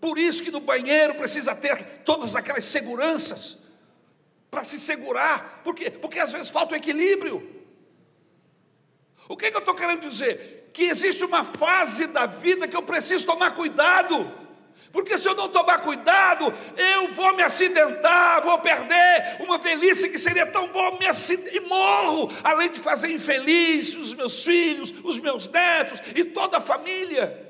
Por 0.00 0.16
isso 0.18 0.42
que 0.42 0.50
no 0.50 0.60
banheiro 0.60 1.14
precisa 1.16 1.54
ter 1.54 2.02
todas 2.04 2.34
aquelas 2.34 2.64
seguranças 2.64 3.58
para 4.50 4.64
se 4.64 4.78
segurar. 4.78 5.60
Por 5.62 5.74
quê? 5.74 5.90
Porque 5.90 6.18
às 6.18 6.32
vezes 6.32 6.48
falta 6.48 6.74
o 6.74 6.76
equilíbrio. 6.76 7.48
O 9.28 9.36
que, 9.36 9.50
que 9.50 9.56
eu 9.56 9.60
estou 9.60 9.74
querendo 9.74 10.08
dizer? 10.08 10.70
Que 10.72 10.84
existe 10.84 11.24
uma 11.24 11.44
fase 11.44 12.08
da 12.08 12.26
vida 12.26 12.66
que 12.66 12.76
eu 12.76 12.82
preciso 12.82 13.24
tomar 13.24 13.52
cuidado. 13.52 14.40
Porque 14.92 15.16
se 15.16 15.28
eu 15.28 15.34
não 15.34 15.48
tomar 15.48 15.80
cuidado, 15.82 16.52
eu 16.76 17.14
vou 17.14 17.36
me 17.36 17.42
acidentar, 17.42 18.42
vou 18.42 18.58
perder 18.58 19.36
uma 19.38 19.56
velhice 19.56 20.08
que 20.08 20.18
seria 20.18 20.46
tão 20.46 20.66
boa, 20.68 20.98
me 20.98 21.06
e 21.52 21.60
morro, 21.60 22.28
além 22.42 22.70
de 22.70 22.80
fazer 22.80 23.12
infeliz 23.12 23.94
os 23.94 24.14
meus 24.14 24.42
filhos, 24.42 24.92
os 25.04 25.18
meus 25.18 25.46
netos 25.48 26.00
e 26.16 26.24
toda 26.24 26.56
a 26.56 26.60
família. 26.60 27.49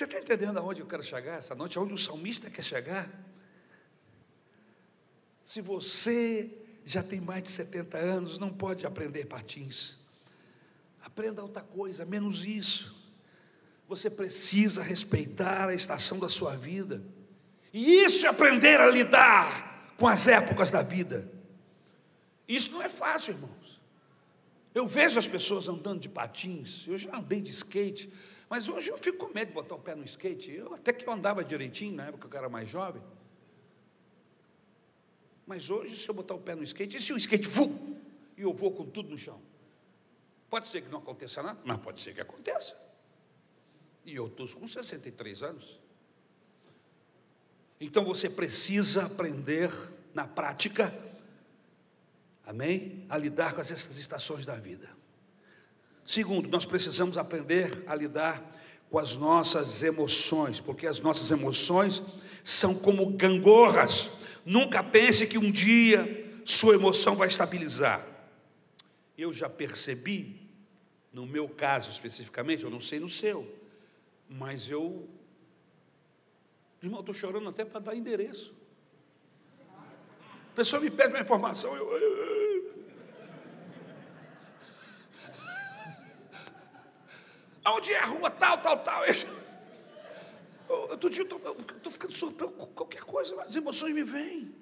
Você 0.00 0.06
está 0.06 0.18
entendendo 0.18 0.56
aonde 0.56 0.80
eu 0.80 0.86
quero 0.86 1.02
chegar 1.02 1.34
essa 1.34 1.54
noite? 1.54 1.76
Aonde 1.76 1.92
o 1.92 1.98
salmista 1.98 2.48
quer 2.48 2.64
chegar? 2.64 3.06
Se 5.44 5.60
você 5.60 6.50
já 6.86 7.02
tem 7.02 7.20
mais 7.20 7.42
de 7.42 7.50
70 7.50 7.98
anos, 7.98 8.38
não 8.38 8.48
pode 8.50 8.86
aprender 8.86 9.26
patins. 9.26 9.98
Aprenda 11.02 11.42
outra 11.42 11.60
coisa, 11.62 12.06
menos 12.06 12.46
isso. 12.46 12.96
Você 13.86 14.08
precisa 14.08 14.82
respeitar 14.82 15.68
a 15.68 15.74
estação 15.74 16.18
da 16.18 16.30
sua 16.30 16.56
vida. 16.56 17.02
E 17.70 18.02
isso 18.02 18.24
é 18.24 18.30
aprender 18.30 18.80
a 18.80 18.86
lidar 18.86 19.94
com 19.98 20.08
as 20.08 20.26
épocas 20.26 20.70
da 20.70 20.80
vida. 20.80 21.30
Isso 22.48 22.72
não 22.72 22.80
é 22.80 22.88
fácil, 22.88 23.34
irmãos. 23.34 23.78
Eu 24.74 24.86
vejo 24.86 25.18
as 25.18 25.26
pessoas 25.26 25.68
andando 25.68 26.00
de 26.00 26.08
patins, 26.08 26.86
eu 26.88 26.96
já 26.96 27.14
andei 27.14 27.42
de 27.42 27.50
skate, 27.50 28.10
mas 28.50 28.68
hoje 28.68 28.90
eu 28.90 28.98
fico 28.98 29.28
com 29.28 29.32
medo 29.32 29.48
de 29.48 29.54
botar 29.54 29.76
o 29.76 29.78
pé 29.78 29.94
no 29.94 30.02
skate. 30.02 30.50
Eu 30.50 30.74
até 30.74 30.92
que 30.92 31.08
eu 31.08 31.12
andava 31.12 31.44
direitinho 31.44 31.94
na 31.94 32.06
época 32.06 32.28
que 32.28 32.34
eu 32.34 32.38
era 32.38 32.48
mais 32.48 32.68
jovem. 32.68 33.00
Mas 35.46 35.70
hoje, 35.70 35.96
se 35.96 36.08
eu 36.08 36.14
botar 36.14 36.34
o 36.34 36.40
pé 36.40 36.56
no 36.56 36.64
skate, 36.64 36.96
e 36.96 37.00
se 37.00 37.12
o 37.12 37.16
skate 37.16 37.48
vum, 37.48 37.96
e 38.36 38.42
eu 38.42 38.52
vou 38.52 38.72
com 38.72 38.84
tudo 38.84 39.10
no 39.10 39.16
chão? 39.16 39.40
Pode 40.48 40.66
ser 40.66 40.82
que 40.82 40.88
não 40.88 40.98
aconteça 40.98 41.44
nada, 41.44 41.60
mas 41.64 41.80
pode 41.80 42.00
ser 42.00 42.12
que 42.12 42.20
aconteça. 42.20 42.76
E 44.04 44.16
eu 44.16 44.26
estou 44.26 44.48
com 44.48 44.66
63 44.66 45.44
anos. 45.44 45.80
Então 47.80 48.04
você 48.04 48.28
precisa 48.28 49.06
aprender 49.06 49.70
na 50.12 50.26
prática, 50.26 50.92
amém? 52.44 53.06
A 53.08 53.16
lidar 53.16 53.54
com 53.54 53.60
essas 53.60 53.96
estações 53.96 54.44
da 54.44 54.56
vida. 54.56 54.99
Segundo, 56.04 56.48
nós 56.48 56.64
precisamos 56.64 57.16
aprender 57.16 57.84
a 57.86 57.94
lidar 57.94 58.42
com 58.90 58.98
as 58.98 59.16
nossas 59.16 59.82
emoções, 59.82 60.60
porque 60.60 60.86
as 60.86 61.00
nossas 61.00 61.30
emoções 61.30 62.02
são 62.42 62.74
como 62.74 63.06
gangorras. 63.10 64.10
Nunca 64.44 64.82
pense 64.82 65.26
que 65.26 65.38
um 65.38 65.50
dia 65.50 66.40
sua 66.44 66.74
emoção 66.74 67.14
vai 67.14 67.28
estabilizar. 67.28 68.06
Eu 69.16 69.32
já 69.32 69.48
percebi 69.48 70.40
no 71.12 71.26
meu 71.26 71.48
caso 71.48 71.90
especificamente, 71.90 72.64
eu 72.64 72.70
não 72.70 72.80
sei 72.80 73.00
no 73.00 73.08
seu, 73.08 73.52
mas 74.28 74.70
eu. 74.70 75.08
Irmão, 76.82 77.00
estou 77.00 77.14
chorando 77.14 77.48
até 77.48 77.64
para 77.64 77.80
dar 77.80 77.94
endereço. 77.94 78.54
A 80.52 80.54
pessoa 80.54 80.80
me 80.80 80.90
pede 80.90 81.14
uma 81.14 81.20
informação, 81.20 81.76
eu. 81.76 82.39
Onde 87.70 87.92
é 87.92 87.98
a 87.98 88.06
rua 88.06 88.30
tal, 88.30 88.58
tal, 88.58 88.78
tal? 88.78 89.04
Eu 90.68 90.94
estou 90.94 91.90
ficando 91.90 92.12
surpreso 92.12 92.52
com 92.52 92.66
qualquer 92.66 93.02
coisa, 93.02 93.40
as 93.42 93.54
emoções 93.54 93.94
me 93.94 94.04
vêm. 94.04 94.54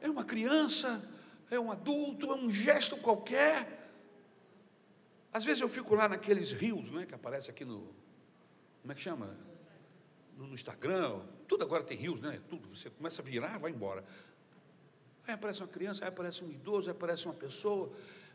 É 0.00 0.08
uma 0.08 0.24
criança, 0.24 1.02
é 1.50 1.58
um 1.58 1.70
adulto, 1.70 2.30
é 2.30 2.34
um 2.34 2.50
gesto 2.50 2.96
qualquer. 2.96 3.90
Às 5.32 5.44
vezes 5.44 5.60
eu 5.60 5.68
fico 5.68 5.94
lá 5.94 6.08
naqueles 6.08 6.52
rios, 6.52 6.90
né, 6.90 7.06
que 7.06 7.14
aparece 7.14 7.50
aqui 7.50 7.64
no. 7.64 7.92
Como 8.82 8.92
é 8.92 8.94
que 8.94 9.00
chama? 9.00 9.36
No, 10.36 10.46
no 10.46 10.54
Instagram, 10.54 11.20
tudo 11.48 11.64
agora 11.64 11.82
tem 11.82 11.96
rios, 11.96 12.20
né? 12.20 12.40
Tudo. 12.48 12.68
Você 12.74 12.90
começa 12.90 13.22
a 13.22 13.24
virar, 13.24 13.58
vai 13.58 13.70
embora. 13.70 14.04
Aí 15.26 15.34
aparece 15.34 15.62
uma 15.62 15.68
criança, 15.68 16.04
aí 16.04 16.08
aparece 16.08 16.44
um 16.44 16.50
idoso, 16.50 16.90
aí 16.90 16.96
aparece 16.96 17.24
uma 17.24 17.34
pessoa, 17.34 17.90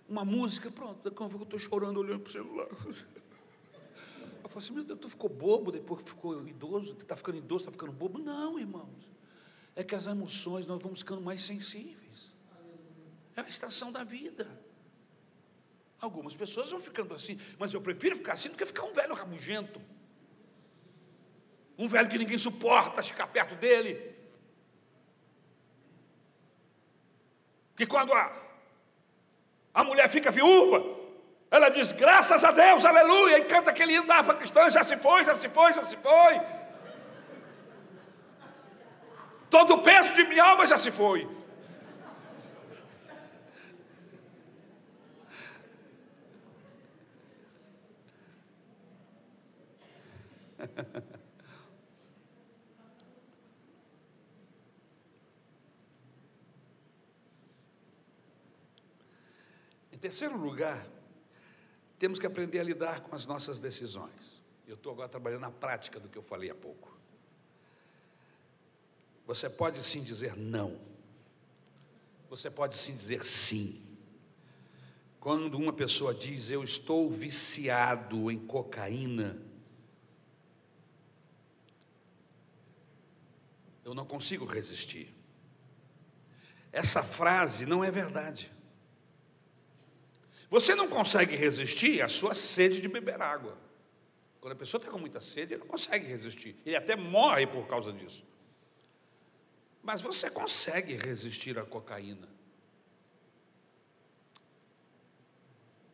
uma 0.08 0.26
música, 0.26 0.72
pronto, 0.72 1.04
daqui 1.04 1.24
a 1.24 1.28
pouco 1.28 1.38
eu 1.40 1.44
estou 1.44 1.60
chorando 1.60 2.00
olhando 2.00 2.22
para 2.22 2.30
o 2.30 2.34
celular. 2.34 2.68
Eu 4.50 4.54
falo 4.54 4.64
assim, 4.64 4.74
meu 4.74 4.84
Deus, 4.84 5.00
tu 5.00 5.08
ficou 5.08 5.30
bobo 5.30 5.72
depois 5.72 6.02
que 6.02 6.10
ficou 6.10 6.48
idoso, 6.48 6.96
tu 6.96 7.04
está 7.04 7.16
ficando 7.16 7.38
idoso, 7.38 7.66
está 7.66 7.72
ficando 7.72 7.92
bobo. 7.92 8.18
Não, 8.18 8.60
irmãos. 8.60 9.08
É 9.76 9.84
que 9.84 9.94
as 9.94 10.08
emoções 10.08 10.66
nós 10.66 10.82
vamos 10.82 11.02
ficando 11.02 11.22
mais 11.22 11.44
sensíveis. 11.44 12.34
É 13.36 13.42
a 13.42 13.48
estação 13.48 13.92
da 13.92 14.04
vida. 14.04 14.50
Algumas 16.02 16.36
pessoas 16.36 16.72
vão 16.72 16.80
ficando 16.80 17.14
assim, 17.14 17.40
mas 17.60 17.72
eu 17.76 17.80
prefiro 17.80 18.16
ficar 18.16 18.34
assim 18.34 18.50
do 18.50 18.58
que 18.58 18.66
ficar 18.66 18.86
um 18.86 18.92
velho 18.92 19.14
rabugento. 19.14 19.80
Um 21.78 21.88
velho 21.88 22.10
que 22.10 22.18
ninguém 22.18 22.40
suporta 22.40 23.04
ficar 23.04 23.28
perto 23.28 23.54
dele. 23.56 24.16
Que 27.78 27.86
quando 27.86 28.14
a, 28.14 28.50
a 29.76 29.84
mulher 29.84 30.10
fica 30.10 30.32
viúva, 30.32 30.99
ela 31.52 31.70
diz, 31.70 31.92
graças 31.92 32.44
a 32.44 32.52
Deus, 32.52 32.86
aleluia, 32.86 33.40
e 33.40 33.46
canta 33.46 33.72
aquele 33.72 33.94
hino 33.94 34.06
da 34.06 34.24
cristã, 34.36 34.70
já 34.70 34.84
se 34.84 34.96
foi, 34.98 35.26
já 35.26 35.34
se 35.34 35.50
foi, 35.50 35.74
já 35.74 35.82
se 35.84 35.98
foi. 35.98 36.40
Todo 39.50 39.74
o 39.74 39.82
peso 39.82 40.14
de 40.14 40.24
minha 40.26 40.44
alma 40.44 40.68
já 40.68 40.78
se 40.78 40.92
foi. 40.92 41.28
em 59.92 59.98
terceiro 59.98 60.38
lugar, 60.38 60.86
temos 62.00 62.18
que 62.18 62.26
aprender 62.26 62.60
a 62.60 62.64
lidar 62.64 63.02
com 63.02 63.14
as 63.14 63.26
nossas 63.26 63.60
decisões. 63.60 64.42
Eu 64.66 64.76
estou 64.76 64.94
agora 64.94 65.10
trabalhando 65.10 65.42
na 65.42 65.52
prática 65.52 66.00
do 66.00 66.08
que 66.08 66.18
eu 66.18 66.22
falei 66.22 66.50
há 66.50 66.56
pouco. 66.56 66.98
Você 69.28 69.50
pode 69.50 69.84
sim 69.84 70.02
dizer 70.02 70.36
não. 70.38 70.80
Você 72.30 72.50
pode 72.50 72.78
sim 72.78 72.96
dizer 72.96 73.26
sim. 73.26 73.84
Quando 75.20 75.56
uma 75.56 75.74
pessoa 75.74 76.16
diz 76.16 76.50
eu 76.50 76.64
estou 76.64 77.12
viciado 77.12 78.32
em 78.32 78.40
cocaína, 78.40 79.38
eu 83.84 83.94
não 83.94 84.06
consigo 84.06 84.46
resistir. 84.46 85.14
Essa 86.72 87.04
frase 87.04 87.66
não 87.66 87.84
é 87.84 87.92
verdade. 87.92 88.52
Você 90.50 90.74
não 90.74 90.88
consegue 90.88 91.36
resistir 91.36 92.02
à 92.02 92.08
sua 92.08 92.34
sede 92.34 92.82
de 92.82 92.88
beber 92.88 93.22
água. 93.22 93.58
Quando 94.42 94.54
a 94.54 94.56
pessoa 94.56 94.80
está 94.80 94.92
com 94.92 94.98
muita 94.98 95.22
sede, 95.22 95.54
ele 95.54 95.62
não 95.62 95.68
consegue 95.68 96.08
resistir. 96.08 96.56
Ele 96.66 96.76
até 96.76 96.96
morre 96.96 97.46
por 97.46 97.68
causa 97.68 97.92
disso. 97.92 98.26
Mas 99.84 100.02
você 100.02 100.30
consegue 100.30 100.96
resistir 100.96 101.60
à 101.60 101.64
cocaína. 101.64 102.28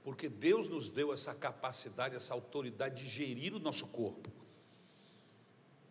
Porque 0.03 0.29
Deus 0.29 0.69
nos 0.69 0.89
deu 0.89 1.11
essa 1.11 1.33
capacidade, 1.33 2.15
essa 2.15 2.33
autoridade 2.33 3.03
de 3.03 3.09
gerir 3.09 3.55
o 3.55 3.59
nosso 3.59 3.87
corpo. 3.87 4.31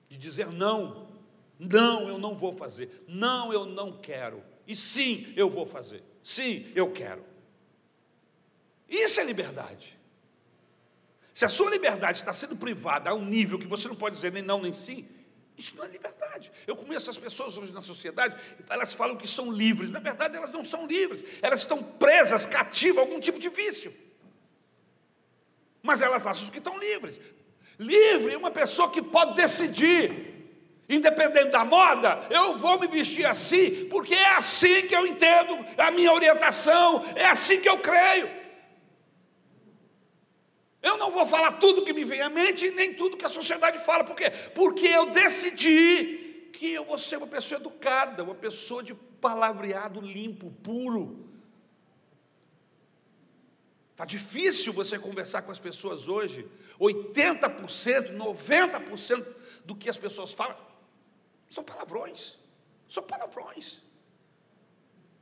De 0.09 0.17
dizer 0.17 0.53
não. 0.53 1.09
Não, 1.59 2.09
eu 2.09 2.19
não 2.19 2.37
vou 2.37 2.53
fazer. 2.53 3.05
Não, 3.09 3.53
eu 3.53 3.67
não 3.67 3.99
quero. 3.99 4.43
E 4.67 4.75
sim, 4.75 5.33
eu 5.37 5.51
vou 5.51 5.67
fazer. 5.67 6.03
Sim, 6.23 6.71
eu 6.75 6.93
quero. 6.93 7.34
Isso 8.95 9.21
é 9.21 9.25
liberdade. 9.25 9.99
Se 11.33 11.45
a 11.45 11.49
sua 11.49 11.69
liberdade 11.69 12.19
está 12.19 12.33
sendo 12.33 12.57
privada 12.57 13.11
a 13.11 13.15
um 13.15 13.25
nível 13.25 13.59
que 13.59 13.67
você 13.67 13.89
não 13.89 13.97
pode 13.97 14.15
dizer 14.15 14.31
nem 14.33 14.43
não 14.43 14.63
nem 14.63 14.73
sim, 14.73 15.09
isso 15.59 15.77
não 15.77 15.85
é 15.85 15.89
liberdade. 15.89 16.53
Eu 16.67 16.77
conheço 16.77 17.11
as 17.11 17.19
pessoas 17.19 17.59
hoje 17.59 17.73
na 17.73 17.81
sociedade, 17.81 18.37
elas 18.69 18.95
falam 18.95 19.17
que 19.17 19.27
são 19.27 19.51
livres. 19.51 19.91
Na 19.91 19.99
verdade, 19.99 20.37
elas 20.37 20.53
não 20.53 20.65
são 20.65 20.87
livres. 20.87 21.25
Elas 21.43 21.61
estão 21.61 21.83
presas, 21.83 22.47
cativas 22.47 22.99
algum 22.99 23.19
tipo 23.19 23.39
de 23.39 23.49
vício. 23.49 23.93
Mas 25.83 26.01
elas 26.01 26.27
acham 26.27 26.51
que 26.51 26.59
estão 26.59 26.79
livres. 26.79 27.19
Livre 27.79 28.33
é 28.33 28.37
uma 28.37 28.51
pessoa 28.51 28.91
que 28.91 29.03
pode 29.03 29.35
decidir 29.35 30.35
Independente 30.89 31.49
da 31.49 31.65
moda, 31.65 32.27
eu 32.29 32.59
vou 32.59 32.79
me 32.79 32.87
vestir 32.87 33.25
assim, 33.25 33.87
porque 33.87 34.15
é 34.15 34.35
assim 34.35 34.83
que 34.83 34.95
eu 34.95 35.07
entendo 35.07 35.65
a 35.79 35.91
minha 35.91 36.13
orientação, 36.13 37.03
é 37.17 37.25
assim 37.25 37.59
que 37.59 37.69
eu 37.69 37.79
creio. 37.79 38.44
Eu 40.85 40.99
não 40.99 41.11
vou 41.11 41.27
falar 41.27 41.53
tudo 41.53 41.83
que 41.83 41.95
me 41.95 42.05
vem 42.05 42.21
à 42.21 42.29
mente, 42.29 42.71
nem 42.71 42.93
tudo 42.93 43.17
que 43.17 43.25
a 43.25 43.31
sociedade 43.31 43.83
fala. 43.87 44.05
Por 44.05 44.15
quê? 44.15 44.31
Porque 44.55 44.87
eu 44.87 45.07
decidi 45.11 46.51
que 46.53 46.75
eu 46.75 46.85
vou 46.85 46.99
ser 46.99 47.17
uma 47.17 47.27
pessoa 47.27 47.59
educada, 47.59 48.23
uma 48.23 48.35
pessoa 48.35 48.83
de 48.83 48.93
palavreado 48.95 49.99
limpo, 50.03 50.51
puro. 50.63 51.27
Está 53.93 54.05
difícil 54.05 54.75
você 54.75 54.99
conversar 54.99 55.41
com 55.41 55.51
as 55.51 55.59
pessoas 55.59 56.07
hoje. 56.07 56.47
80%, 56.79 58.15
90% 58.15 59.27
do 59.65 59.75
que 59.75 59.89
as 59.89 59.97
pessoas 59.97 60.35
falam 60.35 60.59
são 61.49 61.65
palavrões. 61.65 62.37
São 62.87 63.03
palavrões. 63.03 63.81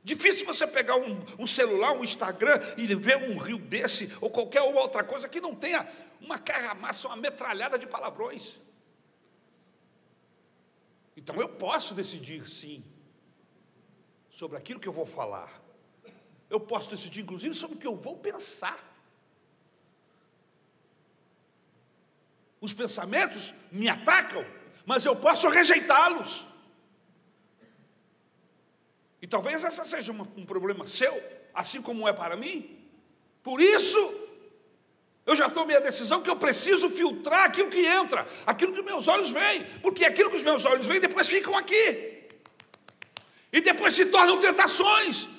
Difícil 0.03 0.45
você 0.45 0.67
pegar 0.67 0.97
um, 0.97 1.23
um, 1.39 1.47
celular, 1.47 1.93
um 1.93 2.03
Instagram 2.03 2.59
e 2.75 2.93
ver 2.93 3.17
um 3.17 3.37
rio 3.37 3.57
desse 3.57 4.13
ou 4.19 4.29
qualquer 4.29 4.61
outra 4.61 5.03
coisa 5.03 5.29
que 5.29 5.39
não 5.39 5.55
tenha 5.55 5.89
uma 6.19 6.37
carramaça, 6.37 7.07
uma 7.07 7.15
metralhada 7.15 7.79
de 7.79 7.87
palavrões. 7.87 8.59
Então 11.15 11.39
eu 11.39 11.47
posso 11.47 11.93
decidir 11.93 12.49
sim 12.49 12.83
sobre 14.29 14.57
aquilo 14.57 14.79
que 14.79 14.87
eu 14.87 14.93
vou 14.93 15.05
falar. 15.05 15.61
Eu 16.49 16.59
posso 16.59 16.89
decidir, 16.89 17.21
inclusive, 17.21 17.55
sobre 17.55 17.77
o 17.77 17.79
que 17.79 17.87
eu 17.87 17.95
vou 17.95 18.17
pensar. 18.17 18.77
Os 22.59 22.73
pensamentos 22.73 23.53
me 23.71 23.87
atacam, 23.87 24.45
mas 24.85 25.05
eu 25.05 25.15
posso 25.15 25.47
rejeitá-los. 25.49 26.45
E 29.23 29.27
talvez 29.27 29.63
esse 29.63 29.85
seja 29.85 30.11
um 30.11 30.45
problema 30.45 30.85
seu, 30.85 31.23
assim 31.53 31.81
como 31.81 32.05
é 32.09 32.11
para 32.11 32.35
mim. 32.35 32.77
Por 33.41 33.61
isso, 33.61 33.97
eu 35.25 35.33
já 35.33 35.49
tomei 35.49 35.77
a 35.77 35.79
decisão 35.79 36.21
que 36.21 36.29
eu 36.29 36.35
preciso 36.35 36.89
filtrar 36.89 37.45
aquilo 37.45 37.69
que 37.69 37.85
entra, 37.85 38.27
aquilo 38.45 38.73
que 38.73 38.81
meus 38.81 39.07
olhos 39.07 39.31
veem, 39.31 39.65
porque 39.81 40.03
aquilo 40.03 40.29
que 40.29 40.35
os 40.35 40.43
meus 40.43 40.65
olhos 40.65 40.85
veem 40.85 40.99
depois 40.99 41.29
ficam 41.29 41.57
aqui. 41.57 42.27
E 43.53 43.61
depois 43.61 43.93
se 43.93 44.07
tornam 44.07 44.41
tentações. 44.41 45.29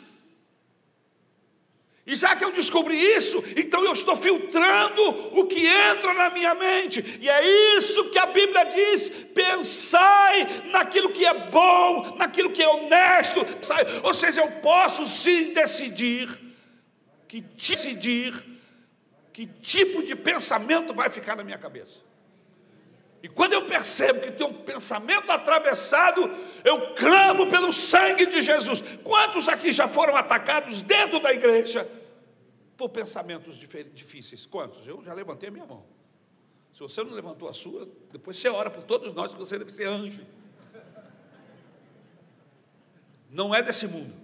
E 2.07 2.15
já 2.15 2.37
que 2.37 2.45
eu 2.45 2.53
descobri 2.53 2.97
isso, 2.97 3.43
então 3.57 3.83
eu 3.83 3.93
estou 3.93 4.15
filtrando 4.15 5.03
o 5.39 5.47
que 5.47 5.67
entra 5.67 6.13
na 6.13 6.29
minha 6.29 6.55
mente. 6.55 7.19
E 7.21 7.29
é 7.29 7.77
isso 7.79 8.11
que 8.11 8.19
a 8.19 8.27
Bíblia 8.27 8.65
diz: 8.65 9.09
pensai 9.35 10.69
naquilo 10.71 11.13
que 11.13 11.25
é 11.25 11.49
bom, 11.49 12.15
naquilo 12.17 12.51
que 12.51 12.63
é 12.63 12.69
honesto. 12.69 13.41
Ou 14.03 14.13
seja, 14.13 14.43
eu 14.43 14.51
posso 14.61 15.07
sim 15.07 15.55
decidir 15.55 16.29
que 17.27 17.41
decidir 17.41 18.35
que 19.33 19.47
tipo 19.47 20.03
de 20.03 20.15
pensamento 20.15 20.95
vai 20.95 21.09
ficar 21.09 21.35
na 21.35 21.43
minha 21.43 21.59
cabeça. 21.59 22.01
E 23.25 23.29
quando 23.31 23.55
eu 23.55 23.65
percebo 23.65 24.21
que 24.21 24.31
tem 24.31 24.47
um 24.47 24.53
pensamento 24.53 25.33
atravessado, 25.33 26.31
eu 26.63 26.93
clamo 26.95 27.49
pelo 27.49 27.73
sangue 27.73 28.27
de 28.27 28.43
Jesus. 28.43 28.83
Quantos 29.03 29.49
aqui 29.49 29.73
já 29.73 29.89
foram 29.89 30.15
atacados 30.15 30.83
dentro 30.83 31.19
da 31.19 31.33
igreja 31.33 31.91
por 32.77 32.91
pensamentos 32.91 33.57
difíceis? 33.57 34.45
Quantos? 34.45 34.87
Eu 34.87 35.03
já 35.03 35.15
levantei 35.15 35.49
a 35.49 35.53
minha 35.53 35.65
mão. 35.65 35.87
Se 36.71 36.81
você 36.81 37.03
não 37.03 37.15
levantou 37.15 37.49
a 37.49 37.55
sua, 37.55 37.89
depois 38.13 38.37
você 38.37 38.51
ora 38.51 38.69
por 38.69 38.83
todos 38.83 39.15
nós, 39.15 39.33
que 39.33 39.39
você 39.39 39.59
deve 39.59 39.73
ser 39.73 39.89
anjo. 39.89 40.27
Não 43.31 43.55
é 43.55 43.63
desse 43.63 43.89
mundo. 43.89 44.15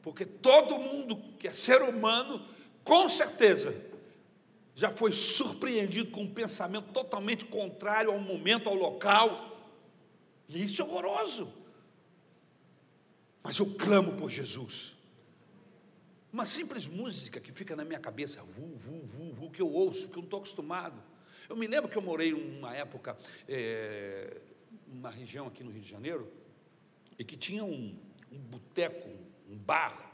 Porque 0.00 0.24
todo 0.24 0.78
mundo 0.78 1.22
que 1.38 1.46
é 1.46 1.52
ser 1.52 1.82
humano, 1.82 2.42
com 2.82 3.10
certeza, 3.10 3.74
já 4.80 4.90
foi 4.90 5.12
surpreendido 5.12 6.10
com 6.10 6.22
um 6.22 6.32
pensamento 6.32 6.90
totalmente 6.90 7.44
contrário 7.44 8.10
ao 8.10 8.18
momento, 8.18 8.66
ao 8.66 8.74
local. 8.74 9.70
E 10.48 10.64
isso 10.64 10.80
é 10.80 10.84
horroroso. 10.86 11.52
Mas 13.42 13.58
eu 13.58 13.74
clamo 13.74 14.16
por 14.16 14.30
Jesus. 14.30 14.96
Uma 16.32 16.46
simples 16.46 16.88
música 16.88 17.38
que 17.38 17.52
fica 17.52 17.76
na 17.76 17.84
minha 17.84 18.00
cabeça, 18.00 18.42
vu, 18.42 18.74
vu, 18.74 19.02
vu, 19.04 19.34
vu, 19.34 19.50
que 19.50 19.60
eu 19.60 19.70
ouço, 19.70 20.08
que 20.08 20.14
eu 20.14 20.22
não 20.22 20.24
estou 20.24 20.38
acostumado. 20.38 20.98
Eu 21.46 21.56
me 21.56 21.66
lembro 21.66 21.90
que 21.90 21.98
eu 21.98 22.02
morei 22.02 22.32
uma 22.32 22.74
época, 22.74 23.18
é, 23.46 24.40
numa 24.86 25.10
região 25.10 25.46
aqui 25.46 25.62
no 25.62 25.70
Rio 25.70 25.82
de 25.82 25.90
Janeiro, 25.90 26.26
e 27.18 27.24
que 27.24 27.36
tinha 27.36 27.62
um, 27.62 27.94
um 28.32 28.38
boteco, 28.38 29.10
um 29.46 29.58
bar, 29.58 30.10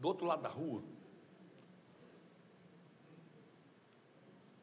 do 0.00 0.08
outro 0.08 0.26
lado 0.26 0.42
da 0.42 0.48
rua, 0.48 0.82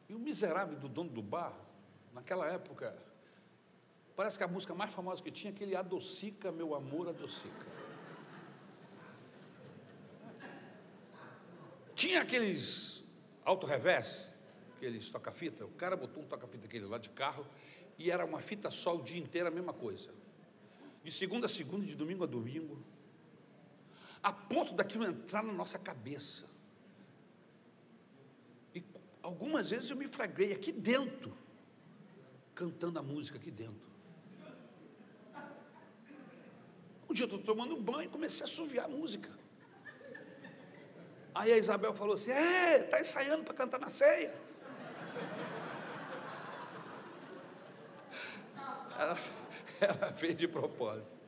E 0.08 0.14
o 0.14 0.18
miserável 0.18 0.76
do 0.76 0.88
dono 0.88 1.10
do 1.10 1.22
bar, 1.22 1.54
naquela 2.14 2.46
época, 2.46 2.96
parece 4.16 4.38
que 4.38 4.44
a 4.44 4.48
música 4.48 4.74
mais 4.74 4.92
famosa 4.92 5.22
que 5.22 5.30
tinha, 5.30 5.52
aquele 5.52 5.76
Adocica, 5.76 6.50
meu 6.50 6.74
amor, 6.74 7.08
adocica. 7.08 7.66
Tinha 11.94 12.22
aqueles 12.22 13.04
auto-revés, 13.44 14.32
aqueles 14.76 15.10
toca-fita, 15.10 15.66
o 15.66 15.70
cara 15.72 15.96
botou 15.96 16.22
um 16.22 16.26
toca-fita 16.26 16.64
aquele 16.64 16.86
lá 16.86 16.96
de 16.96 17.10
carro 17.10 17.46
e 17.98 18.10
era 18.10 18.24
uma 18.24 18.40
fita 18.40 18.70
só 18.70 18.96
o 18.96 19.02
dia 19.02 19.20
inteiro, 19.20 19.48
a 19.48 19.50
mesma 19.50 19.72
coisa. 19.74 20.10
De 21.02 21.12
segunda 21.12 21.46
a 21.46 21.48
segunda, 21.48 21.84
de 21.84 21.94
domingo 21.94 22.24
a 22.24 22.26
domingo. 22.26 22.82
A 24.22 24.32
ponto 24.32 24.72
daquilo 24.72 25.04
entrar 25.04 25.42
na 25.42 25.52
nossa 25.52 25.78
cabeça. 25.78 26.47
Algumas 29.28 29.68
vezes 29.68 29.90
eu 29.90 29.96
me 29.98 30.08
flagrei 30.08 30.54
aqui 30.54 30.72
dentro, 30.72 31.36
cantando 32.54 32.98
a 32.98 33.02
música 33.02 33.36
aqui 33.36 33.50
dentro. 33.50 33.86
Um 37.06 37.12
dia 37.12 37.24
eu 37.24 37.36
estou 37.36 37.38
tomando 37.38 37.76
banho 37.76 38.04
e 38.04 38.08
comecei 38.08 38.40
a 38.40 38.44
assoviar 38.44 38.86
a 38.86 38.88
música. 38.88 39.28
Aí 41.34 41.52
a 41.52 41.58
Isabel 41.58 41.92
falou 41.92 42.14
assim: 42.14 42.30
É, 42.30 42.84
está 42.84 43.02
ensaiando 43.02 43.44
para 43.44 43.52
cantar 43.52 43.78
na 43.78 43.90
ceia. 43.90 44.34
Ela, 48.98 49.18
ela 49.78 50.12
fez 50.14 50.38
de 50.38 50.48
propósito. 50.48 51.18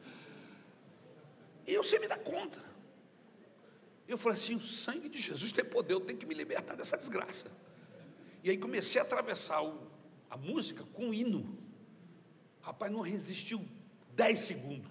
E 1.66 1.74
eu 1.74 1.84
sei 1.84 1.98
me 1.98 2.08
dar 2.08 2.18
conta. 2.18 2.64
Eu 4.08 4.16
falei 4.16 4.38
assim: 4.38 4.54
o 4.54 4.60
sangue 4.60 5.10
de 5.10 5.18
Jesus 5.18 5.52
tem 5.52 5.66
poder, 5.66 5.92
eu 5.92 6.00
tenho 6.00 6.18
que 6.18 6.24
me 6.24 6.34
libertar 6.34 6.74
dessa 6.74 6.96
desgraça. 6.96 7.50
E 8.42 8.50
aí 8.50 8.56
comecei 8.56 9.00
a 9.00 9.04
atravessar 9.04 9.62
o, 9.62 9.90
a 10.28 10.36
música 10.36 10.84
com 10.92 11.10
o 11.10 11.14
hino. 11.14 11.58
Rapaz, 12.60 12.90
não 12.90 13.00
resistiu 13.00 13.64
dez 14.14 14.40
segundos. 14.40 14.90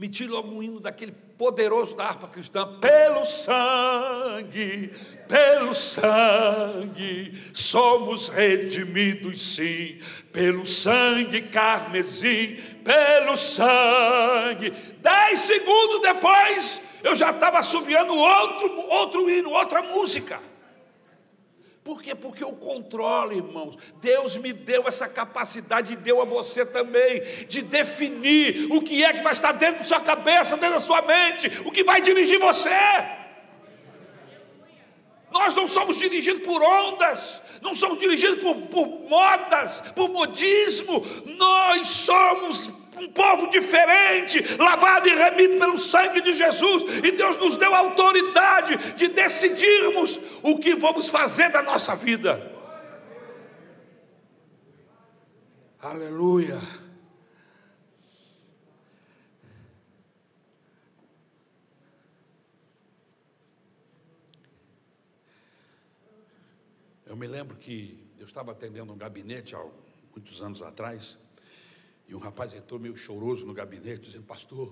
Meti 0.00 0.26
logo 0.26 0.48
um 0.48 0.62
hino 0.62 0.80
daquele 0.80 1.12
poderoso 1.12 1.94
da 1.94 2.06
harpa 2.06 2.26
cristã. 2.26 2.78
Pelo 2.80 3.22
sangue, 3.26 4.92
pelo 5.28 5.74
sangue, 5.74 7.38
somos 7.52 8.30
redimidos 8.30 9.56
sim. 9.56 9.98
Pelo 10.32 10.64
sangue 10.64 11.42
carmesim, 11.42 12.56
pelo 12.82 13.36
sangue. 13.36 14.70
Dez 15.02 15.40
segundos 15.40 16.00
depois, 16.00 16.80
eu 17.04 17.14
já 17.14 17.30
estava 17.30 17.58
assoviando 17.58 18.14
outro, 18.14 18.80
outro 18.88 19.28
hino, 19.28 19.50
outra 19.50 19.82
música. 19.82 20.40
Por 21.90 22.00
quê? 22.00 22.14
Porque 22.14 22.44
eu 22.44 22.52
controlo, 22.52 23.32
irmãos. 23.32 23.76
Deus 24.00 24.38
me 24.38 24.52
deu 24.52 24.86
essa 24.86 25.08
capacidade 25.08 25.94
e 25.94 25.96
deu 25.96 26.22
a 26.22 26.24
você 26.24 26.64
também 26.64 27.20
de 27.48 27.62
definir 27.62 28.68
o 28.70 28.80
que 28.80 29.02
é 29.02 29.12
que 29.12 29.24
vai 29.24 29.32
estar 29.32 29.50
dentro 29.50 29.78
da 29.78 29.82
sua 29.82 29.98
cabeça, 29.98 30.56
dentro 30.56 30.76
da 30.76 30.80
sua 30.80 31.02
mente, 31.02 31.48
o 31.66 31.72
que 31.72 31.82
vai 31.82 32.00
dirigir 32.00 32.38
você. 32.38 32.70
Nós 35.32 35.56
não 35.56 35.66
somos 35.66 35.98
dirigidos 35.98 36.46
por 36.46 36.62
ondas, 36.62 37.42
não 37.60 37.74
somos 37.74 37.98
dirigidos 37.98 38.40
por, 38.40 38.54
por 38.68 38.86
modas, 39.08 39.80
por 39.96 40.08
modismo, 40.10 41.04
nós 41.26 41.88
somos 41.88 42.70
um 43.00 43.08
povo 43.08 43.48
diferente, 43.48 44.56
lavado 44.56 45.08
e 45.08 45.14
remido 45.14 45.58
pelo 45.58 45.76
sangue 45.76 46.20
de 46.20 46.32
Jesus, 46.32 46.84
e 47.02 47.12
Deus 47.12 47.38
nos 47.38 47.56
deu 47.56 47.74
autoridade 47.74 48.94
de 48.94 49.08
decidirmos 49.08 50.20
o 50.42 50.58
que 50.58 50.74
vamos 50.74 51.08
fazer 51.08 51.50
da 51.50 51.62
nossa 51.62 51.96
vida. 51.96 52.58
Aleluia. 55.80 56.60
Eu 67.06 67.16
me 67.16 67.26
lembro 67.26 67.56
que 67.56 68.06
eu 68.18 68.26
estava 68.26 68.52
atendendo 68.52 68.92
um 68.92 68.96
gabinete 68.96 69.56
há 69.56 69.66
muitos 70.14 70.42
anos 70.42 70.62
atrás, 70.62 71.18
e 72.10 72.14
um 72.14 72.18
rapaz 72.18 72.52
entrou 72.52 72.78
meio 72.78 72.94
choroso 72.94 73.46
no 73.46 73.54
gabinete, 73.54 74.00
dizendo: 74.00 74.24
Pastor, 74.24 74.68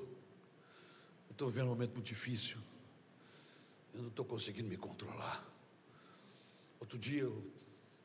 eu 1.28 1.32
estou 1.32 1.48
vivendo 1.48 1.68
um 1.68 1.70
momento 1.70 1.94
muito 1.94 2.06
difícil, 2.06 2.58
eu 3.94 4.02
não 4.02 4.08
estou 4.08 4.26
conseguindo 4.26 4.68
me 4.68 4.76
controlar. 4.76 5.46
Outro 6.78 6.98
dia 6.98 7.22
eu 7.22 7.58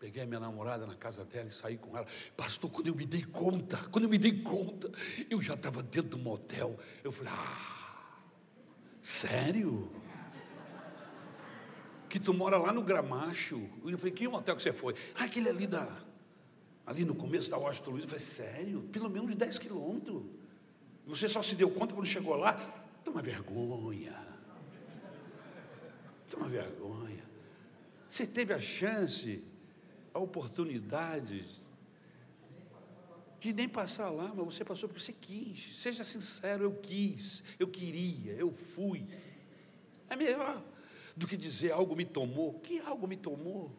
Peguei 0.03 0.21
a 0.21 0.25
minha 0.25 0.41
namorada 0.41 0.85
na 0.85 0.95
casa 0.95 1.23
dela 1.23 1.47
e 1.47 1.51
saí 1.51 1.77
com 1.77 1.95
ela. 1.95 2.05
Pastor, 2.35 2.69
quando 2.69 2.87
eu 2.87 2.93
me 2.93 3.05
dei 3.05 3.23
conta, 3.23 3.77
quando 3.89 4.03
eu 4.03 4.09
me 4.09 4.17
dei 4.17 4.41
conta, 4.41 4.91
eu 5.29 5.41
já 5.41 5.53
estava 5.53 5.81
dentro 5.81 6.09
do 6.09 6.17
motel. 6.17 6.77
Eu 7.01 7.09
falei, 7.09 7.31
ah, 7.33 8.19
sério? 9.01 9.89
Que 12.09 12.19
tu 12.19 12.33
mora 12.33 12.57
lá 12.57 12.73
no 12.73 12.81
Gramacho. 12.81 13.65
Eu 13.85 13.97
falei, 13.97 14.11
que 14.11 14.27
motel 14.27 14.57
que 14.57 14.61
você 14.61 14.73
foi? 14.73 14.93
Ah, 15.15 15.23
aquele 15.23 15.47
ali 15.47 15.65
da. 15.65 16.02
Ali 16.85 17.05
no 17.05 17.15
começo 17.15 17.49
da 17.49 17.57
Washington 17.57 17.91
Luiz. 17.91 18.03
Eu 18.03 18.09
falei, 18.09 18.25
sério? 18.25 18.81
Pelo 18.91 19.09
menos 19.09 19.33
10 19.35 19.59
quilômetros. 19.59 20.23
Você 21.05 21.27
só 21.27 21.41
se 21.41 21.55
deu 21.55 21.69
conta 21.69 21.93
quando 21.93 22.07
chegou 22.07 22.35
lá? 22.35 22.53
Tá 23.03 23.11
uma 23.11 23.21
vergonha. 23.21 24.13
Tá 26.29 26.37
uma 26.37 26.47
vergonha. 26.47 27.23
Você 28.07 28.25
teve 28.27 28.53
a 28.53 28.59
chance 28.59 29.43
a 30.13 30.19
oportunidade 30.19 31.45
de 33.39 33.51
nem 33.51 33.67
passar 33.67 34.09
lá, 34.09 34.31
mas 34.33 34.45
você 34.45 34.63
passou 34.63 34.87
porque 34.87 35.03
você 35.03 35.11
quis. 35.11 35.77
Seja 35.77 36.03
sincero, 36.03 36.63
eu 36.63 36.73
quis, 36.75 37.43
eu 37.59 37.67
queria, 37.67 38.33
eu 38.33 38.51
fui. 38.51 39.05
É 40.09 40.15
melhor 40.15 40.63
do 41.15 41.27
que 41.27 41.35
dizer 41.35 41.71
algo 41.71 41.95
me 41.95 42.05
tomou. 42.05 42.59
Que 42.59 42.79
algo 42.79 43.07
me 43.07 43.17
tomou? 43.17 43.71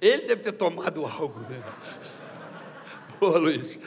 Ele 0.00 0.26
deve 0.26 0.42
ter 0.42 0.52
tomado 0.52 1.04
algo, 1.06 1.40
né? 1.40 1.62
Boa, 3.18 3.38
Luiz. 3.38 3.78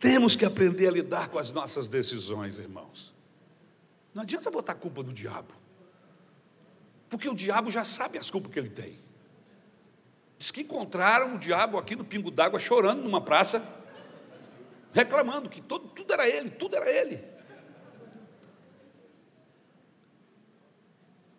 Temos 0.00 0.34
que 0.34 0.44
aprender 0.44 0.88
a 0.88 0.90
lidar 0.90 1.28
com 1.28 1.38
as 1.38 1.52
nossas 1.52 1.88
decisões, 1.88 2.58
irmãos. 2.58 3.14
Não 4.14 4.22
adianta 4.22 4.50
botar 4.50 4.72
a 4.72 4.76
culpa 4.76 5.02
no 5.02 5.12
diabo. 5.12 5.54
Porque 7.08 7.28
o 7.28 7.34
diabo 7.34 7.70
já 7.70 7.84
sabe 7.84 8.18
as 8.18 8.30
culpas 8.30 8.52
que 8.52 8.58
ele 8.58 8.70
tem. 8.70 8.98
Diz 10.38 10.50
que 10.50 10.62
encontraram 10.62 11.36
o 11.36 11.38
diabo 11.38 11.78
aqui 11.78 11.94
no 11.94 12.04
pingo 12.04 12.30
d'água 12.30 12.58
chorando 12.58 13.02
numa 13.02 13.20
praça, 13.20 13.62
reclamando 14.92 15.48
que 15.48 15.60
todo, 15.60 15.88
tudo 15.88 16.12
era 16.12 16.28
ele, 16.28 16.50
tudo 16.50 16.74
era 16.74 16.90
ele. 16.90 17.22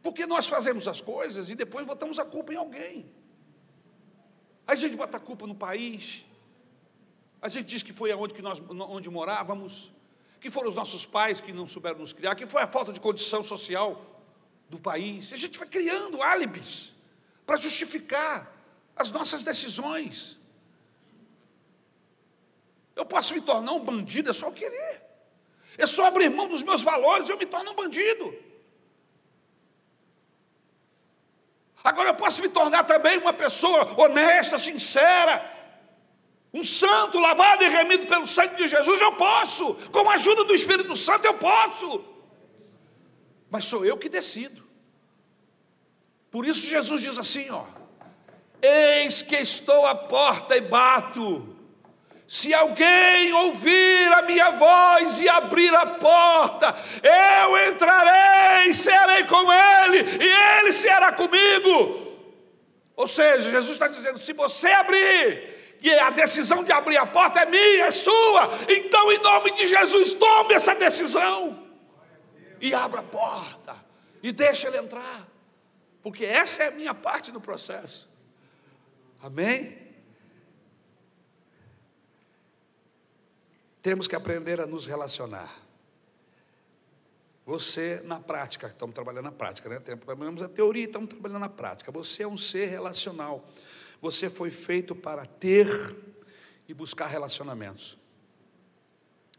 Porque 0.04 0.28
nós 0.28 0.46
fazemos 0.46 0.88
as 0.88 1.02
coisas 1.02 1.50
e 1.50 1.56
depois 1.56 1.86
botamos 1.86 2.20
a 2.20 2.26
culpa 2.26 2.54
em 2.54 2.58
alguém. 2.58 3.10
a 4.68 4.76
gente 4.76 4.96
bota 4.96 5.18
a 5.18 5.20
culpa 5.20 5.48
no 5.48 5.56
país. 5.56 6.26
A 7.42 7.48
gente 7.48 7.66
diz 7.66 7.82
que 7.82 7.94
foi 7.94 8.12
aonde 8.12 8.34
que 8.34 8.42
nós 8.42 8.62
onde 8.70 9.10
morávamos 9.10 9.92
que 10.44 10.52
foram 10.52 10.68
os 10.68 10.76
nossos 10.76 11.06
pais 11.06 11.40
que 11.40 11.54
não 11.54 11.66
souberam 11.66 12.00
nos 12.00 12.12
criar, 12.12 12.36
que 12.36 12.46
foi 12.46 12.62
a 12.62 12.68
falta 12.68 12.92
de 12.92 13.00
condição 13.00 13.42
social 13.42 14.06
do 14.70 14.78
país. 14.78 15.32
A 15.32 15.38
gente 15.38 15.58
vai 15.58 15.66
criando 15.66 16.22
álibis 16.22 16.94
para 17.46 17.56
justificar 17.56 18.54
as 18.94 19.10
nossas 19.10 19.42
decisões. 19.42 20.38
Eu 22.94 23.06
posso 23.06 23.34
me 23.34 23.40
tornar 23.40 23.72
um 23.72 23.80
bandido, 23.80 24.30
é 24.30 24.34
só 24.34 24.48
eu 24.48 24.52
querer. 24.52 25.02
É 25.78 25.86
só 25.86 26.08
abrir 26.08 26.30
mão 26.30 26.50
dos 26.50 26.62
meus 26.62 26.82
valores, 26.82 27.30
eu 27.30 27.38
me 27.38 27.46
torno 27.46 27.72
um 27.72 27.76
bandido. 27.76 28.36
Agora 31.84 32.10
eu 32.10 32.16
posso 32.16 32.42
me 32.42 32.50
tornar 32.50 32.84
também 32.84 33.18
uma 33.18 33.34
pessoa 33.34 33.94
honesta, 34.00 34.58
sincera, 34.58 35.52
um 36.54 36.64
santo 36.64 37.20
lavado 37.20 37.64
e 37.64 37.68
remido 37.68 38.08
pelo 38.08 38.26
sangue 38.26 38.56
de 38.56 38.68
Jesus, 38.68 39.02
eu 39.02 39.14
posso. 39.14 39.74
Com 39.92 40.08
a 40.10 40.14
ajuda 40.14 40.44
do 40.44 40.54
Espírito 40.54 40.96
Santo, 40.96 41.26
eu 41.26 41.34
posso. 41.34 42.06
Mas 43.50 43.66
sou 43.66 43.86
eu 43.86 43.98
que 43.98 44.08
decido. 44.08 44.64
Por 46.32 46.46
isso 46.46 46.68
Jesus 46.68 47.02
diz 47.02 47.18
assim, 47.18 47.50
ó: 47.50 47.66
Eis 48.62 49.22
que 49.22 49.36
estou 49.36 49.86
à 49.86 49.94
porta 49.94 50.56
e 50.56 50.62
bato. 50.62 51.53
Se 52.28 52.54
alguém 52.54 53.34
ouvir 53.34 54.14
a 54.14 54.22
minha 54.24 54.52
voz 54.52 55.20
e 55.20 55.30
abrir 55.30 55.74
a 55.76 55.86
porta, 55.86 56.76
eu 57.04 57.72
entrarei, 57.72 58.74
serei 58.74 59.26
com 59.26 59.52
ele, 59.52 60.00
e 60.20 60.60
ele 60.60 60.74
será 60.74 61.12
comigo. 61.12 62.02
Ou 62.96 63.08
seja, 63.08 63.52
Jesus 63.52 63.74
está 63.74 63.88
dizendo: 63.88 64.18
se 64.18 64.34
você 64.34 64.68
abrir, 64.68 65.78
e 65.82 65.92
a 66.00 66.10
decisão 66.12 66.64
de 66.64 66.72
abrir 66.72 66.98
a 66.98 67.06
porta 67.06 67.42
é 67.42 67.46
minha, 67.46 67.86
é 67.86 67.92
sua. 67.92 68.50
Então, 68.70 69.12
em 69.12 69.20
nome 69.20 69.52
de 69.52 69.68
Jesus, 69.68 70.14
tome 70.14 70.54
essa 70.54 70.74
decisão 70.74 71.68
e 72.62 72.74
abra 72.74 73.02
a 73.02 73.04
porta 73.04 73.76
e 74.24 74.32
deixe 74.32 74.66
ele 74.66 74.78
entrar, 74.78 75.28
porque 76.02 76.26
essa 76.26 76.64
é 76.64 76.68
a 76.68 76.72
minha 76.72 76.94
parte 76.94 77.34
no 77.34 77.42
processo. 77.42 78.10
Amém? 79.22 79.83
Temos 83.84 84.08
que 84.08 84.16
aprender 84.16 84.62
a 84.62 84.66
nos 84.66 84.88
relacionar. 84.88 85.54
Você, 87.46 88.02
na 88.06 88.18
prática, 88.18 88.68
estamos 88.68 88.96
trabalhando 88.96 89.26
na 89.26 89.32
prática, 89.34 89.68
né? 89.68 89.78
Trabalhamos 89.80 90.42
a 90.42 90.48
teoria, 90.48 90.86
estamos 90.86 91.10
trabalhando 91.10 91.42
na 91.42 91.50
prática. 91.50 91.92
Você 91.92 92.24
é 92.24 92.28
um 92.28 92.38
ser 92.38 92.68
relacional. 92.68 93.46
Você 94.02 94.30
foi 94.30 94.50
feito 94.50 94.96
para 94.96 95.26
ter 95.26 95.68
e 96.66 96.74
buscar 96.74 97.08
relacionamentos. 97.08 97.98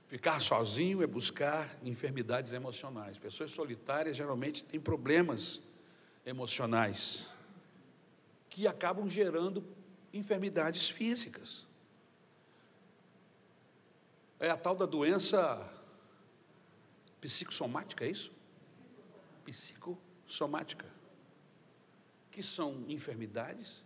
Ficar 0.06 0.38
sozinho 0.42 1.02
é 1.02 1.06
buscar 1.06 1.78
enfermidades 1.82 2.52
emocionais. 2.52 3.18
Pessoas 3.18 3.50
solitárias 3.50 4.14
geralmente 4.14 4.62
têm 4.62 4.78
problemas 4.78 5.62
emocionais 6.26 7.32
que 8.50 8.66
acabam 8.66 9.08
gerando 9.08 9.64
enfermidades 10.12 10.90
físicas. 10.90 11.66
É 14.44 14.50
a 14.50 14.58
tal 14.58 14.76
da 14.76 14.84
doença 14.84 15.66
psicossomática, 17.18 18.04
é 18.04 18.10
isso? 18.10 18.30
Psicossomática. 19.42 20.84
Que 22.30 22.42
são 22.42 22.84
enfermidades 22.86 23.82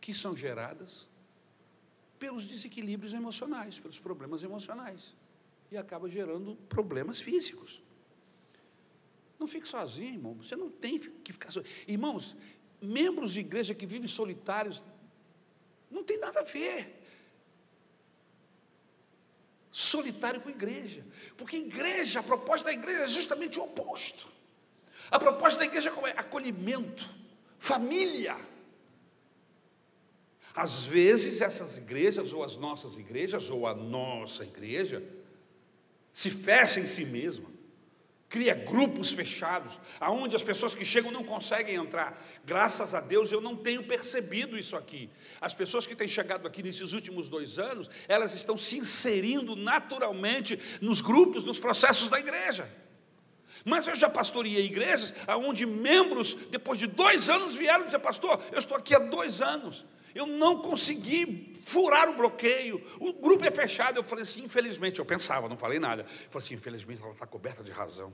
que 0.00 0.14
são 0.14 0.34
geradas 0.34 1.06
pelos 2.18 2.46
desequilíbrios 2.46 3.12
emocionais, 3.12 3.78
pelos 3.78 3.98
problemas 3.98 4.42
emocionais. 4.42 5.14
E 5.70 5.76
acaba 5.76 6.08
gerando 6.08 6.56
problemas 6.66 7.20
físicos. 7.20 7.82
Não 9.38 9.46
fique 9.46 9.68
sozinho, 9.68 10.14
irmão. 10.14 10.34
Você 10.36 10.56
não 10.56 10.70
tem 10.70 10.98
que 10.98 11.34
ficar 11.34 11.50
sozinho. 11.50 11.74
Irmãos, 11.86 12.34
membros 12.80 13.34
de 13.34 13.40
igreja 13.40 13.74
que 13.74 13.84
vivem 13.84 14.08
solitários, 14.08 14.82
não 15.90 16.02
tem 16.02 16.18
nada 16.18 16.40
a 16.40 16.44
ver. 16.44 16.99
Solitário 19.70 20.40
com 20.40 20.50
igreja. 20.50 21.04
Porque 21.36 21.56
igreja, 21.56 22.20
a 22.20 22.22
proposta 22.22 22.64
da 22.66 22.72
igreja 22.72 23.04
é 23.04 23.08
justamente 23.08 23.58
o 23.60 23.64
oposto. 23.64 24.28
A 25.10 25.18
proposta 25.18 25.60
da 25.60 25.64
igreja 25.64 25.92
é 26.06 26.18
acolhimento, 26.18 27.08
família. 27.58 28.36
Às 30.54 30.82
vezes, 30.82 31.40
essas 31.40 31.78
igrejas, 31.78 32.32
ou 32.32 32.42
as 32.42 32.56
nossas 32.56 32.96
igrejas, 32.96 33.50
ou 33.50 33.66
a 33.66 33.74
nossa 33.74 34.44
igreja, 34.44 35.02
se 36.12 36.30
fecha 36.30 36.80
em 36.80 36.86
si 36.86 37.04
mesma, 37.04 37.48
cria 38.30 38.54
grupos 38.54 39.10
fechados, 39.10 39.78
aonde 39.98 40.36
as 40.36 40.42
pessoas 40.42 40.72
que 40.72 40.84
chegam 40.84 41.10
não 41.10 41.24
conseguem 41.24 41.74
entrar. 41.74 42.24
Graças 42.44 42.94
a 42.94 43.00
Deus 43.00 43.32
eu 43.32 43.40
não 43.40 43.56
tenho 43.56 43.82
percebido 43.82 44.56
isso 44.56 44.76
aqui. 44.76 45.10
As 45.40 45.52
pessoas 45.52 45.84
que 45.84 45.96
têm 45.96 46.06
chegado 46.06 46.46
aqui 46.46 46.62
nesses 46.62 46.92
últimos 46.92 47.28
dois 47.28 47.58
anos, 47.58 47.90
elas 48.06 48.32
estão 48.32 48.56
se 48.56 48.78
inserindo 48.78 49.56
naturalmente 49.56 50.58
nos 50.80 51.00
grupos, 51.00 51.42
nos 51.42 51.58
processos 51.58 52.08
da 52.08 52.20
igreja. 52.20 52.70
Mas 53.64 53.88
eu 53.88 53.96
já 53.96 54.08
pastoreei 54.08 54.64
igrejas 54.64 55.12
onde 55.28 55.66
membros, 55.66 56.34
depois 56.50 56.78
de 56.78 56.86
dois 56.86 57.28
anos, 57.28 57.54
vieram 57.54 57.84
dizer, 57.84 57.98
pastor, 57.98 58.40
eu 58.52 58.58
estou 58.60 58.76
aqui 58.76 58.94
há 58.94 59.00
dois 59.00 59.42
anos. 59.42 59.84
Eu 60.14 60.26
não 60.26 60.60
consegui 60.60 61.54
furar 61.64 62.08
o 62.08 62.14
bloqueio. 62.14 62.84
O 62.98 63.12
grupo 63.12 63.44
é 63.44 63.50
fechado. 63.50 63.98
Eu 63.98 64.04
falei 64.04 64.22
assim, 64.22 64.44
infelizmente, 64.44 64.98
eu 64.98 65.04
pensava, 65.04 65.48
não 65.48 65.56
falei 65.56 65.78
nada. 65.78 66.02
Eu 66.02 66.30
falei 66.30 66.46
assim, 66.46 66.54
infelizmente 66.54 67.02
ela 67.02 67.12
está 67.12 67.26
coberta 67.26 67.62
de 67.62 67.70
razão. 67.70 68.12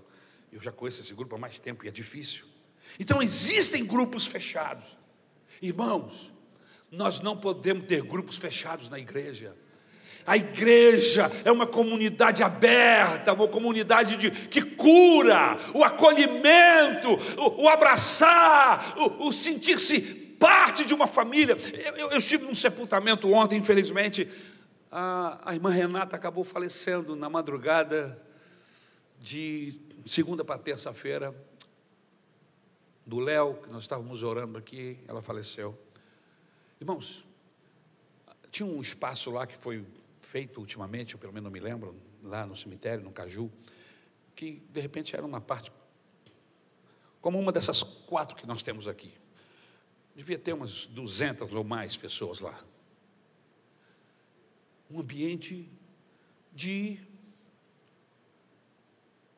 Eu 0.52 0.60
já 0.60 0.72
conheço 0.72 1.00
esse 1.00 1.14
grupo 1.14 1.34
há 1.34 1.38
mais 1.38 1.58
tempo 1.58 1.84
e 1.84 1.88
é 1.88 1.90
difícil. 1.90 2.46
Então 2.98 3.22
existem 3.22 3.84
grupos 3.84 4.26
fechados. 4.26 4.96
Irmãos, 5.60 6.32
nós 6.90 7.20
não 7.20 7.36
podemos 7.36 7.84
ter 7.84 8.02
grupos 8.02 8.36
fechados 8.36 8.88
na 8.88 8.98
igreja. 8.98 9.56
A 10.26 10.36
igreja 10.36 11.30
é 11.44 11.52
uma 11.52 11.66
comunidade 11.66 12.42
aberta, 12.42 13.32
uma 13.32 13.46
comunidade 13.46 14.16
de, 14.16 14.30
que 14.30 14.60
cura, 14.60 15.56
o 15.72 15.84
acolhimento, 15.84 17.08
o, 17.38 17.62
o 17.62 17.68
abraçar, 17.68 18.94
o, 18.98 19.28
o 19.28 19.32
sentir-se 19.32 20.25
parte 20.38 20.84
de 20.84 20.94
uma 20.94 21.06
família. 21.06 21.56
Eu, 21.72 21.96
eu, 21.96 22.10
eu 22.10 22.18
estive 22.18 22.44
num 22.44 22.54
sepultamento 22.54 23.30
ontem, 23.32 23.58
infelizmente, 23.58 24.28
a, 24.90 25.50
a 25.50 25.54
irmã 25.54 25.70
Renata 25.70 26.16
acabou 26.16 26.44
falecendo 26.44 27.16
na 27.16 27.28
madrugada 27.28 28.20
de 29.18 29.80
segunda 30.04 30.44
para 30.44 30.58
terça-feira, 30.58 31.34
do 33.04 33.18
Léo, 33.20 33.54
que 33.62 33.70
nós 33.70 33.82
estávamos 33.82 34.22
orando 34.22 34.58
aqui, 34.58 34.98
ela 35.06 35.22
faleceu. 35.22 35.78
Irmãos, 36.80 37.24
tinha 38.50 38.66
um 38.66 38.80
espaço 38.80 39.30
lá 39.30 39.46
que 39.46 39.56
foi 39.56 39.84
feito 40.20 40.58
ultimamente, 40.60 41.14
eu 41.14 41.20
pelo 41.20 41.32
menos 41.32 41.44
não 41.44 41.50
me 41.52 41.60
lembro, 41.60 41.94
lá 42.22 42.44
no 42.44 42.56
cemitério, 42.56 43.04
no 43.04 43.12
Caju, 43.12 43.50
que 44.34 44.62
de 44.70 44.80
repente 44.80 45.14
era 45.14 45.24
uma 45.24 45.40
parte, 45.40 45.70
como 47.20 47.38
uma 47.38 47.52
dessas 47.52 47.82
quatro 47.82 48.36
que 48.36 48.46
nós 48.46 48.62
temos 48.62 48.88
aqui. 48.88 49.14
Devia 50.16 50.38
ter 50.38 50.54
umas 50.54 50.86
200 50.86 51.54
ou 51.54 51.62
mais 51.62 51.94
pessoas 51.94 52.40
lá. 52.40 52.58
Um 54.90 55.00
ambiente 55.00 55.68
de, 56.54 56.98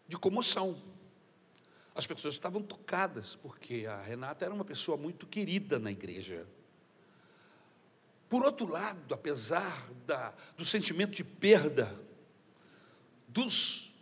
de 0.06 0.16
comoção. 0.16 0.80
As 1.96 2.06
pessoas 2.06 2.34
estavam 2.34 2.62
tocadas, 2.62 3.34
porque 3.34 3.86
a 3.86 4.00
Renata 4.00 4.44
era 4.44 4.54
uma 4.54 4.64
pessoa 4.64 4.96
muito 4.96 5.26
querida 5.26 5.80
na 5.80 5.90
igreja. 5.90 6.46
Por 8.28 8.44
outro 8.44 8.68
lado, 8.68 9.12
apesar 9.12 9.90
da, 10.06 10.32
do 10.56 10.64
sentimento 10.64 11.16
de 11.16 11.24
perda 11.24 11.98
dos 13.26 13.92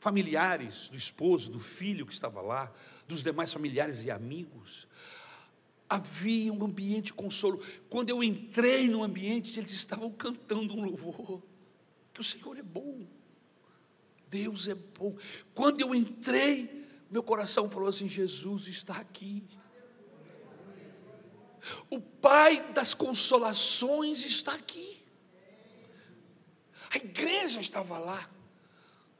familiares, 0.00 0.88
do 0.88 0.96
esposo, 0.96 1.50
do 1.50 1.60
filho 1.60 2.06
que 2.06 2.14
estava 2.14 2.40
lá, 2.40 2.72
dos 3.06 3.22
demais 3.22 3.52
familiares 3.52 4.04
e 4.04 4.10
amigos, 4.10 4.88
havia 5.88 6.52
um 6.52 6.64
ambiente 6.64 7.06
de 7.06 7.14
consolo. 7.14 7.60
Quando 7.88 8.10
eu 8.10 8.22
entrei 8.22 8.88
no 8.88 9.02
ambiente, 9.02 9.58
eles 9.58 9.72
estavam 9.72 10.10
cantando 10.10 10.74
um 10.74 10.84
louvor, 10.84 11.42
que 12.12 12.20
o 12.20 12.24
Senhor 12.24 12.56
é 12.58 12.62
bom, 12.62 13.06
Deus 14.28 14.68
é 14.68 14.74
bom. 14.74 15.16
Quando 15.54 15.80
eu 15.80 15.94
entrei, 15.94 16.86
meu 17.10 17.22
coração 17.22 17.70
falou 17.70 17.88
assim: 17.88 18.08
Jesus 18.08 18.66
está 18.66 18.96
aqui. 18.96 19.42
O 21.90 22.00
Pai 22.00 22.72
das 22.72 22.94
consolações 22.94 24.24
está 24.24 24.54
aqui. 24.54 25.02
A 26.90 26.96
igreja 26.96 27.60
estava 27.60 27.98
lá, 27.98 28.30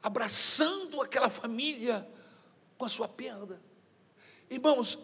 abraçando 0.01 1.01
aquela 1.01 1.29
família 1.29 2.07
com 2.77 2.85
a 2.85 2.89
sua 2.89 3.07
perda. 3.07 3.61
Irmãos, 4.49 4.97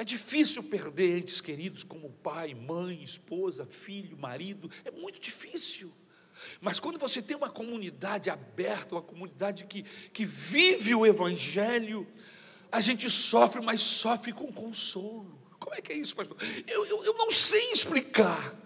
é 0.00 0.04
difícil 0.04 0.62
perder 0.62 1.18
entes 1.18 1.42
queridos 1.42 1.84
como 1.84 2.08
pai, 2.08 2.54
mãe, 2.54 3.02
esposa, 3.02 3.66
filho, 3.66 4.16
marido, 4.16 4.70
é 4.82 4.90
muito 4.90 5.20
difícil. 5.20 5.92
Mas 6.58 6.80
quando 6.80 6.98
você 6.98 7.20
tem 7.20 7.36
uma 7.36 7.50
comunidade 7.50 8.30
aberta, 8.30 8.94
uma 8.94 9.02
comunidade 9.02 9.66
que, 9.66 9.82
que 9.82 10.24
vive 10.24 10.94
o 10.94 11.04
Evangelho, 11.04 12.06
a 12.72 12.80
gente 12.80 13.10
sofre, 13.10 13.60
mas 13.60 13.82
sofre 13.82 14.32
com 14.32 14.50
consolo. 14.50 15.38
Como 15.70 15.78
é 15.78 15.82
que 15.82 15.92
é 15.92 15.96
isso, 15.96 16.16
pastor? 16.16 16.36
Eu, 16.66 16.84
eu, 16.84 17.04
eu, 17.04 17.14
não 17.14 17.30
sei 17.30 17.70
explicar. 17.70 18.56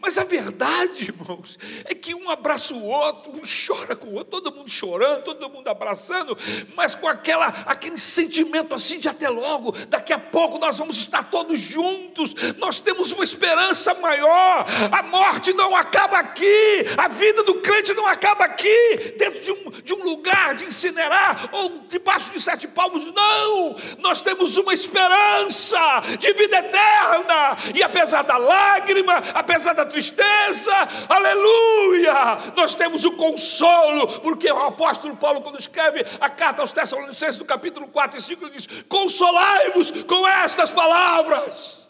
Mas 0.00 0.18
a 0.18 0.24
verdade, 0.24 1.04
irmãos, 1.04 1.58
é 1.84 1.94
que 1.94 2.14
um 2.14 2.28
abraça 2.28 2.74
o 2.74 2.84
outro, 2.84 3.32
um 3.32 3.42
chora 3.44 3.94
com 3.94 4.08
o 4.08 4.14
outro, 4.14 4.40
todo 4.40 4.54
mundo 4.54 4.70
chorando, 4.70 5.22
todo 5.22 5.48
mundo 5.48 5.68
abraçando, 5.68 6.36
mas 6.74 6.94
com 6.94 7.06
aquela, 7.06 7.46
aquele 7.46 7.96
sentimento 7.98 8.74
assim 8.74 8.98
de 8.98 9.08
até 9.08 9.28
logo, 9.28 9.72
daqui 9.88 10.12
a 10.12 10.18
pouco 10.18 10.58
nós 10.58 10.78
vamos 10.78 10.96
estar 10.96 11.30
todos 11.30 11.60
juntos, 11.60 12.34
nós 12.58 12.80
temos 12.80 13.12
uma 13.12 13.22
esperança 13.22 13.94
maior, 13.94 14.66
a 14.90 15.02
morte 15.04 15.52
não 15.52 15.76
acaba 15.76 16.18
aqui, 16.18 16.84
a 16.96 17.06
vida 17.08 17.44
do 17.44 17.60
crente 17.60 17.94
não 17.94 18.06
acaba 18.06 18.44
aqui, 18.44 19.14
dentro 19.16 19.40
de 19.40 19.52
um, 19.52 19.70
de 19.82 19.94
um 19.94 20.04
lugar 20.04 20.54
de 20.56 20.64
incinerar, 20.64 21.48
ou 21.52 21.84
debaixo 21.86 22.32
de 22.32 22.40
sete 22.40 22.66
palmos, 22.66 23.04
não, 23.14 23.76
nós 23.98 24.20
temos 24.20 24.56
uma 24.56 24.74
esperança 24.74 25.78
de 26.18 26.32
vida 26.32 26.51
eterna, 26.54 27.56
e 27.74 27.82
apesar 27.82 28.22
da 28.22 28.36
lágrima, 28.36 29.14
apesar 29.34 29.72
da 29.72 29.84
tristeza, 29.84 30.72
aleluia, 31.08 32.52
nós 32.56 32.74
temos 32.74 33.04
o 33.04 33.16
consolo, 33.16 34.20
porque 34.20 34.50
o 34.50 34.58
apóstolo 34.58 35.16
Paulo, 35.16 35.42
quando 35.42 35.58
escreve 35.58 36.04
a 36.20 36.28
carta 36.28 36.62
aos 36.62 36.72
Tessalonicenses, 36.72 37.38
no 37.38 37.44
capítulo 37.44 37.88
4 37.88 38.18
e 38.18 38.22
5, 38.22 38.44
ele 38.44 38.52
diz: 38.52 38.68
Consolai-vos 38.88 39.90
com 40.04 40.26
estas 40.26 40.70
palavras. 40.70 41.88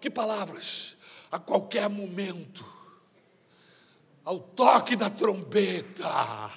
Que 0.00 0.10
palavras? 0.10 0.96
A 1.30 1.38
qualquer 1.38 1.88
momento, 1.88 2.64
ao 4.24 4.38
toque 4.38 4.96
da 4.96 5.08
trombeta, 5.08 6.50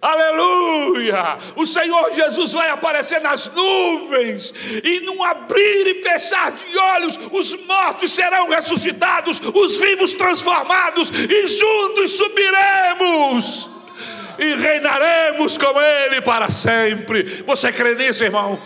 Aleluia! 0.00 1.38
O 1.56 1.66
Senhor 1.66 2.12
Jesus 2.12 2.52
vai 2.52 2.70
aparecer 2.70 3.20
nas 3.20 3.50
nuvens, 3.52 4.54
e 4.84 5.00
num 5.00 5.24
abrir 5.24 5.88
e 5.88 6.02
fechar 6.02 6.52
de 6.52 6.78
olhos, 6.78 7.18
os 7.32 7.54
mortos 7.66 8.12
serão 8.12 8.48
ressuscitados, 8.48 9.40
os 9.40 9.76
vivos 9.76 10.12
transformados, 10.12 11.10
e 11.10 11.46
juntos 11.48 12.12
subiremos 12.12 13.70
e 14.38 14.54
reinaremos 14.54 15.58
com 15.58 15.80
Ele 15.80 16.22
para 16.22 16.48
sempre. 16.48 17.24
Você 17.44 17.72
crê 17.72 17.96
nisso, 17.96 18.22
irmão? 18.22 18.60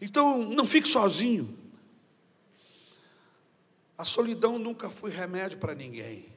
Então, 0.00 0.38
não 0.38 0.64
fique 0.64 0.86
sozinho. 0.86 1.57
A 3.98 4.04
solidão 4.04 4.60
nunca 4.60 4.88
foi 4.88 5.10
remédio 5.10 5.58
para 5.58 5.74
ninguém. 5.74 6.32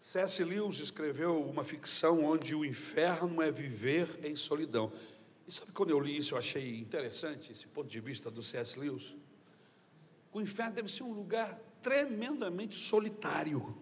C.S. 0.00 0.42
Lewis 0.42 0.80
escreveu 0.80 1.40
uma 1.40 1.62
ficção 1.62 2.24
onde 2.24 2.52
o 2.52 2.64
inferno 2.64 3.40
é 3.40 3.48
viver 3.48 4.08
em 4.24 4.34
solidão. 4.34 4.92
E 5.46 5.52
sabe 5.52 5.70
quando 5.70 5.90
eu 5.90 6.00
li 6.00 6.16
isso, 6.16 6.34
eu 6.34 6.38
achei 6.38 6.80
interessante 6.80 7.52
esse 7.52 7.64
ponto 7.68 7.88
de 7.88 8.00
vista 8.00 8.28
do 8.28 8.42
C.S. 8.42 8.76
Lewis? 8.76 9.14
O 10.32 10.40
inferno 10.40 10.74
deve 10.74 10.88
ser 10.88 11.04
um 11.04 11.12
lugar 11.12 11.56
tremendamente 11.80 12.74
solitário. 12.74 13.78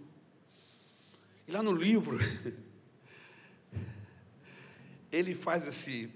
E 1.49 1.51
lá 1.51 1.63
no 1.63 1.73
livro, 1.73 2.19
ele 5.11 5.35
faz 5.35 5.67
esse, 5.67 6.11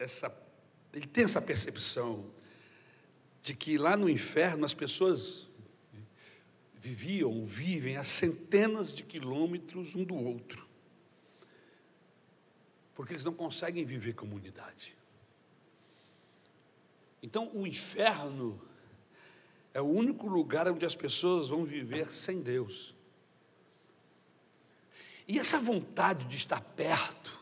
essa 0.00 0.41
ele 0.92 1.06
tem 1.06 1.24
essa 1.24 1.40
percepção 1.40 2.30
de 3.40 3.54
que 3.54 3.78
lá 3.78 3.96
no 3.96 4.08
inferno 4.08 4.64
as 4.64 4.74
pessoas 4.74 5.48
viviam, 6.74 7.44
vivem 7.44 7.96
a 7.96 8.04
centenas 8.04 8.94
de 8.94 9.02
quilômetros 9.02 9.94
um 9.94 10.04
do 10.04 10.14
outro, 10.14 10.68
porque 12.94 13.12
eles 13.12 13.24
não 13.24 13.32
conseguem 13.32 13.84
viver 13.84 14.14
comunidade. 14.14 14.96
Então, 17.22 17.50
o 17.54 17.66
inferno 17.66 18.60
é 19.72 19.80
o 19.80 19.86
único 19.86 20.26
lugar 20.26 20.68
onde 20.68 20.84
as 20.84 20.94
pessoas 20.94 21.48
vão 21.48 21.64
viver 21.64 22.12
sem 22.12 22.42
Deus. 22.42 22.94
E 25.26 25.38
essa 25.38 25.58
vontade 25.58 26.26
de 26.26 26.36
estar 26.36 26.60
perto, 26.60 27.40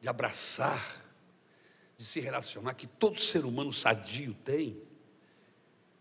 de 0.00 0.08
abraçar, 0.08 1.01
de 2.02 2.08
se 2.08 2.18
relacionar 2.18 2.74
que 2.74 2.88
todo 2.88 3.16
ser 3.16 3.44
humano 3.44 3.72
sadio 3.72 4.34
tem, 4.44 4.76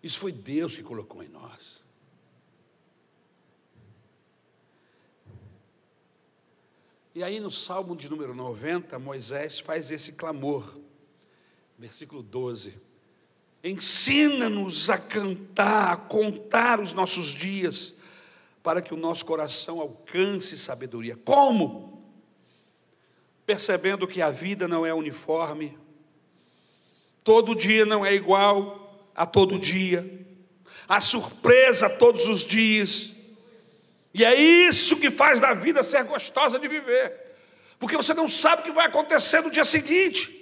isso 0.01 0.17
foi 0.17 0.31
Deus 0.31 0.75
que 0.75 0.81
colocou 0.81 1.21
em 1.21 1.29
nós. 1.29 1.85
E 7.13 7.23
aí 7.23 7.39
no 7.39 7.51
Salmo 7.51 7.95
de 7.95 8.09
número 8.09 8.33
90, 8.33 8.97
Moisés 8.97 9.59
faz 9.59 9.91
esse 9.91 10.13
clamor, 10.13 10.75
versículo 11.77 12.23
12: 12.23 12.81
Ensina-nos 13.63 14.89
a 14.89 14.97
cantar, 14.97 15.93
a 15.93 15.97
contar 15.97 16.79
os 16.79 16.93
nossos 16.93 17.27
dias, 17.27 17.93
para 18.63 18.81
que 18.81 18.91
o 18.91 18.97
nosso 18.97 19.23
coração 19.23 19.79
alcance 19.79 20.57
sabedoria. 20.57 21.15
Como? 21.15 22.03
Percebendo 23.45 24.07
que 24.07 24.19
a 24.19 24.31
vida 24.31 24.67
não 24.67 24.83
é 24.83 24.91
uniforme, 24.91 25.77
Todo 27.23 27.55
dia 27.55 27.85
não 27.85 28.05
é 28.05 28.13
igual 28.13 29.09
a 29.15 29.25
todo 29.25 29.59
dia. 29.59 30.19
A 30.87 30.99
surpresa 30.99 31.89
todos 31.89 32.27
os 32.27 32.43
dias. 32.43 33.11
E 34.13 34.25
é 34.25 34.35
isso 34.35 34.97
que 34.97 35.11
faz 35.11 35.39
da 35.39 35.53
vida 35.53 35.83
ser 35.83 36.03
gostosa 36.03 36.59
de 36.59 36.67
viver. 36.67 37.13
Porque 37.79 37.95
você 37.95 38.13
não 38.13 38.27
sabe 38.27 38.61
o 38.61 38.65
que 38.65 38.71
vai 38.71 38.85
acontecer 38.85 39.41
no 39.41 39.49
dia 39.49 39.63
seguinte. 39.63 40.37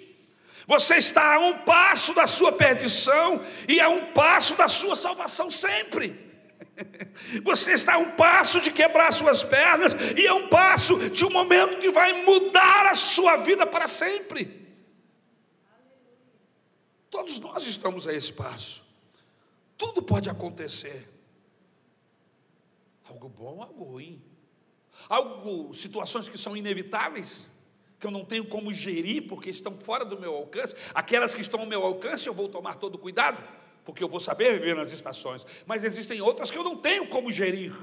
Você 0.68 0.98
está 0.98 1.36
a 1.36 1.40
um 1.40 1.60
passo 1.60 2.14
da 2.14 2.28
sua 2.28 2.52
perdição 2.52 3.42
e 3.68 3.80
a 3.82 3.90
um 3.90 4.14
passo 4.14 4.56
da 4.56 4.68
sua 4.68 4.96
salvação 4.96 5.50
sempre. 5.50 6.30
Você 7.44 7.74
está 7.74 7.96
a 7.96 7.98
um 7.98 8.12
passo 8.12 8.62
de 8.62 8.72
quebrar 8.72 9.12
suas 9.12 9.44
pernas 9.44 9.94
e 10.16 10.28
a 10.28 10.36
um 10.36 10.48
passo 10.48 11.10
de 11.10 11.26
um 11.26 11.30
momento 11.30 11.80
que 11.80 11.90
vai 11.90 12.24
mudar 12.24 12.86
a 12.86 12.96
sua 12.96 13.38
vida 13.38 13.66
para 13.66 13.88
sempre. 13.88 14.59
Todos 17.10 17.40
nós 17.40 17.66
estamos 17.66 18.08
a 18.08 18.14
esse 18.14 18.32
passo. 18.32 18.84
Tudo 19.78 20.02
pode 20.02 20.30
acontecer. 20.30 21.10
Algo 23.10 23.28
bom, 23.30 23.62
algo 23.62 23.84
ruim. 23.84 24.22
Algo, 25.08 25.74
situações 25.74 26.28
que 26.28 26.38
são 26.38 26.56
inevitáveis, 26.56 27.48
que 28.00 28.06
eu 28.06 28.12
não 28.12 28.26
tenho 28.26 28.46
como 28.46 28.72
gerir 28.74 29.28
porque 29.28 29.50
estão 29.50 29.78
fora 29.78 30.06
do 30.06 30.20
meu 30.20 30.36
alcance. 30.36 30.76
Aquelas 30.94 31.34
que 31.34 31.42
estão 31.42 31.62
ao 31.62 31.66
meu 31.66 31.84
alcance, 31.84 32.28
eu 32.28 32.34
vou 32.34 32.48
tomar 32.48 32.76
todo 32.76 32.98
cuidado, 32.98 33.42
porque 33.84 34.04
eu 34.04 34.10
vou 34.10 34.20
saber 34.20 34.60
viver 34.60 34.76
nas 34.76 34.92
estações. 34.92 35.46
Mas 35.66 35.84
existem 35.84 36.22
outras 36.22 36.52
que 36.52 36.58
eu 36.58 36.64
não 36.64 36.78
tenho 36.78 37.08
como 37.08 37.32
gerir. 37.32 37.76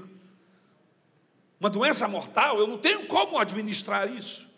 Uma 1.58 1.70
doença 1.70 2.06
mortal, 2.06 2.58
eu 2.58 2.66
não 2.66 2.78
tenho 2.78 3.06
como 3.06 3.38
administrar 3.38 4.10
isso. 4.12 4.48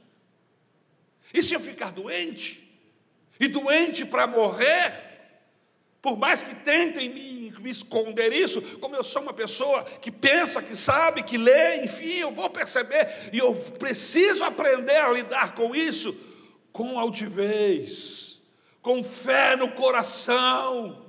E 1.32 1.40
se 1.40 1.54
eu 1.54 1.60
ficar 1.60 1.92
doente? 1.92 2.67
E 3.38 3.48
doente 3.48 4.04
para 4.04 4.26
morrer? 4.26 5.06
Por 6.00 6.16
mais 6.16 6.40
que 6.40 6.54
tentem 6.54 7.08
me, 7.08 7.50
me, 7.60 7.70
esconder 7.70 8.32
isso, 8.32 8.62
como 8.78 8.94
eu 8.94 9.02
sou 9.02 9.22
uma 9.22 9.32
pessoa 9.32 9.84
que 9.84 10.12
pensa, 10.12 10.62
que 10.62 10.76
sabe, 10.76 11.24
que 11.24 11.36
lê, 11.36 11.84
enfim, 11.84 12.18
eu 12.18 12.32
vou 12.32 12.48
perceber 12.48 13.30
e 13.32 13.38
eu 13.38 13.52
preciso 13.54 14.44
aprender 14.44 14.96
a 14.96 15.10
lidar 15.10 15.54
com 15.54 15.74
isso 15.74 16.16
com 16.78 16.96
altivez, 16.96 18.40
com 18.80 19.02
fé 19.02 19.56
no 19.56 19.72
coração. 19.72 21.04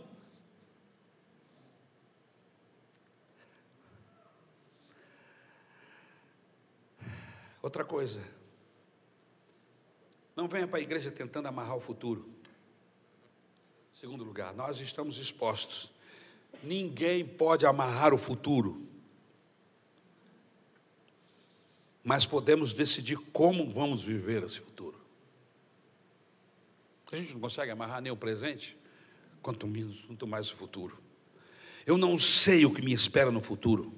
Outra 7.62 7.86
coisa, 7.86 8.20
não 10.40 10.48
venha 10.48 10.66
para 10.66 10.80
a 10.80 10.82
igreja 10.82 11.12
tentando 11.12 11.48
amarrar 11.48 11.76
o 11.76 11.82
futuro. 11.82 12.26
Segundo 13.92 14.24
lugar, 14.24 14.54
nós 14.54 14.80
estamos 14.80 15.18
expostos. 15.18 15.92
Ninguém 16.64 17.28
pode 17.28 17.66
amarrar 17.66 18.14
o 18.14 18.18
futuro. 18.18 18.88
Mas 22.02 22.26
podemos 22.26 22.72
decidir 22.72 23.18
como 23.34 23.70
vamos 23.70 24.02
viver 24.02 24.42
esse 24.44 24.62
futuro. 24.62 24.98
A 27.12 27.18
gente 27.18 27.34
não 27.34 27.42
consegue 27.42 27.72
amarrar 27.72 28.02
nem 28.02 28.12
o 28.12 28.16
presente, 28.16 28.78
quanto, 29.42 29.68
menos, 29.68 30.00
quanto 30.06 30.26
mais 30.26 30.50
o 30.50 30.56
futuro. 30.56 30.98
Eu 31.86 31.98
não 31.98 32.18
sei 32.18 32.66
o 32.66 32.74
que 32.74 32.82
me 32.82 32.94
espera 32.94 33.30
no 33.30 33.42
futuro. 33.42 33.94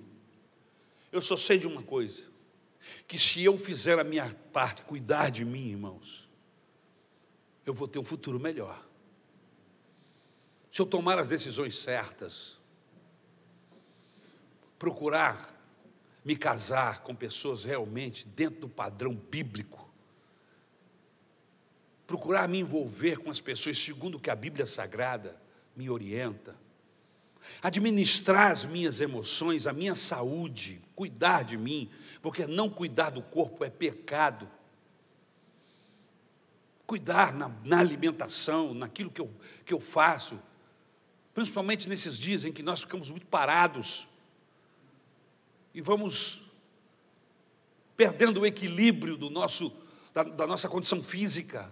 Eu 1.12 1.22
só 1.22 1.36
sei 1.36 1.60
de 1.60 1.68
uma 1.68 1.84
coisa: 1.84 2.24
que 3.08 3.20
se 3.20 3.44
eu 3.44 3.58
fizer 3.60 4.00
a 4.00 4.04
minha 4.04 4.34
parte, 4.52 4.82
cuidar 4.82 5.30
de 5.30 5.46
mim, 5.46 5.70
irmãos, 5.70 6.31
eu 7.66 7.74
vou 7.74 7.88
ter 7.88 8.00
um 8.00 8.04
futuro 8.04 8.40
melhor. 8.40 8.86
Se 10.72 10.82
eu 10.82 10.86
tomar 10.86 11.20
as 11.20 11.28
decisões 11.28 11.78
certas, 11.78 12.58
procurar 14.80 15.60
me 16.24 16.36
casar 16.36 17.02
com 17.02 17.16
pessoas 17.16 17.64
realmente 17.64 18.28
dentro 18.28 18.62
do 18.62 18.70
padrão 18.70 19.14
bíblico, 19.14 19.90
procurar 22.08 22.48
me 22.48 22.60
envolver 22.60 23.18
com 23.18 23.30
as 23.30 23.42
pessoas 23.42 23.78
segundo 23.78 24.16
o 24.16 24.20
que 24.20 24.30
a 24.30 24.36
Bíblia 24.36 24.66
Sagrada 24.66 25.40
me 25.76 25.90
orienta, 25.90 26.56
administrar 27.62 28.52
as 28.52 28.66
minhas 28.66 29.02
emoções, 29.02 29.66
a 29.66 29.74
minha 29.74 29.96
saúde, 29.96 30.82
cuidar 30.96 31.44
de 31.44 31.58
mim, 31.58 31.90
porque 32.22 32.46
não 32.46 32.70
cuidar 32.70 33.10
do 33.10 33.22
corpo 33.22 33.64
é 33.64 33.70
pecado 33.70 34.50
cuidar 36.92 37.34
na, 37.34 37.50
na 37.64 37.80
alimentação, 37.80 38.74
naquilo 38.74 39.10
que 39.10 39.22
eu, 39.22 39.32
que 39.64 39.74
eu 39.74 39.80
faço, 39.80 40.38
principalmente 41.34 41.88
nesses 41.88 42.18
dias 42.18 42.44
em 42.44 42.52
que 42.52 42.62
nós 42.62 42.82
ficamos 42.82 43.10
muito 43.10 43.26
parados 43.28 44.06
e 45.74 45.80
vamos 45.80 46.44
perdendo 47.96 48.42
o 48.42 48.46
equilíbrio 48.46 49.16
do 49.16 49.30
nosso, 49.30 49.72
da, 50.14 50.24
da 50.24 50.46
nossa 50.46 50.68
condição 50.68 51.02
física. 51.02 51.72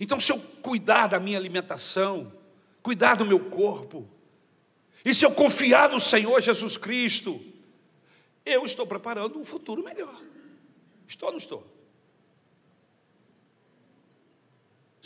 Então, 0.00 0.18
se 0.18 0.32
eu 0.32 0.40
cuidar 0.62 1.08
da 1.08 1.20
minha 1.20 1.36
alimentação, 1.36 2.32
cuidar 2.82 3.16
do 3.16 3.26
meu 3.26 3.50
corpo, 3.50 4.08
e 5.04 5.12
se 5.12 5.26
eu 5.26 5.32
confiar 5.32 5.90
no 5.90 6.00
Senhor 6.00 6.40
Jesus 6.40 6.78
Cristo, 6.78 7.38
eu 8.46 8.64
estou 8.64 8.86
preparando 8.86 9.38
um 9.38 9.44
futuro 9.44 9.84
melhor. 9.84 10.18
Estou 11.06 11.26
ou 11.26 11.32
não 11.32 11.38
estou? 11.38 11.79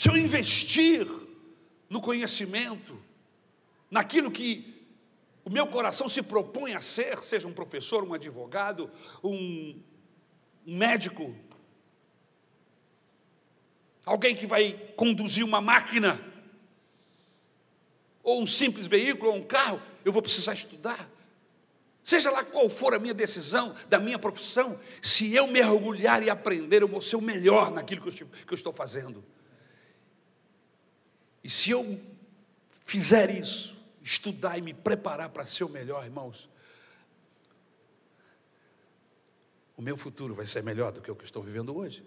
Se 0.04 0.10
eu 0.10 0.18
investir 0.18 1.10
no 1.88 1.98
conhecimento, 1.98 3.02
naquilo 3.90 4.30
que 4.30 4.86
o 5.42 5.48
meu 5.48 5.66
coração 5.66 6.06
se 6.10 6.20
propõe 6.20 6.74
a 6.74 6.80
ser, 6.82 7.24
seja 7.24 7.48
um 7.48 7.54
professor, 7.54 8.04
um 8.04 8.12
advogado, 8.12 8.90
um, 9.22 9.80
médico, 10.66 11.34
alguém 14.04 14.36
que 14.36 14.46
vai 14.46 14.74
conduzir 14.94 15.42
uma 15.42 15.62
máquina, 15.62 16.20
ou 18.22 18.42
um 18.42 18.46
simples 18.46 18.86
veículo, 18.86 19.30
ou 19.30 19.38
um 19.38 19.42
carro, 19.42 19.80
eu 20.04 20.12
vou 20.12 20.20
precisar 20.20 20.52
estudar. 20.52 21.08
Seja 22.02 22.30
lá 22.30 22.44
qual 22.44 22.68
for 22.68 22.92
a 22.92 22.98
minha 22.98 23.14
decisão, 23.14 23.74
da 23.88 23.98
minha 23.98 24.18
profissão, 24.18 24.78
se 25.00 25.34
eu 25.34 25.46
mergulhar 25.46 26.22
e 26.22 26.28
aprender, 26.28 26.82
eu 26.82 26.88
vou 26.88 27.00
ser 27.00 27.16
o 27.16 27.22
melhor 27.22 27.70
naquilo 27.70 28.02
que 28.02 28.22
eu 28.22 28.54
estou 28.54 28.70
fazendo. 28.70 29.24
E 31.44 31.50
se 31.50 31.70
eu 31.70 32.00
fizer 32.82 33.28
isso, 33.28 33.78
estudar 34.02 34.56
e 34.56 34.62
me 34.62 34.72
preparar 34.72 35.28
para 35.28 35.44
ser 35.44 35.64
o 35.64 35.68
melhor, 35.68 36.02
irmãos, 36.02 36.48
o 39.76 39.82
meu 39.82 39.98
futuro 39.98 40.34
vai 40.34 40.46
ser 40.46 40.62
melhor 40.62 40.90
do 40.90 41.02
que 41.02 41.10
o 41.10 41.14
que 41.14 41.24
estou 41.24 41.42
vivendo 41.42 41.76
hoje. 41.76 42.02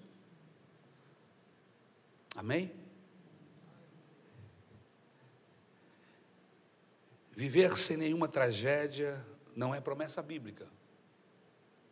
Amém? 2.36 2.72
Viver 7.32 7.78
sem 7.78 7.96
nenhuma 7.96 8.28
tragédia 8.28 9.24
não 9.56 9.76
é 9.76 9.80
promessa 9.80 10.24
bíblica. 10.24 10.68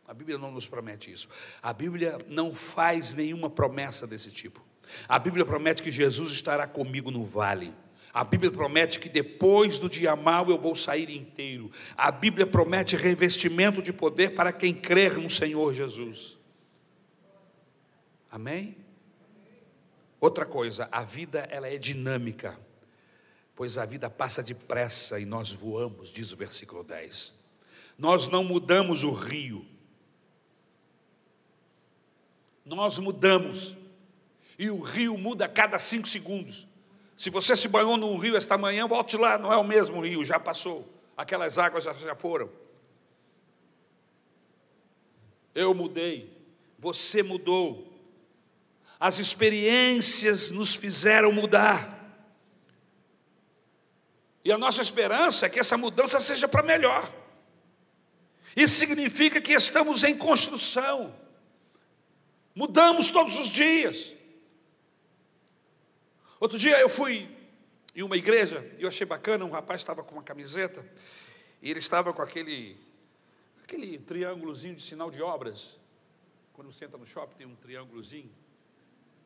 A 0.08 0.12
Bíblia 0.12 0.38
não 0.38 0.50
nos 0.50 0.66
promete 0.66 1.12
isso. 1.12 1.28
A 1.62 1.72
Bíblia 1.72 2.18
não 2.26 2.52
faz 2.52 3.14
nenhuma 3.14 3.48
promessa 3.48 4.06
desse 4.06 4.30
tipo. 4.32 4.65
A 5.08 5.18
Bíblia 5.18 5.44
promete 5.44 5.82
que 5.82 5.90
Jesus 5.90 6.32
estará 6.32 6.66
comigo 6.66 7.10
no 7.10 7.24
vale. 7.24 7.74
A 8.12 8.24
Bíblia 8.24 8.50
promete 8.50 8.98
que 8.98 9.10
depois 9.10 9.78
do 9.78 9.90
dia 9.90 10.16
mau 10.16 10.48
eu 10.48 10.58
vou 10.58 10.74
sair 10.74 11.10
inteiro. 11.10 11.70
A 11.96 12.10
Bíblia 12.10 12.46
promete 12.46 12.96
revestimento 12.96 13.82
de 13.82 13.92
poder 13.92 14.34
para 14.34 14.52
quem 14.52 14.72
crer 14.72 15.18
no 15.18 15.28
Senhor 15.28 15.74
Jesus. 15.74 16.38
Amém? 18.30 18.76
Outra 20.18 20.46
coisa, 20.46 20.88
a 20.90 21.02
vida 21.02 21.40
ela 21.50 21.68
é 21.68 21.76
dinâmica, 21.76 22.58
pois 23.54 23.76
a 23.76 23.84
vida 23.84 24.08
passa 24.08 24.42
depressa 24.42 25.20
e 25.20 25.26
nós 25.26 25.52
voamos, 25.52 26.10
diz 26.10 26.32
o 26.32 26.36
versículo 26.36 26.82
10. 26.82 27.34
Nós 27.98 28.28
não 28.28 28.42
mudamos 28.42 29.04
o 29.04 29.12
rio, 29.12 29.66
nós 32.64 32.98
mudamos 32.98 33.76
e 34.58 34.70
o 34.70 34.80
rio 34.80 35.18
muda 35.18 35.44
a 35.44 35.48
cada 35.48 35.78
cinco 35.78 36.08
segundos. 36.08 36.66
Se 37.16 37.30
você 37.30 37.56
se 37.56 37.68
banhou 37.68 37.96
num 37.96 38.16
rio 38.16 38.36
esta 38.36 38.58
manhã, 38.58 38.86
volte 38.86 39.16
lá, 39.16 39.38
não 39.38 39.52
é 39.52 39.56
o 39.56 39.64
mesmo 39.64 40.00
rio, 40.00 40.24
já 40.24 40.38
passou. 40.38 40.86
Aquelas 41.16 41.58
águas 41.58 41.84
já, 41.84 41.92
já 41.94 42.14
foram. 42.14 42.50
Eu 45.54 45.72
mudei, 45.72 46.30
você 46.78 47.22
mudou. 47.22 47.92
As 49.00 49.18
experiências 49.18 50.50
nos 50.50 50.74
fizeram 50.74 51.32
mudar. 51.32 51.96
E 54.44 54.52
a 54.52 54.58
nossa 54.58 54.80
esperança 54.80 55.46
é 55.46 55.48
que 55.48 55.58
essa 55.58 55.76
mudança 55.76 56.20
seja 56.20 56.46
para 56.46 56.62
melhor. 56.62 57.10
Isso 58.54 58.76
significa 58.76 59.40
que 59.40 59.52
estamos 59.52 60.04
em 60.04 60.16
construção. 60.16 61.14
Mudamos 62.54 63.10
todos 63.10 63.38
os 63.38 63.48
dias. 63.48 64.15
Outro 66.38 66.58
dia 66.58 66.78
eu 66.78 66.88
fui 66.88 67.34
em 67.94 68.02
uma 68.02 68.16
igreja 68.16 68.60
e 68.78 68.82
eu 68.82 68.88
achei 68.88 69.06
bacana, 69.06 69.44
um 69.44 69.50
rapaz 69.50 69.80
estava 69.80 70.04
com 70.04 70.14
uma 70.14 70.22
camiseta 70.22 70.84
e 71.62 71.70
ele 71.70 71.78
estava 71.78 72.12
com 72.12 72.20
aquele 72.20 72.78
aquele 73.64 73.98
triângulozinho 73.98 74.76
de 74.76 74.82
sinal 74.82 75.10
de 75.10 75.22
obras. 75.22 75.78
Quando 76.52 76.72
você 76.72 76.84
entra 76.84 76.98
no 76.98 77.06
shopping 77.06 77.36
tem 77.36 77.46
um 77.46 77.56
triângulozinho 77.56 78.30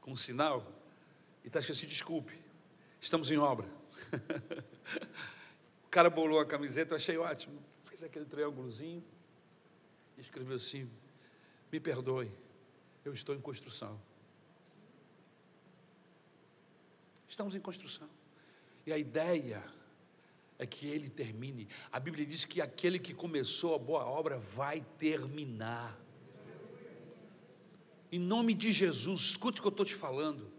com 0.01 0.13
um 0.13 0.17
sinal 0.17 0.65
e 1.43 1.49
está 1.49 1.59
escrito 1.59 1.79
assim, 1.79 1.87
desculpe, 1.89 2.39
estamos 3.01 3.31
em 3.31 3.39
obra. 3.39 3.67
o 5.85 5.89
cara 5.91 6.09
bolou 6.09 6.39
a 6.39 6.47
camiseta, 6.47 6.93
eu 6.93 6.97
achei 6.97 7.19
ótimo. 7.19 7.61
Fez 7.87 8.05
aquele 8.05 8.25
triângulozinho 8.25 9.03
e 10.17 10.21
escreveu 10.21 10.57
assim, 10.57 10.89
me 11.73 11.81
perdoe, 11.81 12.31
eu 13.05 13.13
estou 13.13 13.35
em 13.35 13.41
construção. 13.41 14.01
Estamos 17.31 17.55
em 17.55 17.61
construção. 17.61 18.11
E 18.85 18.93
a 18.93 18.99
ideia 18.99 19.63
é 20.59 20.67
que 20.67 20.89
ele 20.89 21.09
termine. 21.09 21.69
A 21.93 22.01
Bíblia 22.01 22.27
diz 22.27 22.45
que 22.45 22.61
aquele 22.61 22.99
que 22.99 23.15
começou 23.15 23.73
a 23.73 23.79
boa 23.79 24.05
obra 24.05 24.37
vai 24.37 24.85
terminar. 24.99 25.97
Em 28.11 28.19
nome 28.19 28.53
de 28.53 28.73
Jesus, 28.73 29.21
escute 29.21 29.61
o 29.61 29.63
que 29.63 29.69
eu 29.69 29.71
estou 29.71 29.87
te 29.87 29.95
falando. 29.95 30.51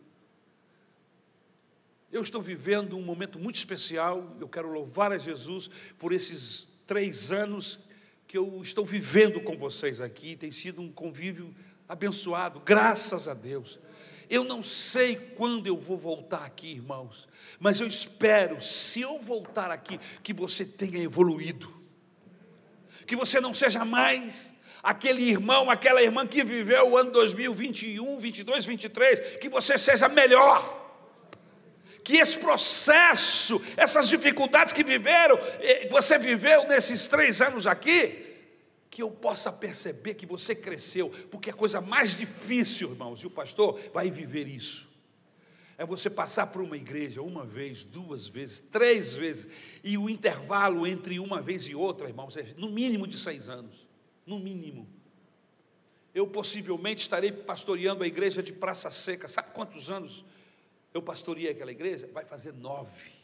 Eu 2.09 2.21
estou 2.21 2.41
vivendo 2.41 2.97
um 2.97 3.01
momento 3.01 3.37
muito 3.37 3.57
especial, 3.57 4.37
eu 4.39 4.47
quero 4.47 4.71
louvar 4.71 5.11
a 5.11 5.17
Jesus 5.17 5.69
por 5.99 6.13
esses 6.13 6.69
três 6.87 7.33
anos 7.33 7.79
que 8.27 8.37
eu 8.37 8.61
estou 8.61 8.85
vivendo 8.85 9.41
com 9.41 9.57
vocês 9.57 9.99
aqui, 9.99 10.37
tem 10.37 10.51
sido 10.51 10.81
um 10.81 10.89
convívio 10.89 11.53
abençoado, 11.87 12.61
graças 12.61 13.27
a 13.27 13.33
Deus. 13.33 13.77
Eu 14.31 14.45
não 14.45 14.63
sei 14.63 15.17
quando 15.35 15.67
eu 15.67 15.75
vou 15.75 15.97
voltar 15.97 16.45
aqui, 16.45 16.71
irmãos, 16.71 17.27
mas 17.59 17.81
eu 17.81 17.85
espero, 17.85 18.61
se 18.61 19.01
eu 19.01 19.19
voltar 19.19 19.69
aqui, 19.69 19.99
que 20.23 20.31
você 20.31 20.63
tenha 20.63 21.03
evoluído, 21.03 21.69
que 23.05 23.13
você 23.13 23.41
não 23.41 23.53
seja 23.53 23.83
mais 23.83 24.53
aquele 24.81 25.21
irmão, 25.21 25.69
aquela 25.69 26.01
irmã 26.01 26.25
que 26.25 26.45
viveu 26.45 26.91
o 26.91 26.97
ano 26.97 27.11
2021, 27.11 28.19
22, 28.21 28.63
23, 28.63 29.37
que 29.37 29.49
você 29.49 29.77
seja 29.77 30.07
melhor. 30.07 30.79
Que 32.01 32.15
esse 32.15 32.37
processo, 32.37 33.61
essas 33.75 34.07
dificuldades 34.07 34.71
que 34.71 34.81
viveram, 34.81 35.37
eh, 35.59 35.89
você 35.91 36.17
viveu 36.17 36.69
nesses 36.69 37.05
três 37.05 37.41
anos 37.41 37.67
aqui, 37.67 38.30
que 38.91 39.01
eu 39.01 39.09
possa 39.09 39.53
perceber 39.53 40.15
que 40.15 40.25
você 40.25 40.53
cresceu, 40.53 41.09
porque 41.31 41.49
a 41.49 41.53
coisa 41.53 41.79
mais 41.79 42.15
difícil, 42.15 42.91
irmãos, 42.91 43.21
e 43.21 43.27
o 43.27 43.31
pastor 43.31 43.79
vai 43.93 44.11
viver 44.11 44.49
isso. 44.49 44.91
É 45.77 45.85
você 45.85 46.09
passar 46.09 46.47
por 46.47 46.61
uma 46.61 46.75
igreja 46.75 47.21
uma 47.21 47.45
vez, 47.45 47.85
duas 47.85 48.27
vezes, 48.27 48.59
três 48.59 49.15
vezes, 49.15 49.47
e 49.81 49.97
o 49.97 50.09
intervalo 50.09 50.85
entre 50.85 51.19
uma 51.19 51.41
vez 51.41 51.63
e 51.63 51.73
outra, 51.73 52.09
irmãos, 52.09 52.35
é 52.35 52.53
no 52.57 52.69
mínimo 52.69 53.07
de 53.07 53.17
seis 53.17 53.47
anos. 53.47 53.87
No 54.25 54.37
mínimo. 54.37 54.87
Eu 56.13 56.27
possivelmente 56.27 57.01
estarei 57.01 57.31
pastoreando 57.31 58.03
a 58.03 58.07
igreja 58.07 58.43
de 58.43 58.51
Praça 58.51 58.91
Seca. 58.91 59.29
Sabe 59.29 59.51
quantos 59.53 59.89
anos 59.89 60.25
eu 60.93 61.01
pastoreei 61.01 61.49
aquela 61.49 61.71
igreja? 61.71 62.09
Vai 62.13 62.25
fazer 62.25 62.53
nove 62.53 63.20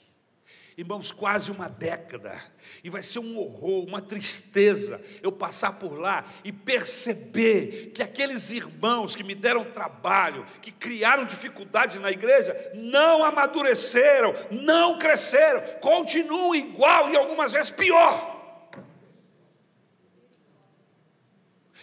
irmãos, 0.77 1.11
quase 1.11 1.51
uma 1.51 1.67
década, 1.67 2.39
e 2.83 2.89
vai 2.89 3.01
ser 3.01 3.17
um 3.17 3.35
horror, 3.35 3.83
uma 3.83 3.99
tristeza 3.99 5.01
eu 5.23 5.31
passar 5.31 5.73
por 5.73 5.97
lá 5.97 6.23
e 6.43 6.51
perceber 6.51 7.91
que 7.95 8.03
aqueles 8.03 8.51
irmãos 8.51 9.15
que 9.15 9.23
me 9.23 9.33
deram 9.33 9.65
trabalho, 9.71 10.45
que 10.61 10.71
criaram 10.71 11.25
dificuldade 11.25 11.97
na 11.97 12.11
igreja, 12.11 12.55
não 12.75 13.23
amadureceram, 13.23 14.35
não 14.51 14.99
cresceram, 14.99 15.79
continuam 15.81 16.53
igual 16.53 17.11
e 17.11 17.17
algumas 17.17 17.53
vezes 17.53 17.71
pior. 17.71 18.35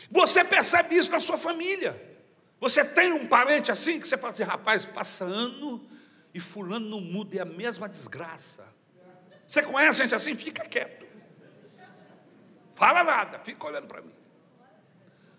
Você 0.09 0.45
percebe 0.45 0.95
isso 0.95 1.11
na 1.11 1.19
sua 1.19 1.37
família. 1.37 2.01
Você 2.61 2.85
tem 2.85 3.13
um 3.13 3.27
parente 3.27 3.73
assim 3.73 3.99
que 3.99 4.07
você 4.07 4.17
fala 4.17 4.33
assim, 4.33 4.45
rapaz, 4.45 4.87
passa 4.87 5.25
ano 5.25 5.85
e 6.33 6.39
fulano 6.39 6.89
não 6.89 7.01
muda, 7.01 7.39
é 7.39 7.41
a 7.41 7.45
mesma 7.45 7.89
desgraça. 7.89 8.74
Você 9.47 9.63
conhece 9.63 10.03
gente 10.03 10.15
assim? 10.15 10.37
Fica 10.37 10.65
quieto. 10.65 11.05
Fala 12.75 13.05
nada, 13.05 13.39
fica 13.39 13.67
olhando 13.67 13.87
para 13.87 14.03
mim. 14.03 14.13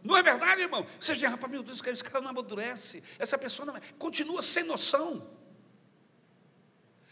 Não 0.04 0.16
é 0.16 0.22
verdade, 0.22 0.62
irmão? 0.62 0.86
Você 1.00 1.16
diz, 1.16 1.30
rapaz, 1.30 1.52
meu 1.52 1.64
Deus, 1.64 1.82
esse 1.84 2.04
cara 2.04 2.22
não 2.22 2.30
amadurece. 2.30 3.04
Essa 3.18 3.38
pessoa 3.38 3.66
não, 3.66 3.76
é, 3.76 3.82
continua 3.98 4.42
sem 4.42 4.64
noção. 4.64 5.28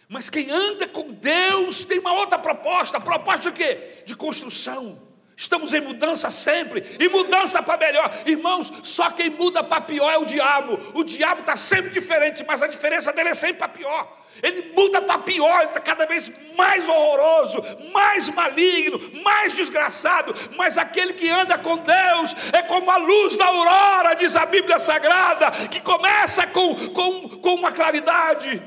Mas 0.08 0.30
quem 0.30 0.52
anda 0.52 0.88
com 0.88 1.12
Deus 1.12 1.84
tem 1.86 1.98
uma 1.98 2.14
outra 2.14 2.38
proposta. 2.38 3.02
Proposta 3.02 3.52
de 3.52 3.58
quê? 3.58 4.04
De 4.06 4.16
construção. 4.16 5.13
Estamos 5.36 5.74
em 5.74 5.82
mudança 5.82 6.30
sempre, 6.30 6.84
e 7.00 7.10
mudança 7.10 7.62
para 7.62 7.78
melhor. 7.78 8.12
Irmãos, 8.26 8.72
só 8.84 9.10
quem 9.10 9.32
muda 9.32 9.64
para 9.64 9.82
pior 9.82 10.12
é 10.12 10.18
o 10.18 10.26
diabo. 10.26 10.80
O 10.94 11.04
diabo 11.04 11.42
está 11.42 11.58
sempre 11.58 11.90
diferente, 11.90 12.44
mas 12.46 12.62
a 12.62 12.68
diferença 12.68 13.12
dele 13.12 13.30
é 13.30 13.34
sempre 13.34 13.58
para 13.58 13.68
pior. 13.68 14.24
Ele 14.42 14.74
muda 14.76 15.02
para 15.02 15.20
pior, 15.20 15.60
ele 15.60 15.70
está 15.70 15.80
cada 15.80 16.06
vez 16.06 16.32
mais 16.56 16.88
horroroso, 16.88 17.62
mais 17.92 18.30
maligno, 18.30 19.00
mais 19.24 19.54
desgraçado. 19.56 20.34
Mas 20.56 20.78
aquele 20.78 21.14
que 21.14 21.30
anda 21.30 21.58
com 21.58 21.78
Deus 21.78 22.36
é 22.52 22.62
como 22.62 22.90
a 22.92 22.98
luz 22.98 23.36
da 23.36 23.46
aurora, 23.46 24.16
diz 24.16 24.36
a 24.36 24.46
Bíblia 24.46 24.78
Sagrada, 24.78 25.52
que 25.68 25.82
começa 25.82 26.46
com, 26.46 26.76
com, 26.90 27.30
com 27.40 27.56
uma 27.56 27.72
claridade, 27.72 28.62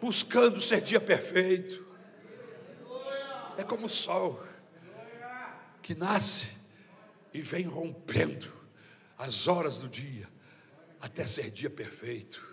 buscando 0.00 0.60
ser 0.60 0.82
dia 0.82 1.00
perfeito. 1.00 1.82
É 3.56 3.62
como 3.62 3.86
o 3.86 3.90
sol 3.90 4.42
que 5.82 5.94
nasce 5.94 6.56
e 7.34 7.40
vem 7.40 7.64
rompendo 7.64 8.52
as 9.18 9.48
horas 9.48 9.76
do 9.76 9.88
dia 9.88 10.28
até 11.00 11.26
ser 11.26 11.50
dia 11.50 11.68
perfeito. 11.68 12.50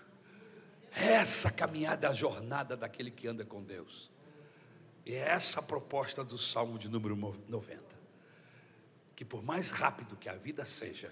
Essa 0.91 1.51
caminhada 1.51 2.07
é 2.07 2.09
a 2.09 2.13
jornada 2.13 2.75
daquele 2.75 3.11
que 3.11 3.27
anda 3.27 3.45
com 3.45 3.63
Deus. 3.63 4.11
E 5.05 5.13
é 5.13 5.29
essa 5.29 5.59
a 5.59 5.63
proposta 5.63 6.23
do 6.23 6.37
Salmo 6.37 6.77
de 6.79 6.89
número 6.89 7.15
90. 7.15 7.83
Que 9.15 9.23
por 9.23 9.43
mais 9.43 9.69
rápido 9.69 10.15
que 10.15 10.27
a 10.27 10.35
vida 10.35 10.65
seja, 10.65 11.11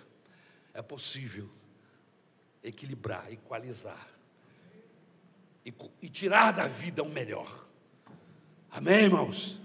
é 0.74 0.82
possível 0.82 1.50
equilibrar, 2.64 3.32
equalizar 3.32 4.08
e, 5.66 5.74
e 6.02 6.10
tirar 6.10 6.52
da 6.52 6.68
vida 6.68 7.04
o 7.04 7.10
melhor. 7.10 7.68
Amém, 8.72 9.04
irmãos? 9.04 9.62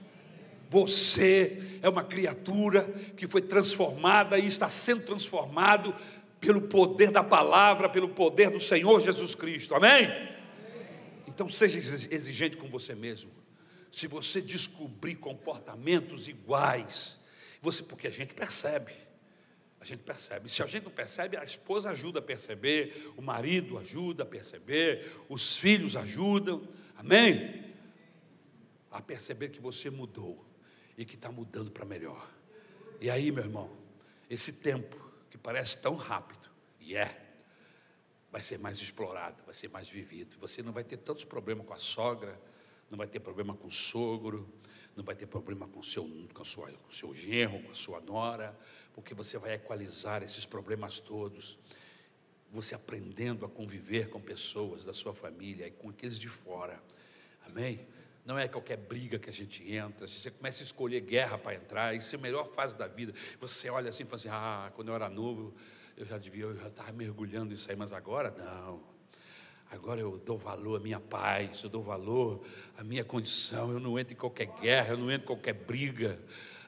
Você 0.72 1.78
é 1.82 1.88
uma 1.90 2.02
criatura 2.02 2.84
que 3.14 3.26
foi 3.26 3.42
transformada 3.42 4.38
e 4.38 4.46
está 4.46 4.70
sendo 4.70 5.02
transformado 5.02 5.94
pelo 6.40 6.62
poder 6.62 7.10
da 7.10 7.22
palavra, 7.22 7.90
pelo 7.90 8.08
poder 8.08 8.48
do 8.48 8.58
Senhor 8.58 8.98
Jesus 9.02 9.34
Cristo. 9.34 9.74
Amém? 9.74 10.08
Então 11.28 11.46
seja 11.46 11.78
exigente 11.78 12.56
com 12.56 12.70
você 12.70 12.94
mesmo. 12.94 13.30
Se 13.90 14.06
você 14.06 14.40
descobrir 14.40 15.16
comportamentos 15.16 16.26
iguais, 16.26 17.20
você 17.60 17.82
porque 17.82 18.06
a 18.06 18.10
gente 18.10 18.32
percebe. 18.32 18.92
A 19.78 19.84
gente 19.84 20.00
percebe. 20.00 20.48
Se 20.48 20.62
a 20.62 20.66
gente 20.66 20.84
não 20.84 20.90
percebe, 20.90 21.36
a 21.36 21.44
esposa 21.44 21.90
ajuda 21.90 22.20
a 22.20 22.22
perceber, 22.22 23.12
o 23.14 23.20
marido 23.20 23.76
ajuda 23.76 24.22
a 24.22 24.26
perceber, 24.26 25.06
os 25.28 25.54
filhos 25.54 25.96
ajudam. 25.96 26.66
Amém? 26.96 27.62
A 28.90 29.02
perceber 29.02 29.50
que 29.50 29.60
você 29.60 29.90
mudou 29.90 30.50
e 31.02 31.04
que 31.04 31.16
está 31.16 31.32
mudando 31.32 31.68
para 31.68 31.84
melhor. 31.84 32.30
E 33.00 33.10
aí, 33.10 33.32
meu 33.32 33.42
irmão, 33.42 33.68
esse 34.30 34.52
tempo 34.52 34.96
que 35.28 35.36
parece 35.36 35.76
tão 35.78 35.96
rápido, 35.96 36.48
e 36.80 36.96
é, 36.96 37.34
vai 38.30 38.40
ser 38.40 38.56
mais 38.56 38.78
explorado, 38.78 39.42
vai 39.44 39.52
ser 39.52 39.68
mais 39.68 39.88
vivido. 39.88 40.36
Você 40.38 40.62
não 40.62 40.72
vai 40.72 40.84
ter 40.84 40.98
tantos 40.98 41.24
problemas 41.24 41.66
com 41.66 41.74
a 41.74 41.78
sogra, 41.78 42.40
não 42.88 42.96
vai 42.96 43.08
ter 43.08 43.18
problema 43.18 43.52
com 43.52 43.66
o 43.66 43.72
sogro, 43.72 44.48
não 44.94 45.02
vai 45.02 45.16
ter 45.16 45.26
problema 45.26 45.66
com, 45.66 45.82
seu, 45.82 46.08
com, 46.32 46.44
sua, 46.44 46.70
com 46.70 46.92
seu 46.92 47.12
genro, 47.12 47.60
com 47.64 47.72
a 47.72 47.74
sua 47.74 48.00
nora, 48.00 48.56
porque 48.94 49.12
você 49.12 49.36
vai 49.38 49.54
equalizar 49.54 50.22
esses 50.22 50.46
problemas 50.46 51.00
todos. 51.00 51.58
Você 52.52 52.76
aprendendo 52.76 53.44
a 53.44 53.48
conviver 53.48 54.08
com 54.08 54.20
pessoas 54.20 54.84
da 54.84 54.94
sua 54.94 55.12
família 55.12 55.66
e 55.66 55.72
com 55.72 55.88
aqueles 55.88 56.16
de 56.16 56.28
fora. 56.28 56.80
Amém? 57.44 57.88
Não 58.24 58.38
é 58.38 58.46
qualquer 58.46 58.76
briga 58.76 59.18
que 59.18 59.28
a 59.28 59.32
gente 59.32 59.68
entra. 59.72 60.06
Você 60.06 60.30
começa 60.30 60.62
a 60.62 60.64
escolher 60.64 61.00
guerra 61.00 61.36
para 61.36 61.54
entrar, 61.54 61.94
isso 61.94 62.14
é 62.14 62.18
a 62.18 62.22
melhor 62.22 62.52
fase 62.52 62.76
da 62.76 62.86
vida. 62.86 63.12
Você 63.40 63.68
olha 63.68 63.90
assim 63.90 64.04
e 64.04 64.06
fala 64.06 64.16
assim: 64.16 64.28
ah, 64.30 64.72
quando 64.74 64.88
eu 64.88 64.94
era 64.94 65.10
novo, 65.10 65.54
eu 65.96 66.06
já 66.06 66.18
devia, 66.18 66.44
eu 66.44 66.56
já 66.56 66.68
estava 66.68 66.92
mergulhando 66.92 67.52
isso 67.52 67.68
aí, 67.68 67.76
mas 67.76 67.92
agora 67.92 68.32
não. 68.36 68.80
Agora 69.72 70.00
eu 70.00 70.18
dou 70.18 70.36
valor 70.36 70.76
à 70.76 70.80
minha 70.80 71.00
paz, 71.00 71.62
eu 71.62 71.70
dou 71.70 71.82
valor 71.82 72.44
à 72.76 72.84
minha 72.84 73.02
condição. 73.02 73.72
Eu 73.72 73.80
não 73.80 73.98
entro 73.98 74.12
em 74.12 74.16
qualquer 74.16 74.46
guerra, 74.60 74.90
eu 74.90 74.98
não 74.98 75.10
entro 75.10 75.24
em 75.24 75.26
qualquer 75.26 75.54
briga. 75.54 76.20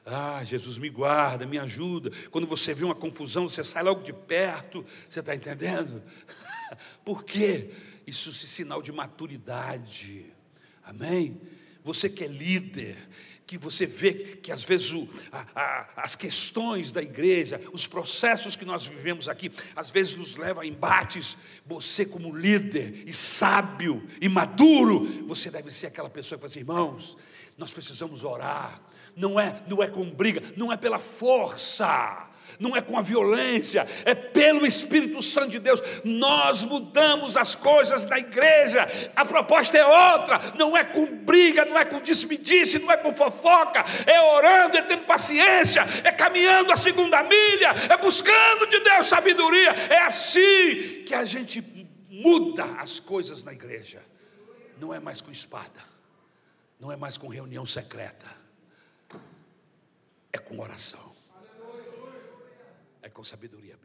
Ah, 0.03 0.43
Jesus 0.43 0.77
me 0.77 0.89
guarda, 0.89 1.45
me 1.45 1.57
ajuda. 1.57 2.11
Quando 2.31 2.47
você 2.47 2.73
vê 2.73 2.83
uma 2.83 2.95
confusão, 2.95 3.47
você 3.47 3.63
sai 3.63 3.83
logo 3.83 4.01
de 4.01 4.11
perto. 4.11 4.85
Você 5.07 5.19
está 5.19 5.33
entendendo? 5.33 6.03
Por 7.05 7.23
quê? 7.23 7.71
Isso 8.05 8.29
é 8.29 8.33
sinal 8.33 8.81
de 8.81 8.91
maturidade. 8.91 10.34
Amém? 10.85 11.41
Você 11.83 12.09
que 12.09 12.23
é 12.23 12.27
líder, 12.27 12.97
que 13.45 13.57
você 13.57 13.85
vê 13.85 14.13
que 14.13 14.51
às 14.51 14.63
vezes 14.63 14.93
o, 14.93 15.07
a, 15.31 15.45
a, 15.55 15.87
as 15.97 16.15
questões 16.15 16.91
da 16.91 17.01
igreja, 17.01 17.61
os 17.71 17.85
processos 17.85 18.55
que 18.55 18.65
nós 18.65 18.85
vivemos 18.85 19.29
aqui, 19.29 19.51
às 19.75 19.89
vezes 19.89 20.15
nos 20.15 20.35
levam 20.35 20.63
a 20.63 20.65
embates. 20.65 21.37
Você, 21.65 22.05
como 22.05 22.35
líder 22.35 23.03
e 23.05 23.13
sábio 23.13 24.07
e 24.19 24.27
maduro, 24.27 25.05
você 25.27 25.51
deve 25.51 25.71
ser 25.71 25.87
aquela 25.87 26.09
pessoa 26.09 26.37
que 26.37 26.41
fala 26.41 26.51
assim, 26.51 26.59
irmãos, 26.59 27.17
nós 27.57 27.71
precisamos 27.71 28.23
orar. 28.23 28.81
Não 29.15 29.39
é, 29.39 29.63
não 29.67 29.81
é 29.81 29.87
com 29.87 30.09
briga, 30.09 30.41
não 30.57 30.71
é 30.71 30.77
pela 30.77 30.99
força 30.99 32.29
não 32.59 32.75
é 32.75 32.81
com 32.81 32.97
a 32.97 33.01
violência, 33.01 33.85
é 34.05 34.13
pelo 34.13 34.65
Espírito 34.65 35.21
Santo 35.21 35.49
de 35.49 35.59
Deus. 35.59 35.81
Nós 36.03 36.63
mudamos 36.63 37.37
as 37.37 37.55
coisas 37.55 38.05
da 38.05 38.17
igreja, 38.17 38.87
a 39.15 39.25
proposta 39.25 39.77
é 39.77 39.85
outra, 39.85 40.39
não 40.57 40.75
é 40.75 40.83
com 40.83 41.05
briga, 41.05 41.65
não 41.65 41.77
é 41.77 41.85
com 41.85 41.99
despedice, 41.99 42.79
não 42.79 42.91
é 42.91 42.97
com 42.97 43.13
fofoca, 43.13 43.83
é 44.05 44.21
orando, 44.21 44.77
é 44.77 44.81
tendo 44.81 45.03
paciência, 45.03 45.85
é 46.03 46.11
caminhando 46.11 46.71
a 46.71 46.75
segunda 46.75 47.23
milha, 47.23 47.73
é 47.89 47.97
buscando 47.97 48.67
de 48.67 48.79
Deus 48.79 49.07
sabedoria. 49.07 49.69
É 49.89 49.99
assim 49.99 51.03
que 51.05 51.13
a 51.13 51.25
gente 51.25 51.61
muda 52.09 52.63
as 52.79 52.99
coisas 52.99 53.43
na 53.43 53.53
igreja, 53.53 54.01
não 54.79 54.93
é 54.93 54.99
mais 54.99 55.21
com 55.21 55.31
espada, 55.31 55.79
não 56.79 56.91
é 56.91 56.95
mais 56.95 57.17
com 57.17 57.27
reunião 57.27 57.65
secreta, 57.65 58.27
é 60.31 60.37
com 60.37 60.59
oração 60.59 61.14
com 63.15 63.23
sabedoria? 63.23 63.77